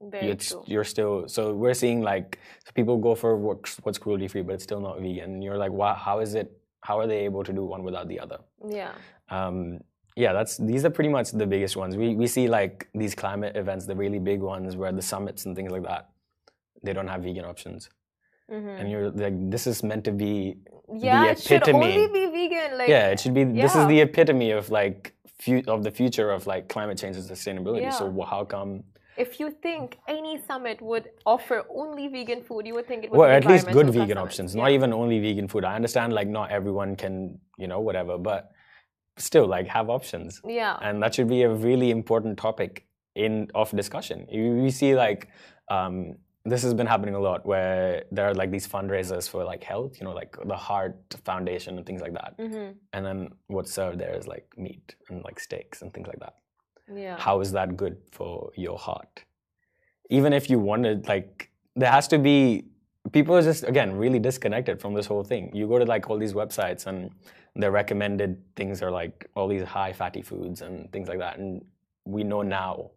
Very 0.00 0.30
it's, 0.30 0.48
true. 0.50 0.62
you're 0.66 0.84
still. 0.84 1.28
So 1.28 1.54
we're 1.54 1.74
seeing 1.74 2.00
like 2.02 2.38
people 2.74 2.96
go 2.98 3.14
for 3.14 3.36
what's, 3.36 3.76
what's 3.84 3.98
cruelty 3.98 4.28
free, 4.28 4.42
but 4.42 4.54
it's 4.54 4.64
still 4.64 4.80
not 4.80 5.00
vegan. 5.00 5.34
And 5.34 5.44
you're 5.44 5.58
like, 5.58 5.72
wow, 5.72 5.94
how 5.94 6.20
is 6.20 6.34
it? 6.34 6.52
How 6.82 6.98
are 7.00 7.06
they 7.06 7.24
able 7.24 7.42
to 7.44 7.52
do 7.52 7.64
one 7.64 7.82
without 7.82 8.06
the 8.08 8.20
other? 8.20 8.38
Yeah. 8.66 8.92
um, 9.30 9.80
yeah, 10.16 10.32
that's 10.32 10.56
these 10.56 10.84
are 10.84 10.90
pretty 10.90 11.10
much 11.10 11.30
the 11.30 11.46
biggest 11.46 11.76
ones. 11.76 11.96
We 11.96 12.16
we 12.16 12.26
see 12.26 12.48
like 12.48 12.88
these 12.92 13.14
climate 13.14 13.54
events, 13.56 13.86
the 13.86 13.94
really 13.94 14.18
big 14.18 14.40
ones, 14.40 14.74
where 14.74 14.90
the 14.90 15.02
summits 15.02 15.46
and 15.46 15.54
things 15.54 15.70
like 15.70 15.84
that, 15.84 16.08
they 16.82 16.92
don't 16.92 17.06
have 17.06 17.22
vegan 17.22 17.44
options, 17.44 17.88
hmm 18.50 18.66
and 18.78 18.90
you're 18.90 19.10
like, 19.12 19.36
this 19.50 19.66
is 19.68 19.82
meant 19.84 20.04
to 20.06 20.12
be. 20.12 20.56
Yeah, 20.92 21.26
it 21.32 21.40
should 21.40 21.62
epitome. 21.62 21.86
only 21.94 22.06
be 22.08 22.26
vegan. 22.26 22.78
Like 22.78 22.88
yeah, 22.88 23.10
it 23.10 23.20
should 23.20 23.34
be. 23.34 23.44
This 23.44 23.74
is 23.74 23.86
the 23.86 24.00
epitome 24.00 24.50
of 24.52 24.70
like 24.70 25.14
of 25.68 25.84
the 25.84 25.90
future 25.90 26.30
of 26.30 26.46
like 26.46 26.68
climate 26.68 26.98
change 26.98 27.16
and 27.16 27.24
sustainability. 27.24 27.92
So 27.92 28.06
Yeah. 28.06 28.24
wh- 28.24 28.28
how 28.30 28.44
come? 28.44 28.84
If 29.16 29.40
you 29.40 29.50
think 29.50 29.98
any 30.06 30.40
summit 30.46 30.80
would 30.80 31.10
offer 31.26 31.64
only 31.74 32.06
vegan 32.08 32.42
food, 32.42 32.66
you 32.66 32.74
would 32.74 32.86
think 32.86 33.04
it 33.04 33.10
would 33.10 33.18
Well, 33.18 33.30
at 33.30 33.44
least 33.44 33.66
good 33.66 33.86
vegan 33.90 34.16
summits. 34.16 34.20
options, 34.26 34.54
Yeah. 34.54 34.62
not 34.62 34.70
even 34.70 34.92
only 34.92 35.18
vegan 35.18 35.48
food. 35.48 35.64
I 35.64 35.74
understand 35.74 36.12
like 36.12 36.28
not 36.28 36.50
everyone 36.52 36.94
can, 36.96 37.40
you 37.58 37.66
know, 37.66 37.80
whatever, 37.80 38.16
but 38.16 38.50
still 39.16 39.46
like 39.46 39.66
have 39.66 39.90
options. 39.90 40.40
Yeah. 40.46 40.78
and 40.80 41.02
that 41.02 41.14
should 41.14 41.28
be 41.28 41.42
a 41.42 41.50
really 41.50 41.90
important 41.90 42.38
topic 42.38 42.86
in 43.16 43.48
of 43.56 43.70
discussion. 43.72 44.26
You, 44.30 44.62
you 44.64 44.70
see, 44.70 44.94
like 44.94 45.28
um, 45.68 46.16
this 46.44 46.62
has 46.62 46.74
been 46.74 46.86
happening 46.86 47.14
a 47.14 47.20
lot, 47.20 47.44
where 47.44 48.04
there 48.10 48.28
are 48.28 48.34
like 48.34 48.50
these 48.50 48.66
fundraisers 48.66 49.28
for 49.28 49.44
like 49.44 49.62
health, 49.62 49.98
you 50.00 50.04
know, 50.04 50.12
like 50.12 50.36
the 50.46 50.56
Heart 50.56 51.16
Foundation 51.24 51.76
and 51.76 51.86
things 51.86 52.00
like 52.00 52.14
that. 52.14 52.34
hmm 52.38 52.70
And 52.92 53.04
then 53.04 53.30
what's 53.48 53.72
served 53.72 53.98
there 53.98 54.16
is 54.16 54.26
like 54.26 54.46
meat 54.56 54.94
and 55.08 55.22
like 55.24 55.40
steaks 55.40 55.82
and 55.82 55.92
things 55.92 56.08
like 56.08 56.20
that. 56.20 56.34
Yeah. 56.94 57.18
How 57.18 57.40
is 57.40 57.52
that 57.52 57.76
good 57.76 57.98
for 58.12 58.50
your 58.56 58.78
heart? 58.78 59.24
Even 60.10 60.32
if 60.32 60.48
you 60.48 60.58
wanted, 60.58 61.06
like, 61.06 61.50
there 61.76 61.90
has 61.90 62.08
to 62.08 62.18
be 62.18 62.64
people 63.12 63.34
are 63.34 63.42
just 63.42 63.64
again 63.64 63.96
really 63.96 64.18
disconnected 64.18 64.80
from 64.80 64.94
this 64.94 65.06
whole 65.06 65.24
thing. 65.24 65.50
You 65.54 65.66
go 65.66 65.78
to 65.78 65.84
like 65.84 66.10
all 66.10 66.18
these 66.18 66.34
websites 66.34 66.86
and 66.86 67.10
the 67.56 67.70
recommended 67.70 68.42
things 68.56 68.82
are 68.82 68.90
like 68.90 69.28
all 69.34 69.48
these 69.48 69.62
high 69.62 69.92
fatty 69.92 70.22
foods 70.22 70.62
and 70.62 70.90
things 70.92 71.08
like 71.08 71.18
that. 71.18 71.38
And 71.38 71.64
we 72.04 72.24
know 72.24 72.42
now 72.42 72.90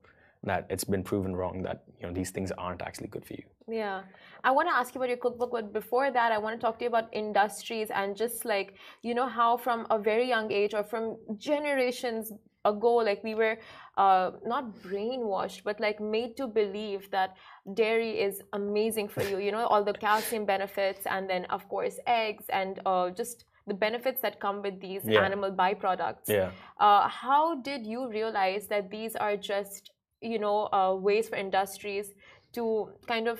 that 0.44 0.68
it's 0.70 0.84
been 0.84 1.04
proven 1.04 1.36
wrong 1.36 1.62
that 1.64 1.84
you 2.02 2.08
know 2.08 2.14
these 2.14 2.32
things 2.32 2.52
aren't 2.58 2.82
actually 2.82 3.08
good 3.08 3.26
for 3.26 3.34
you. 3.34 3.44
Yeah. 3.68 4.02
I 4.44 4.52
want 4.52 4.68
to 4.70 4.74
ask 4.74 4.96
you 4.96 5.00
about 5.00 5.10
your 5.10 5.18
cookbook, 5.18 5.52
but 5.52 5.72
before 5.72 6.12
that, 6.12 6.32
I 6.32 6.38
want 6.40 6.60
to 6.60 6.62
talk 6.66 6.80
to 6.80 6.86
you 6.86 6.90
about 6.90 7.10
industries 7.14 7.90
and 7.92 8.16
just 8.16 8.44
like, 8.44 8.74
you 9.04 9.14
know, 9.14 9.28
how 9.28 9.58
from 9.58 9.86
a 9.92 10.00
very 10.00 10.28
young 10.28 10.52
age 10.52 10.74
or 10.74 10.84
from 10.84 11.18
generations 11.38 12.34
ago, 12.66 12.96
like 12.96 13.24
we 13.24 13.36
were 13.36 13.58
uh, 13.98 14.32
not 14.46 14.64
brainwashed, 14.82 15.64
but 15.64 15.80
like 15.80 16.00
made 16.00 16.36
to 16.38 16.48
believe 16.48 17.10
that 17.12 17.36
dairy 17.76 18.20
is 18.20 18.42
amazing 18.54 19.08
for 19.08 19.24
you, 19.24 19.38
you 19.38 19.52
know, 19.52 19.66
all 19.66 19.84
the 19.84 19.94
calcium 19.94 20.46
benefits, 20.46 21.06
and 21.06 21.30
then, 21.30 21.46
of 21.46 21.68
course, 21.70 22.00
eggs 22.08 22.46
and 22.50 22.80
uh, 22.86 23.10
just 23.12 23.46
the 23.68 23.74
benefits 23.74 24.22
that 24.22 24.40
come 24.40 24.62
with 24.64 24.82
these 24.82 25.04
Yeah. 25.06 25.24
animal 25.24 25.52
byproducts. 25.52 26.28
Yeah. 26.28 26.52
Uh, 26.80 27.08
how 27.08 27.62
did 27.62 27.86
you 27.86 28.10
realize 28.10 28.68
that 28.68 28.90
these 28.90 29.16
are 29.16 29.38
just, 29.38 29.92
you 30.22 30.40
know, 30.40 30.70
uh, 30.72 30.96
ways 30.96 31.30
for 31.30 31.36
industries 31.36 32.14
to 32.54 32.90
kind 33.08 33.28
of 33.28 33.40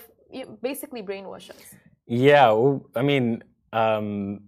basically 0.62 1.02
brainwash 1.02 1.50
us? 1.50 1.74
Yeah, 2.06 2.50
well, 2.50 2.84
I 2.96 3.02
mean, 3.02 3.42
um, 3.72 4.40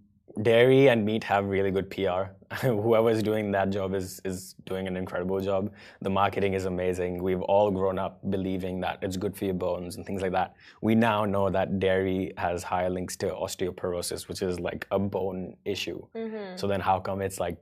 dairy 0.42 0.88
and 0.88 1.04
meat 1.04 1.22
have 1.24 1.46
really 1.46 1.70
good 1.70 1.90
PR. 1.90 2.32
Whoever's 2.60 3.22
doing 3.22 3.50
that 3.52 3.70
job 3.70 3.94
is 3.94 4.20
is 4.24 4.54
doing 4.64 4.86
an 4.86 4.96
incredible 4.96 5.40
job. 5.40 5.72
The 6.00 6.10
marketing 6.10 6.54
is 6.54 6.64
amazing. 6.66 7.22
We've 7.22 7.42
all 7.42 7.70
grown 7.70 7.98
up 7.98 8.18
believing 8.30 8.80
that 8.80 8.98
it's 9.02 9.16
good 9.16 9.36
for 9.36 9.44
your 9.44 9.54
bones 9.54 9.96
and 9.96 10.06
things 10.06 10.22
like 10.22 10.32
that. 10.32 10.54
We 10.80 10.94
now 10.94 11.24
know 11.24 11.50
that 11.50 11.78
dairy 11.78 12.32
has 12.36 12.62
higher 12.62 12.90
links 12.90 13.16
to 13.18 13.26
osteoporosis, 13.26 14.28
which 14.28 14.42
is 14.42 14.60
like 14.60 14.86
a 14.90 14.98
bone 14.98 15.56
issue. 15.64 16.06
Mm-hmm. 16.14 16.56
So 16.56 16.66
then, 16.66 16.80
how 16.80 17.00
come 17.00 17.20
it's 17.20 17.40
like 17.40 17.56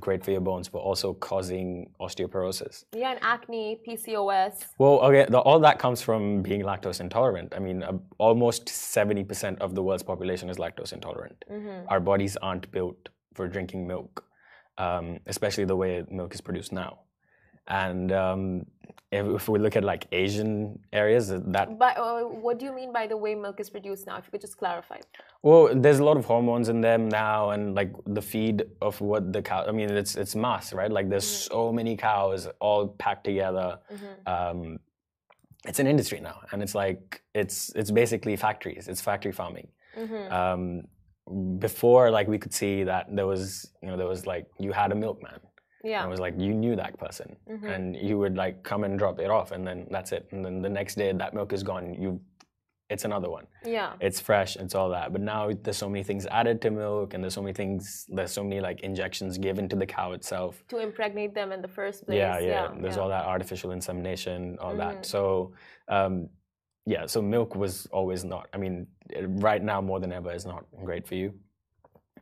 great 0.00 0.24
for 0.24 0.30
your 0.30 0.40
bones, 0.40 0.68
but 0.68 0.78
also 0.78 1.12
causing 1.12 1.90
osteoporosis. 2.00 2.84
Yeah, 2.94 3.10
and 3.10 3.20
acne, 3.22 3.78
PCOS. 3.86 4.64
Well, 4.78 5.00
okay, 5.00 5.26
the, 5.28 5.38
all 5.38 5.60
that 5.60 5.78
comes 5.78 6.00
from 6.00 6.42
being 6.42 6.62
lactose 6.62 7.00
intolerant. 7.00 7.52
I 7.54 7.58
mean, 7.58 7.82
uh, 7.82 7.98
almost 8.18 8.66
70% 8.66 9.58
of 9.60 9.74
the 9.74 9.82
world's 9.82 10.02
population 10.02 10.48
is 10.48 10.56
lactose 10.56 10.92
intolerant. 10.92 11.44
Mm-hmm. 11.50 11.88
Our 11.88 12.00
bodies 12.00 12.36
aren't 12.40 12.70
built 12.72 13.10
for 13.34 13.48
drinking 13.48 13.86
milk, 13.86 14.24
um, 14.78 15.20
especially 15.26 15.64
the 15.64 15.76
way 15.76 16.04
milk 16.10 16.34
is 16.34 16.40
produced 16.40 16.72
now. 16.72 17.00
And 17.68 18.12
um, 18.12 18.66
if, 19.10 19.26
if 19.26 19.48
we 19.48 19.58
look 19.58 19.76
at 19.76 19.84
like 19.84 20.06
Asian 20.12 20.78
areas, 20.92 21.28
that 21.28 21.78
But 21.78 21.98
uh, 21.98 22.22
what 22.22 22.58
do 22.58 22.64
you 22.64 22.72
mean 22.72 22.92
by 22.92 23.06
the 23.06 23.16
way 23.16 23.34
milk 23.34 23.60
is 23.60 23.68
produced 23.68 24.06
now? 24.06 24.16
If 24.16 24.26
you 24.26 24.30
could 24.32 24.40
just 24.40 24.56
clarify. 24.56 24.98
Well, 25.42 25.74
there's 25.74 25.98
a 25.98 26.04
lot 26.04 26.16
of 26.16 26.24
hormones 26.24 26.68
in 26.68 26.80
them 26.80 27.08
now, 27.08 27.50
and 27.50 27.74
like 27.74 27.92
the 28.06 28.22
feed 28.22 28.64
of 28.80 29.00
what 29.00 29.32
the 29.32 29.42
cow. 29.42 29.64
I 29.66 29.72
mean, 29.72 29.90
it's 29.90 30.16
it's 30.16 30.34
mass, 30.34 30.72
right? 30.72 30.90
Like 30.90 31.08
there's 31.10 31.26
so 31.26 31.72
many 31.72 31.96
cows 31.96 32.48
all 32.60 32.88
packed 32.88 33.24
together. 33.24 33.78
Um, 34.26 34.78
it's 35.66 35.78
an 35.78 35.86
industry 35.86 36.20
now, 36.20 36.40
and 36.50 36.62
it's 36.62 36.74
like 36.74 37.22
it's 37.34 37.70
it's 37.74 37.90
basically 37.90 38.36
factories. 38.36 38.88
It's 38.88 39.00
factory 39.00 39.32
farming. 39.32 39.68
Um, 40.30 40.84
before, 41.58 42.10
like 42.10 42.26
we 42.28 42.38
could 42.38 42.52
see 42.52 42.82
that 42.84 43.06
there 43.14 43.26
was 43.26 43.70
you 43.82 43.88
know 43.88 43.96
there 43.96 44.08
was 44.08 44.26
like 44.26 44.46
you 44.58 44.72
had 44.72 44.90
a 44.90 44.94
milkman. 44.94 45.40
Yeah. 45.84 46.00
And 46.02 46.08
it 46.08 46.10
was 46.10 46.20
like 46.20 46.34
you 46.38 46.54
knew 46.54 46.76
that 46.76 46.98
person, 46.98 47.36
and 47.46 47.96
you 47.96 48.18
would 48.18 48.36
like 48.36 48.62
come 48.62 48.84
and 48.84 48.98
drop 48.98 49.18
it 49.20 49.30
off, 49.30 49.50
and 49.52 49.66
then 49.66 49.86
that's 49.90 50.12
it. 50.12 50.28
And 50.32 50.44
then 50.44 50.62
the 50.62 50.68
next 50.68 50.94
day, 50.94 51.12
that 51.12 51.34
milk 51.34 51.52
is 51.52 51.62
gone. 51.62 51.94
You, 51.94 52.20
it's 52.90 53.06
another 53.06 53.30
one 53.30 53.46
Yeah. 53.64 53.94
it's 54.00 54.20
fresh 54.20 54.56
it's 54.56 54.74
all 54.74 54.90
that 54.90 55.12
but 55.14 55.22
now 55.22 55.50
there's 55.62 55.78
so 55.78 55.88
many 55.88 56.02
things 56.04 56.26
added 56.26 56.60
to 56.60 56.70
milk 56.70 57.14
and 57.14 57.24
there's 57.24 57.32
so 57.32 57.40
many 57.40 57.54
things 57.54 58.04
there's 58.10 58.32
so 58.32 58.44
many 58.44 58.60
like 58.60 58.80
injections 58.80 59.38
given 59.38 59.66
to 59.70 59.76
the 59.76 59.86
cow 59.86 60.12
itself 60.12 60.62
To 60.68 60.76
impregnate 60.78 61.32
them 61.34 61.52
in 61.52 61.62
the 61.62 61.68
first 61.68 62.04
place. 62.04 62.18
yeah, 62.18 62.38
yeah 62.38 62.68
there's 62.68 62.82
yeah. 62.82 62.90
Mm-hmm. 62.90 63.00
all 63.00 63.08
that 63.08 63.24
artificial 63.24 63.70
insemination 63.70 64.58
all 64.60 64.76
that 64.76 65.06
so 65.06 65.54
um, 65.88 66.28
yeah 66.84 67.06
so 67.06 67.22
milk 67.22 67.56
was 67.56 67.86
always 67.92 68.24
not 68.24 68.48
i 68.52 68.58
mean 68.58 68.86
right 69.48 69.62
now 69.62 69.80
more 69.80 69.98
than 69.98 70.12
ever 70.12 70.30
is 70.30 70.44
not 70.44 70.66
great 70.84 71.06
for 71.08 71.14
you 71.14 71.32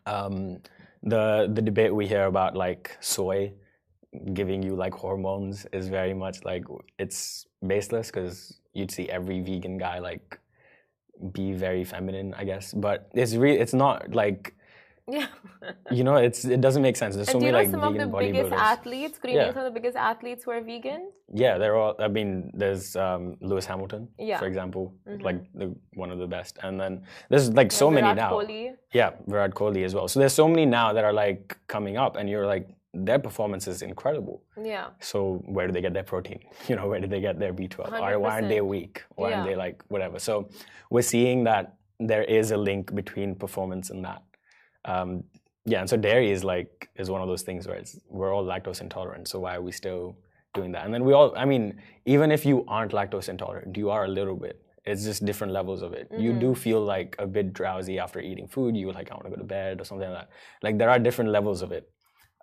um, 0.07 0.59
the 1.03 1.51
the 1.53 1.63
debate 1.63 1.95
we 1.95 2.07
hear 2.07 2.25
about 2.25 2.55
like 2.57 2.97
soy 3.01 3.53
giving 4.35 4.63
you 4.63 4.75
like 4.75 4.93
hormones 4.93 5.67
is 5.73 5.89
very 5.89 6.15
much 6.15 6.45
like 6.45 6.65
it's 6.99 7.47
baseless 7.67 8.11
because 8.11 8.61
you'd 8.75 8.91
see 8.91 9.09
every 9.09 9.41
vegan 9.41 9.79
guy 9.79 9.99
like 9.99 10.39
be 11.33 11.53
very 11.53 11.85
feminine 11.85 12.35
i 12.35 12.45
guess. 12.45 12.73
But 12.73 13.11
it's 13.15 13.35
really 13.35 13.59
it's 13.59 13.75
not 13.75 14.15
like 14.15 14.55
Yeah. 15.17 15.27
you 15.99 16.05
know 16.07 16.17
it's 16.27 16.41
it 16.57 16.61
doesn't 16.67 16.83
make 16.89 16.97
sense 17.03 17.13
there's 17.17 17.29
and 17.29 17.35
so 17.35 17.41
do 17.41 17.47
you 17.47 17.53
many 17.53 17.67
know 17.67 17.71
like 17.71 17.71
some 17.77 17.83
of 17.89 17.95
the 18.03 18.07
vegan 18.17 18.33
biggest 18.33 18.53
athletes? 18.73 19.17
You 19.25 19.31
Yeah. 19.39 19.53
some 19.57 19.63
of 19.65 19.69
the 19.73 19.77
biggest 19.79 19.97
athletes 20.11 20.41
who 20.45 20.51
are 20.57 20.63
vegan? 20.73 21.03
yeah 21.45 21.55
they're 21.61 21.77
all 21.81 21.95
i 22.07 22.09
mean 22.17 22.31
there's 22.63 22.85
um, 23.05 23.23
lewis 23.51 23.67
hamilton 23.73 24.03
Yeah. 24.19 24.35
Mm-hmm. 24.35 24.41
for 24.43 24.47
example 24.53 24.83
like 25.29 25.39
the, 25.61 25.67
one 26.03 26.11
of 26.15 26.19
the 26.25 26.27
best 26.37 26.53
and 26.65 26.75
then 26.83 26.93
there's 27.31 27.47
like 27.61 27.71
so 27.83 27.87
Yeah, 27.89 27.95
many 27.97 28.09
Virat 28.09 28.17
now 28.25 28.31
Kohli. 28.37 28.63
yeah 29.01 29.11
virat 29.33 29.53
kohli 29.61 29.83
as 29.89 29.93
well 29.97 30.07
so 30.13 30.17
there's 30.21 30.37
so 30.43 30.47
many 30.55 30.65
now 30.81 30.87
that 30.97 31.05
are 31.09 31.17
like 31.25 31.45
coming 31.75 31.97
up 32.05 32.13
and 32.19 32.25
you're 32.33 32.47
like 32.55 32.67
their 33.09 33.21
performance 33.29 33.65
is 33.73 33.79
incredible 33.83 34.37
Yeah. 34.75 34.87
so 35.11 35.19
where 35.55 35.67
do 35.69 35.73
they 35.77 35.81
get 35.87 35.95
their 35.99 36.09
protein 36.13 36.41
you 36.69 36.75
know 36.77 36.87
where 36.91 37.01
do 37.05 37.07
they 37.15 37.21
get 37.29 37.39
their 37.43 37.55
b12 37.59 37.79
Why- 37.93 38.17
why 38.23 38.31
aren't 38.37 38.49
they 38.55 38.61
weak 38.75 38.95
why 39.19 39.33
aren't 39.33 39.47
they 39.51 39.57
like 39.67 39.77
whatever 39.95 40.19
so 40.29 40.33
we're 40.95 41.09
seeing 41.15 41.45
that 41.51 41.65
there 42.13 42.25
is 42.39 42.51
a 42.51 42.57
link 42.71 42.85
between 43.01 43.29
performance 43.45 43.87
and 43.91 44.01
that 44.09 44.21
um, 44.85 45.23
yeah 45.67 45.81
and 45.81 45.89
so 45.91 45.97
dairy 45.97 46.31
is 46.31 46.43
like 46.45 46.89
is 46.97 47.11
one 47.11 47.21
of 47.21 47.29
those 47.29 47.43
things 47.43 47.67
where 47.67 47.77
it's 47.77 47.99
we're 48.09 48.35
all 48.35 48.45
lactose 48.45 48.81
intolerant 48.81 49.29
so 49.29 49.39
why 49.41 49.55
are 49.57 49.63
we 49.63 49.73
still 49.73 50.17
doing 50.55 50.73
that? 50.73 50.85
And 50.85 50.93
then 50.95 51.05
we 51.05 51.13
all 51.13 51.33
i 51.37 51.45
mean 51.45 51.81
even 52.07 52.33
if 52.33 52.45
you 52.45 52.65
aren't 52.67 52.93
lactose 52.93 53.29
intolerant 53.29 53.77
you 53.77 53.91
are 53.91 54.05
a 54.05 54.09
little 54.09 54.37
bit. 54.37 54.61
It's 54.87 55.05
just 55.05 55.25
different 55.27 55.53
levels 55.53 55.83
of 55.83 55.93
it. 55.93 56.09
You 56.19 56.33
do 56.33 56.55
feel 56.55 56.81
like 56.81 57.15
a 57.19 57.27
bit 57.27 57.53
drowsy 57.53 57.99
after 57.99 58.19
eating 58.19 58.49
food. 58.49 58.75
You 58.75 58.91
like 58.91 59.11
i 59.11 59.15
want 59.15 59.27
to 59.27 59.31
go 59.31 59.37
to 59.37 59.45
bed 59.45 59.79
or 59.81 59.85
something 59.85 60.09
like 60.11 60.19
that. 60.21 60.31
Like 60.63 60.79
there 60.79 60.89
are 60.89 60.99
different 60.99 61.31
levels 61.31 61.61
of 61.61 61.71
it. 61.71 61.85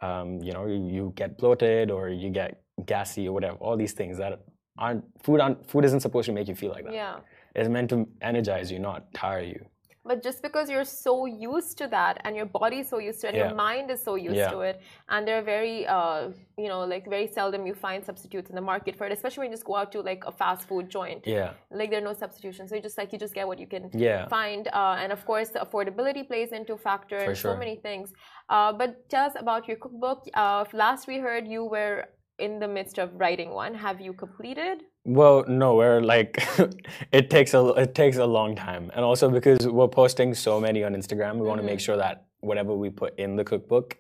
Um, 0.04 0.28
you 0.44 0.54
know 0.54 0.68
you, 0.68 0.88
you 0.96 1.14
get 1.16 1.38
bloated 1.40 1.90
or 1.90 2.10
you 2.10 2.30
get 2.30 2.62
gassy 2.86 3.28
or 3.28 3.34
whatever 3.34 3.58
all 3.58 3.76
these 3.76 3.94
things 3.94 4.20
that 4.20 4.34
aren't 4.78 5.04
food 5.24 5.40
aren't, 5.42 5.68
food 5.70 5.84
isn't 5.86 6.02
supposed 6.02 6.28
to 6.28 6.32
make 6.32 6.48
you 6.48 6.56
feel 6.56 6.72
like 6.72 6.86
that. 6.86 6.94
Yeah. 6.94 7.16
it's 7.56 7.68
meant 7.68 7.90
to 7.90 8.08
energize 8.22 8.72
you 8.72 8.78
not 8.78 9.12
tire 9.16 9.42
you 9.42 9.66
But 10.08 10.24
just 10.28 10.42
because 10.42 10.70
you're 10.74 10.86
so 11.08 11.14
used 11.26 11.78
to 11.80 11.88
that 11.90 12.16
and 12.24 12.36
your 12.36 12.46
body's 12.46 12.88
so 12.94 12.98
used 13.00 13.20
to 13.22 13.28
it 13.28 13.30
and 13.32 13.38
your 13.44 13.56
mind 13.56 13.92
is 13.96 14.02
so 14.10 14.16
used 14.16 14.38
Yeah. 14.44 14.52
to 14.52 14.60
it, 14.70 14.82
and 15.10 15.28
they're 15.28 15.42
very, 15.56 15.86
uh, 15.98 16.30
you 16.64 16.70
know, 16.72 16.82
like 16.94 17.06
very 17.16 17.28
seldom 17.28 17.68
you 17.70 17.76
find 17.88 18.06
substitutes 18.10 18.50
in 18.52 18.56
the 18.56 18.66
market 18.72 18.96
for 18.98 19.06
it, 19.08 19.12
especially 19.12 19.42
when 19.42 19.50
you 19.52 19.58
just 19.58 19.66
go 19.72 19.76
out 19.82 19.92
to 19.96 20.02
like 20.12 20.24
a 20.26 20.34
fast 20.42 20.68
food 20.70 20.90
joint. 20.98 21.24
yeah 21.38 21.52
Like 21.80 21.90
there 21.92 22.02
are 22.02 22.10
no 22.12 22.18
substitutions. 22.24 22.70
So 22.70 22.76
you 22.78 22.82
just 22.90 22.98
like, 22.98 23.12
you 23.14 23.20
just 23.26 23.36
get 23.40 23.46
what 23.52 23.60
you 23.64 23.68
can 23.76 23.86
Yeah. 23.94 24.28
find. 24.36 24.64
Uh, 24.82 24.96
and 25.02 25.12
of 25.18 25.22
course, 25.26 25.50
the 25.56 25.60
affordability 25.66 26.24
plays 26.32 26.52
into 26.60 26.74
a 26.80 26.82
factor 26.90 27.20
For 27.20 27.32
and 27.32 27.38
so 27.38 27.56
many 27.64 27.76
things. 27.88 28.08
Uh, 28.50 28.72
but 28.82 29.10
tell 29.10 29.26
us 29.30 29.36
about 29.46 29.68
your 29.68 29.78
cookbook. 29.78 30.20
Uh, 30.34 30.64
last 30.84 31.08
we 31.08 31.18
heard 31.28 31.44
you 31.56 31.64
were 31.76 31.98
in 32.40 32.60
the 32.60 32.68
midst 32.68 32.98
of 33.04 33.08
writing 33.22 33.50
one. 33.64 33.74
Have 33.74 34.00
you 34.00 34.14
completed? 34.14 34.78
Well, 35.08 35.46
no, 35.48 35.76
we're 35.76 36.02
like 36.02 36.44
it 37.14 37.30
takes 37.30 37.54
a 37.54 37.66
it 37.84 37.96
takes 37.96 38.18
a 38.18 38.26
long 38.26 38.56
time, 38.56 38.92
and 38.94 39.06
also 39.06 39.30
because 39.30 39.66
we're 39.66 39.88
posting 39.88 40.34
so 40.34 40.60
many 40.60 40.84
on 40.84 40.94
Instagram, 40.94 41.36
we 41.38 41.48
want 41.48 41.62
to 41.62 41.66
make 41.66 41.80
sure 41.80 41.96
that 41.98 42.26
whatever 42.42 42.74
we 42.76 42.90
put 42.90 43.18
in 43.18 43.38
the 43.38 43.44
cookbook 43.44 43.98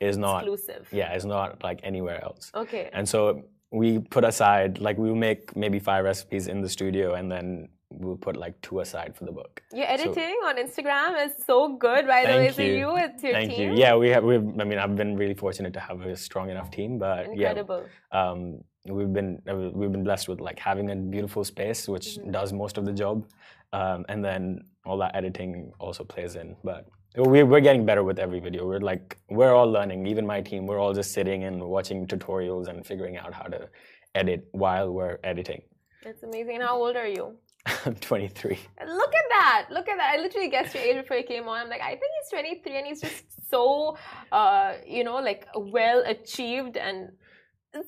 is 0.00 0.16
not 0.18 0.42
Exclusive. 0.44 0.88
yeah, 0.92 1.12
it's 1.14 1.24
not 1.24 1.62
like 1.64 1.80
anywhere 1.82 2.22
else. 2.22 2.50
Okay. 2.54 2.90
And 2.92 3.08
so 3.08 3.44
we 3.70 3.98
put 3.98 4.24
aside 4.24 4.78
like 4.80 4.98
we'll 4.98 5.14
make 5.14 5.56
maybe 5.56 5.78
five 5.78 6.04
recipes 6.04 6.46
in 6.46 6.60
the 6.60 6.68
studio, 6.68 7.14
and 7.14 7.32
then 7.32 7.68
we'll 7.88 8.16
put 8.16 8.36
like 8.36 8.60
two 8.60 8.80
aside 8.80 9.16
for 9.16 9.24
the 9.24 9.32
book. 9.32 9.62
Your 9.72 9.86
editing 9.86 10.36
on 10.48 10.56
Instagram 10.58 11.26
is 11.26 11.32
so 11.46 11.76
good, 11.76 12.06
by 12.06 12.22
the 12.22 12.28
way. 12.28 12.44
Thank 12.44 12.56
So 12.56 12.62
you. 12.62 12.76
your 12.76 13.08
Thank 13.18 13.50
team. 13.52 13.72
you. 13.72 13.76
Yeah, 13.78 13.96
we 13.96 14.10
have. 14.10 14.24
We've, 14.24 14.46
I 14.60 14.64
mean, 14.64 14.78
I've 14.78 14.94
been 14.94 15.16
really 15.16 15.34
fortunate 15.34 15.72
to 15.72 15.80
have 15.80 16.00
a 16.02 16.16
strong 16.16 16.50
enough 16.50 16.70
team, 16.70 16.98
but 16.98 17.26
Incredible. 17.26 17.84
yeah, 18.12 18.30
um, 18.30 18.60
we've 18.90 19.12
been 19.12 19.40
uh, 19.48 19.54
we've 19.72 19.92
been 19.92 20.04
blessed 20.04 20.28
with 20.28 20.40
like 20.40 20.58
having 20.58 20.90
a 20.90 20.96
beautiful 20.96 21.44
space, 21.44 21.88
which 21.88 22.06
Mm-hmm. 22.18 22.30
does 22.30 22.52
most 22.52 22.78
of 22.78 22.84
the 22.84 22.92
job, 22.92 23.26
um, 23.72 24.04
and 24.08 24.24
then 24.24 24.64
all 24.84 24.98
that 24.98 25.14
editing 25.14 25.72
also 25.78 26.04
plays 26.04 26.34
in. 26.36 26.56
But 26.64 26.86
we, 27.16 27.42
we're 27.42 27.60
getting 27.60 27.84
better 27.84 28.02
with 28.04 28.18
every 28.18 28.40
video. 28.40 28.66
We're 28.66 28.80
like 28.80 29.18
we're 29.28 29.52
all 29.54 29.70
learning. 29.70 30.06
Even 30.06 30.26
my 30.26 30.40
team, 30.40 30.66
we're 30.66 30.78
all 30.78 30.94
just 30.94 31.12
sitting 31.12 31.44
and 31.44 31.62
watching 31.62 32.06
tutorials 32.06 32.68
and 32.68 32.84
figuring 32.86 33.16
out 33.16 33.32
how 33.34 33.44
to 33.44 33.68
edit 34.14 34.48
while 34.52 34.90
we're 34.92 35.18
editing. 35.24 35.62
It's 36.02 36.22
amazing. 36.22 36.54
And 36.56 36.64
how 36.64 36.76
old 36.82 36.96
are 36.96 37.06
you? 37.06 37.36
I'm 37.84 37.94
23. 38.10 38.58
Look 38.86 39.14
at 39.14 39.28
that. 39.30 39.66
Look 39.70 39.86
at 39.88 39.96
that. 39.98 40.14
I 40.16 40.20
literally 40.22 40.48
guessed 40.48 40.74
your 40.74 40.82
age 40.82 40.96
before 41.02 41.18
you 41.18 41.24
came 41.24 41.46
on. 41.46 41.60
I'm 41.62 41.68
like, 41.68 41.82
I 41.82 41.90
think 41.90 42.10
he's 42.22 42.30
23 42.30 42.78
and 42.78 42.86
he's 42.86 43.00
just 43.02 43.24
so, 43.50 43.98
uh, 44.32 44.74
you 44.86 45.04
know, 45.04 45.16
like 45.16 45.46
well 45.54 46.02
achieved 46.06 46.78
and 46.78 47.10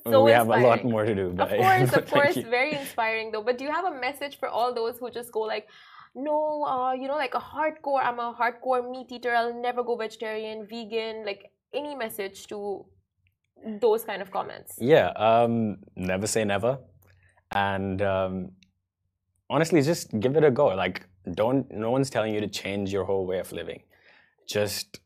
so 0.05 0.23
we 0.23 0.31
have 0.31 0.47
a 0.47 0.57
lot 0.57 0.83
more 0.83 1.05
to 1.05 1.15
do. 1.15 1.29
But, 1.29 1.51
Of 1.51 1.59
course, 1.63 1.93
of 1.93 2.09
course, 2.15 2.37
very 2.37 2.73
inspiring 2.73 3.31
though. 3.31 3.43
But 3.43 3.57
do 3.57 3.63
you 3.65 3.71
have 3.71 3.85
a 3.85 3.99
message 3.99 4.39
for 4.39 4.47
all 4.47 4.73
those 4.73 4.97
who 4.99 5.09
just 5.11 5.31
go 5.31 5.41
like, 5.41 5.67
no, 6.15 6.63
uh, 6.63 6.93
you 6.93 7.07
know, 7.07 7.15
like 7.15 7.33
a 7.33 7.39
hardcore, 7.39 8.03
I'm 8.03 8.19
a 8.19 8.33
hardcore 8.33 8.89
meat 8.89 9.11
eater, 9.11 9.33
I'll 9.35 9.53
never 9.53 9.83
go 9.83 9.95
vegetarian, 9.95 10.67
vegan, 10.67 11.25
like 11.25 11.51
any 11.73 11.95
message 11.95 12.47
to 12.47 12.85
those 13.81 14.03
kind 14.03 14.21
of 14.21 14.31
comments? 14.31 14.75
Yeah, 14.79 15.07
um, 15.15 15.77
never 15.95 16.27
say 16.27 16.45
never, 16.45 16.77
and 17.51 18.01
um, 18.01 18.51
honestly, 19.49 19.81
just 19.81 20.17
give 20.19 20.35
it 20.37 20.43
a 20.43 20.51
go. 20.51 20.67
Like, 20.67 21.07
don't. 21.33 21.69
No 21.71 21.89
one's 21.89 22.09
telling 22.09 22.33
you 22.33 22.41
to 22.41 22.47
change 22.47 22.91
your 22.91 23.05
whole 23.05 23.25
way 23.25 23.39
of 23.39 23.51
living. 23.51 23.81
Just 24.47 24.99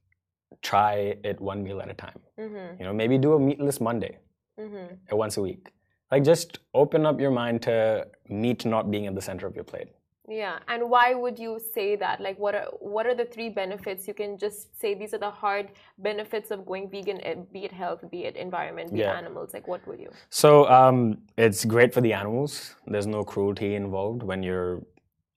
try 0.61 1.15
it 1.23 1.39
one 1.39 1.63
meal 1.63 1.79
at 1.79 1.89
a 1.89 1.93
time. 1.93 2.19
Mm-hmm. 2.37 2.81
You 2.81 2.85
know, 2.85 2.93
maybe 2.93 3.17
do 3.17 3.33
a 3.33 3.39
meatless 3.39 3.79
Monday 3.79 4.17
Mm-hmm. 4.59 4.95
uh, 5.11 5.15
once 5.15 5.37
a 5.37 5.41
week. 5.41 5.71
Like, 6.11 6.23
just 6.23 6.59
open 6.73 7.05
up 7.05 7.19
your 7.19 7.31
mind 7.31 7.61
to 7.63 8.07
meat 8.29 8.65
not 8.65 8.89
being 8.89 9.07
at 9.07 9.15
the 9.15 9.21
center 9.21 9.45
of 9.45 9.55
your 9.55 9.65
plate. 9.65 9.89
Yeah, 10.29 10.59
and 10.67 10.89
why 10.89 11.13
would 11.13 11.39
you 11.39 11.57
say 11.73 11.95
that? 11.95 12.19
Like, 12.19 12.37
what 12.37 12.53
are 12.53 12.67
what 12.81 13.05
are 13.05 13.15
the 13.15 13.23
three 13.23 13.47
benefits? 13.47 14.09
You 14.09 14.13
can 14.13 14.37
just 14.37 14.77
say 14.77 14.93
these 14.93 15.13
are 15.13 15.17
the 15.17 15.31
hard 15.31 15.69
benefits 15.99 16.51
of 16.51 16.65
going 16.65 16.89
vegan, 16.89 17.21
eh, 17.21 17.35
be 17.53 17.63
it 17.63 17.71
health, 17.71 18.03
be 18.11 18.25
it 18.25 18.35
environment, 18.35 18.93
be 18.93 19.01
it 19.01 19.05
animals. 19.07 19.53
Like, 19.53 19.69
what 19.69 19.87
would 19.87 20.01
you? 20.01 20.09
So 20.29 20.67
um, 20.67 21.19
it's 21.37 21.63
great 21.63 21.93
for 21.93 22.01
the 22.01 22.11
animals. 22.11 22.75
There's 22.85 23.07
no 23.07 23.23
cruelty 23.23 23.75
involved 23.75 24.21
when 24.21 24.43
you're 24.43 24.83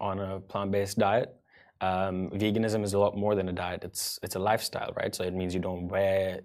on 0.00 0.18
a 0.18 0.40
plant-based 0.40 0.98
diet. 0.98 1.36
Um, 1.80 2.30
veganism 2.30 2.82
is 2.82 2.92
a 2.94 2.98
lot 2.98 3.16
more 3.16 3.36
than 3.36 3.48
a 3.48 3.52
diet. 3.52 3.84
It's 3.84 4.18
it's 4.24 4.34
a 4.34 4.40
lifestyle, 4.40 4.92
right? 4.96 5.14
So 5.14 5.22
it 5.22 5.34
means 5.34 5.54
you 5.54 5.60
don't 5.60 5.86
wear 5.86 6.40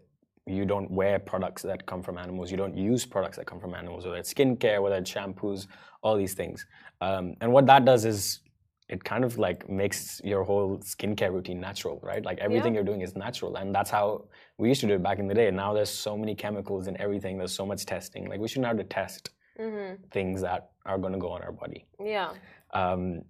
you 0.47 0.65
don't 0.65 0.89
wear 0.91 1.17
products 1.19 1.62
that 1.63 1.86
come 1.86 2.03
from 2.03 2.17
animals. 2.17 2.51
You 2.51 2.57
don't 2.57 2.78
use 2.78 3.05
products 3.05 3.38
that 3.38 3.47
come 3.47 3.59
from 3.59 3.74
animals, 3.74 4.05
whether 4.05 4.17
it's 4.17 4.34
skincare, 4.34 4.82
whether 4.82 4.95
it's 4.97 5.11
shampoos, 5.11 5.67
all 6.03 6.15
these 6.15 6.34
things. 6.36 6.65
Um, 7.01 7.36
and 7.41 7.51
what 7.51 7.65
that 7.65 7.84
does 7.86 8.05
is 8.05 8.41
it 8.88 9.03
kind 9.03 9.24
of 9.24 9.39
like 9.39 9.67
makes 9.67 10.22
your 10.24 10.43
whole 10.43 10.78
skincare 10.78 11.32
routine 11.34 11.59
natural, 11.59 11.99
right? 12.03 12.24
Like 12.24 12.38
everything 12.38 12.74
Yeah. 12.74 12.80
you're 12.80 12.86
doing 12.86 13.01
is 13.01 13.15
natural, 13.15 13.55
and 13.55 13.74
that's 13.74 13.89
how 13.89 14.26
we 14.59 14.70
used 14.70 14.82
to 14.82 14.88
do 14.88 14.93
it 14.93 15.01
back 15.01 15.17
in 15.17 15.28
the 15.28 15.34
day. 15.34 15.49
Now 15.49 15.74
there's 15.74 15.89
so 15.89 16.15
many 16.15 16.36
chemicals 16.36 16.86
in 16.88 16.99
everything. 17.01 17.39
There's 17.39 17.51
so 17.55 17.65
much 17.65 17.84
testing. 17.86 18.30
Like 18.30 18.39
we 18.39 18.47
shouldn't 18.47 18.67
have 18.67 18.78
to 18.78 18.84
test 18.84 19.32
Mm-hmm. 19.57 20.03
things 20.11 20.41
that 20.41 20.72
are 20.86 20.97
going 20.97 21.13
to 21.13 21.20
go 21.20 21.30
on 21.30 21.41
our 21.41 21.53
body. 21.53 21.86
Yeah. 21.97 22.32
Um, 22.74 23.22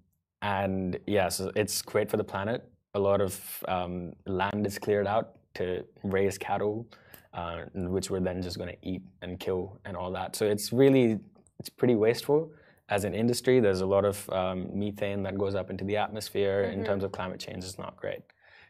and 0.41 0.97
yeah, 1.05 1.29
so 1.29 1.51
it's 1.55 1.83
great 1.83 2.09
for 2.09 2.17
the 2.17 2.23
planet. 2.23 2.67
A 2.95 2.99
lot 2.99 3.21
of 3.21 3.39
um, 3.67 4.13
land 4.25 4.65
is 4.65 4.79
cleared 4.79 5.05
out 5.05 5.35
to 5.53 5.85
raise 6.03 6.39
cattle, 6.39 6.87
uh, 7.35 7.57
which 7.73 8.09
we're 8.09 8.19
then 8.29 8.41
just 8.41 8.57
going 8.57 8.69
to 8.69 8.77
eat 8.81 9.03
and 9.21 9.39
kill 9.39 9.79
and 9.85 9.95
all 9.95 10.11
that. 10.11 10.35
So 10.35 10.45
it's 10.45 10.71
really 10.73 11.19
it's 11.59 11.69
pretty 11.69 11.95
wasteful. 11.95 12.51
As 12.89 13.03
an 13.03 13.13
industry, 13.13 13.59
there's 13.59 13.81
a 13.81 13.85
lot 13.95 14.05
of 14.05 14.29
um, 14.29 14.69
methane 14.73 15.23
that 15.23 15.37
goes 15.37 15.55
up 15.55 15.69
into 15.69 15.83
the 15.83 15.97
atmosphere. 15.97 16.63
In 16.73 16.79
Mhm. 16.79 16.85
terms 16.85 17.03
of 17.03 17.11
climate 17.11 17.39
change, 17.39 17.63
it's 17.63 17.79
not 17.79 17.95
great. 17.97 18.21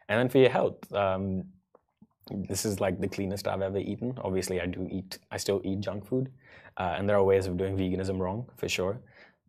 And 0.08 0.18
then 0.18 0.28
for 0.28 0.38
your 0.38 0.50
health, 0.50 0.78
um, 0.92 1.44
this 2.30 2.64
is 2.64 2.80
like 2.80 3.00
the 3.00 3.08
cleanest 3.08 3.46
I've 3.46 3.62
ever 3.62 3.78
eaten. 3.78 4.18
Obviously, 4.22 4.60
I 4.60 4.66
do 4.66 4.88
eat. 4.90 5.18
I 5.30 5.36
still 5.36 5.60
eat 5.64 5.80
junk 5.80 6.06
food, 6.06 6.32
uh, 6.76 6.94
and 6.96 7.08
there 7.08 7.16
are 7.16 7.24
ways 7.24 7.46
of 7.46 7.56
doing 7.56 7.76
veganism 7.76 8.18
wrong 8.18 8.48
for 8.56 8.68
sure. 8.68 8.98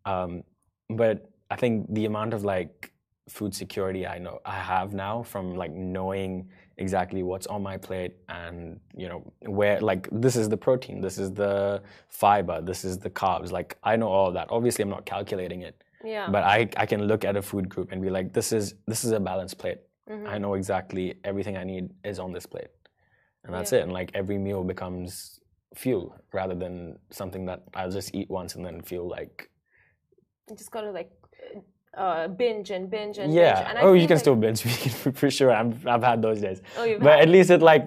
Um, 0.04 0.44
but 0.90 1.30
I 1.50 1.56
think 1.56 1.92
the 1.92 2.04
amount 2.04 2.34
of 2.34 2.44
like 2.44 2.92
food 3.28 3.54
security 3.54 4.06
I 4.06 4.18
know 4.18 4.40
I 4.44 4.58
have 4.58 4.94
now 4.94 5.22
from 5.22 5.54
like 5.54 5.72
knowing 5.72 6.48
exactly 6.78 7.22
what's 7.22 7.46
on 7.46 7.62
my 7.62 7.76
plate 7.76 8.14
and 8.28 8.78
you 8.96 9.08
know 9.08 9.20
where 9.46 9.80
like 9.80 10.08
this 10.12 10.36
is 10.36 10.48
the 10.48 10.56
protein, 10.56 11.00
this 11.00 11.18
is 11.18 11.32
the 11.32 11.82
fiber, 12.08 12.60
this 12.60 12.84
is 12.84 12.98
the 12.98 13.10
carbs. 13.10 13.50
Like 13.50 13.76
I 13.82 13.96
know 13.96 14.08
all 14.08 14.28
of 14.28 14.34
that. 14.34 14.46
Obviously, 14.50 14.82
I'm 14.82 14.88
not 14.90 15.04
calculating 15.04 15.62
it, 15.62 15.82
Yeah. 16.04 16.28
but 16.30 16.42
I 16.44 16.68
I 16.76 16.86
can 16.86 17.02
look 17.10 17.24
at 17.24 17.36
a 17.36 17.42
food 17.42 17.68
group 17.68 17.92
and 17.92 18.00
be 18.00 18.10
like, 18.10 18.32
this 18.32 18.52
is 18.52 18.74
this 18.86 19.04
is 19.04 19.10
a 19.12 19.20
balanced 19.20 19.58
plate. 19.58 19.80
Mhm. 20.08 20.26
I 20.28 20.38
know 20.38 20.54
exactly 20.54 21.14
everything 21.24 21.56
I 21.56 21.64
need 21.64 21.90
is 22.04 22.18
on 22.18 22.32
this 22.32 22.46
plate, 22.46 22.70
and 23.44 23.52
that's 23.54 23.72
Yeah. 23.72 23.80
it. 23.80 23.82
And 23.82 23.92
like 23.92 24.10
every 24.14 24.38
meal 24.38 24.62
becomes 24.64 25.40
fuel 25.74 26.14
rather 26.32 26.54
than 26.54 26.98
something 27.10 27.44
that 27.46 27.60
I'll 27.74 27.90
just 27.90 28.14
eat 28.14 28.30
once 28.30 28.54
and 28.56 28.64
then 28.64 28.80
feel 28.82 29.06
like 29.06 29.50
You 30.48 30.56
just 30.56 30.70
gotta 30.70 30.90
like 30.90 31.10
uh, 31.98 32.28
binge 32.28 32.70
and 32.70 32.90
binge 32.90 33.18
and 33.18 33.32
yeah. 33.32 33.54
binge. 33.54 33.66
And 33.68 33.78
I 33.78 33.82
oh, 33.82 33.92
you 33.92 34.06
can 34.06 34.16
like- 34.16 34.20
still 34.26 34.36
binge 34.36 34.62
for 35.20 35.30
sure. 35.30 35.52
I'm, 35.52 35.70
I've 35.86 36.02
had 36.10 36.22
those 36.22 36.40
days, 36.40 36.62
Oh, 36.76 36.84
you've 36.84 37.00
but 37.02 37.12
had 37.18 37.20
at 37.22 37.28
least 37.28 37.50
it 37.50 37.62
like 37.72 37.86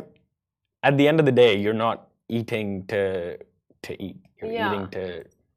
at 0.84 0.98
the 0.98 1.08
end 1.08 1.20
of 1.20 1.26
the 1.26 1.32
day, 1.44 1.54
you're 1.64 1.82
not 1.88 1.98
eating 2.30 2.86
to 2.88 3.02
to 3.88 3.92
eat. 4.06 4.18
You're 4.42 4.52
Yeah. 4.52 4.70
eating 4.74 4.88
to 4.98 5.04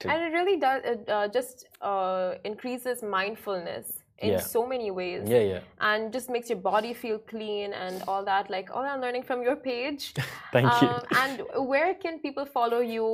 to 0.00 0.10
and 0.10 0.18
it 0.26 0.32
really 0.38 0.58
does 0.66 0.80
it 0.92 1.00
uh, 1.08 1.28
just 1.28 1.66
uh, 1.90 2.34
increases 2.50 3.02
mindfulness 3.02 3.86
in 4.18 4.30
Yeah. 4.32 4.40
so 4.54 4.60
many 4.72 4.90
ways 5.00 5.22
yeah 5.34 5.44
yeah. 5.52 5.60
and 5.88 6.12
just 6.16 6.28
makes 6.34 6.48
your 6.52 6.58
body 6.72 6.92
feel 7.02 7.18
clean 7.32 7.72
and 7.84 7.94
all 8.08 8.22
that 8.24 8.44
like 8.54 8.66
all 8.74 8.84
i'm 8.92 9.00
learning 9.00 9.24
from 9.30 9.38
your 9.42 9.56
page 9.56 10.02
Thank 10.52 10.70
you. 10.82 10.88
Um, 10.88 11.02
and 11.22 11.34
where 11.72 11.92
can 12.04 12.14
people 12.26 12.46
follow 12.58 12.80
you 12.94 13.06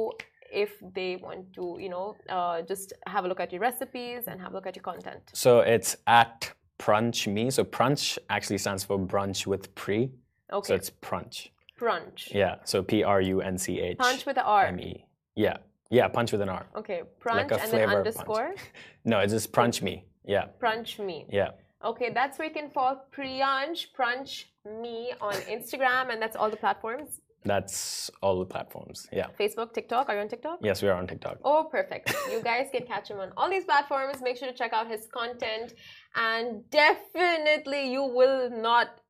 if 0.52 0.72
they 0.94 1.16
want 1.16 1.52
to 1.54 1.76
you 1.80 1.88
know 1.88 2.16
uh, 2.28 2.62
just 2.62 2.92
have 3.06 3.24
a 3.24 3.28
look 3.28 3.40
at 3.40 3.52
your 3.52 3.60
recipes 3.60 4.24
and 4.26 4.40
have 4.40 4.52
a 4.52 4.54
look 4.54 4.66
at 4.66 4.76
your 4.76 4.82
content 4.82 5.22
So 5.32 5.60
it's 5.60 5.96
at 6.06 6.52
Prunch 6.78 7.26
Me. 7.26 7.50
So 7.50 7.62
Prunch 7.62 8.18
actually 8.30 8.58
stands 8.58 8.82
for 8.84 8.98
brunch 8.98 9.46
with 9.46 9.74
pre. 9.74 10.10
Okay. 10.52 10.66
So 10.68 10.74
it's 10.74 10.90
Prunch. 10.90 11.48
brunch 11.78 12.32
Yeah. 12.32 12.56
So 12.64 12.82
P 12.82 13.04
R 13.04 13.20
U 13.20 13.40
N 13.42 13.58
C 13.58 13.80
H. 13.80 13.98
punch 13.98 14.26
with 14.26 14.36
the 14.36 14.44
r 14.44 14.66
M 14.66 14.80
E. 14.80 15.04
Yeah. 15.36 15.58
Yeah. 15.90 16.08
Punch 16.08 16.32
with 16.32 16.40
an 16.40 16.48
R. 16.48 16.66
okay 16.76 17.02
brunch 17.22 17.50
a 17.50 17.62
and 17.62 17.70
then 17.72 17.88
underscore 17.88 18.54
No, 19.04 19.20
it's 19.20 19.32
just 19.32 19.52
Prunch 19.52 19.82
Me. 19.82 20.04
Yeah. 20.24 20.46
brunch 20.60 20.98
me 20.98 21.26
Yeah. 21.30 21.50
Okay, 21.82 22.10
that's 22.12 22.38
where 22.38 22.46
you 22.48 22.52
can 22.52 22.68
follow 22.70 23.00
Priyansh 23.14 23.86
Prunch 23.96 24.44
me 24.82 25.12
on 25.18 25.32
Instagram, 25.56 26.12
and 26.12 26.20
that's 26.20 26.36
all 26.36 26.50
the 26.50 26.56
platforms 26.58 27.20
That's 27.44 28.10
all 28.22 28.38
the 28.38 28.44
platforms. 28.44 29.08
Yeah. 29.12 29.28
Facebook, 29.38 29.72
TikTok. 29.72 30.08
Are 30.08 30.14
you 30.14 30.20
on 30.20 30.28
TikTok? 30.28 30.58
Yes, 30.62 30.82
we 30.82 30.88
are 30.88 30.94
on 30.94 31.06
TikTok. 31.06 31.38
Oh, 31.42 31.68
perfect. 31.70 32.14
You 32.30 32.42
guys 32.42 32.68
can 32.70 32.84
catch 32.86 33.08
him 33.10 33.18
on 33.18 33.32
all 33.36 33.48
these 33.48 33.64
platforms. 33.64 34.20
Make 34.20 34.36
sure 34.36 34.48
to 34.48 34.54
check 34.54 34.72
out 34.74 34.88
his 34.88 35.06
content, 35.06 35.74
and 36.14 36.68
definitely 36.70 37.90
you 37.90 38.04
will 38.04 38.50
not, 38.50 39.00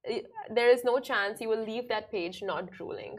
there 0.48 0.70
is 0.70 0.84
no 0.84 1.00
chance 1.00 1.40
you 1.40 1.48
will 1.48 1.64
leave 1.64 1.88
that 1.88 2.10
page 2.10 2.42
not 2.42 2.70
drooling. 2.70 3.18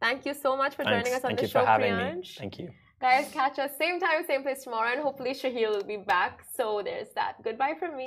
Thank 0.00 0.26
you 0.26 0.34
so 0.34 0.56
much 0.56 0.74
for 0.76 0.84
joining 0.84 1.04
Thanks. 1.04 1.18
us 1.18 1.24
on 1.24 1.30
Thank 1.30 1.38
the 1.38 1.44
you 1.46 1.48
show, 1.48 1.60
for 1.60 1.66
having 1.66 1.92
Priyansh. 1.92 2.16
me. 2.16 2.34
Thank 2.38 2.58
you. 2.58 2.70
Guys, 3.00 3.30
catch 3.32 3.58
us 3.58 3.72
same 3.76 3.98
time, 3.98 4.24
same 4.26 4.42
place 4.44 4.62
tomorrow, 4.62 4.92
and 4.92 5.00
hopefully 5.00 5.32
Shahil 5.32 5.70
will 5.70 5.82
be 5.82 5.96
back. 5.96 6.44
So 6.56 6.82
there's 6.84 7.08
that. 7.16 7.42
Goodbye 7.42 7.74
from 7.78 7.96
me. 7.96 8.06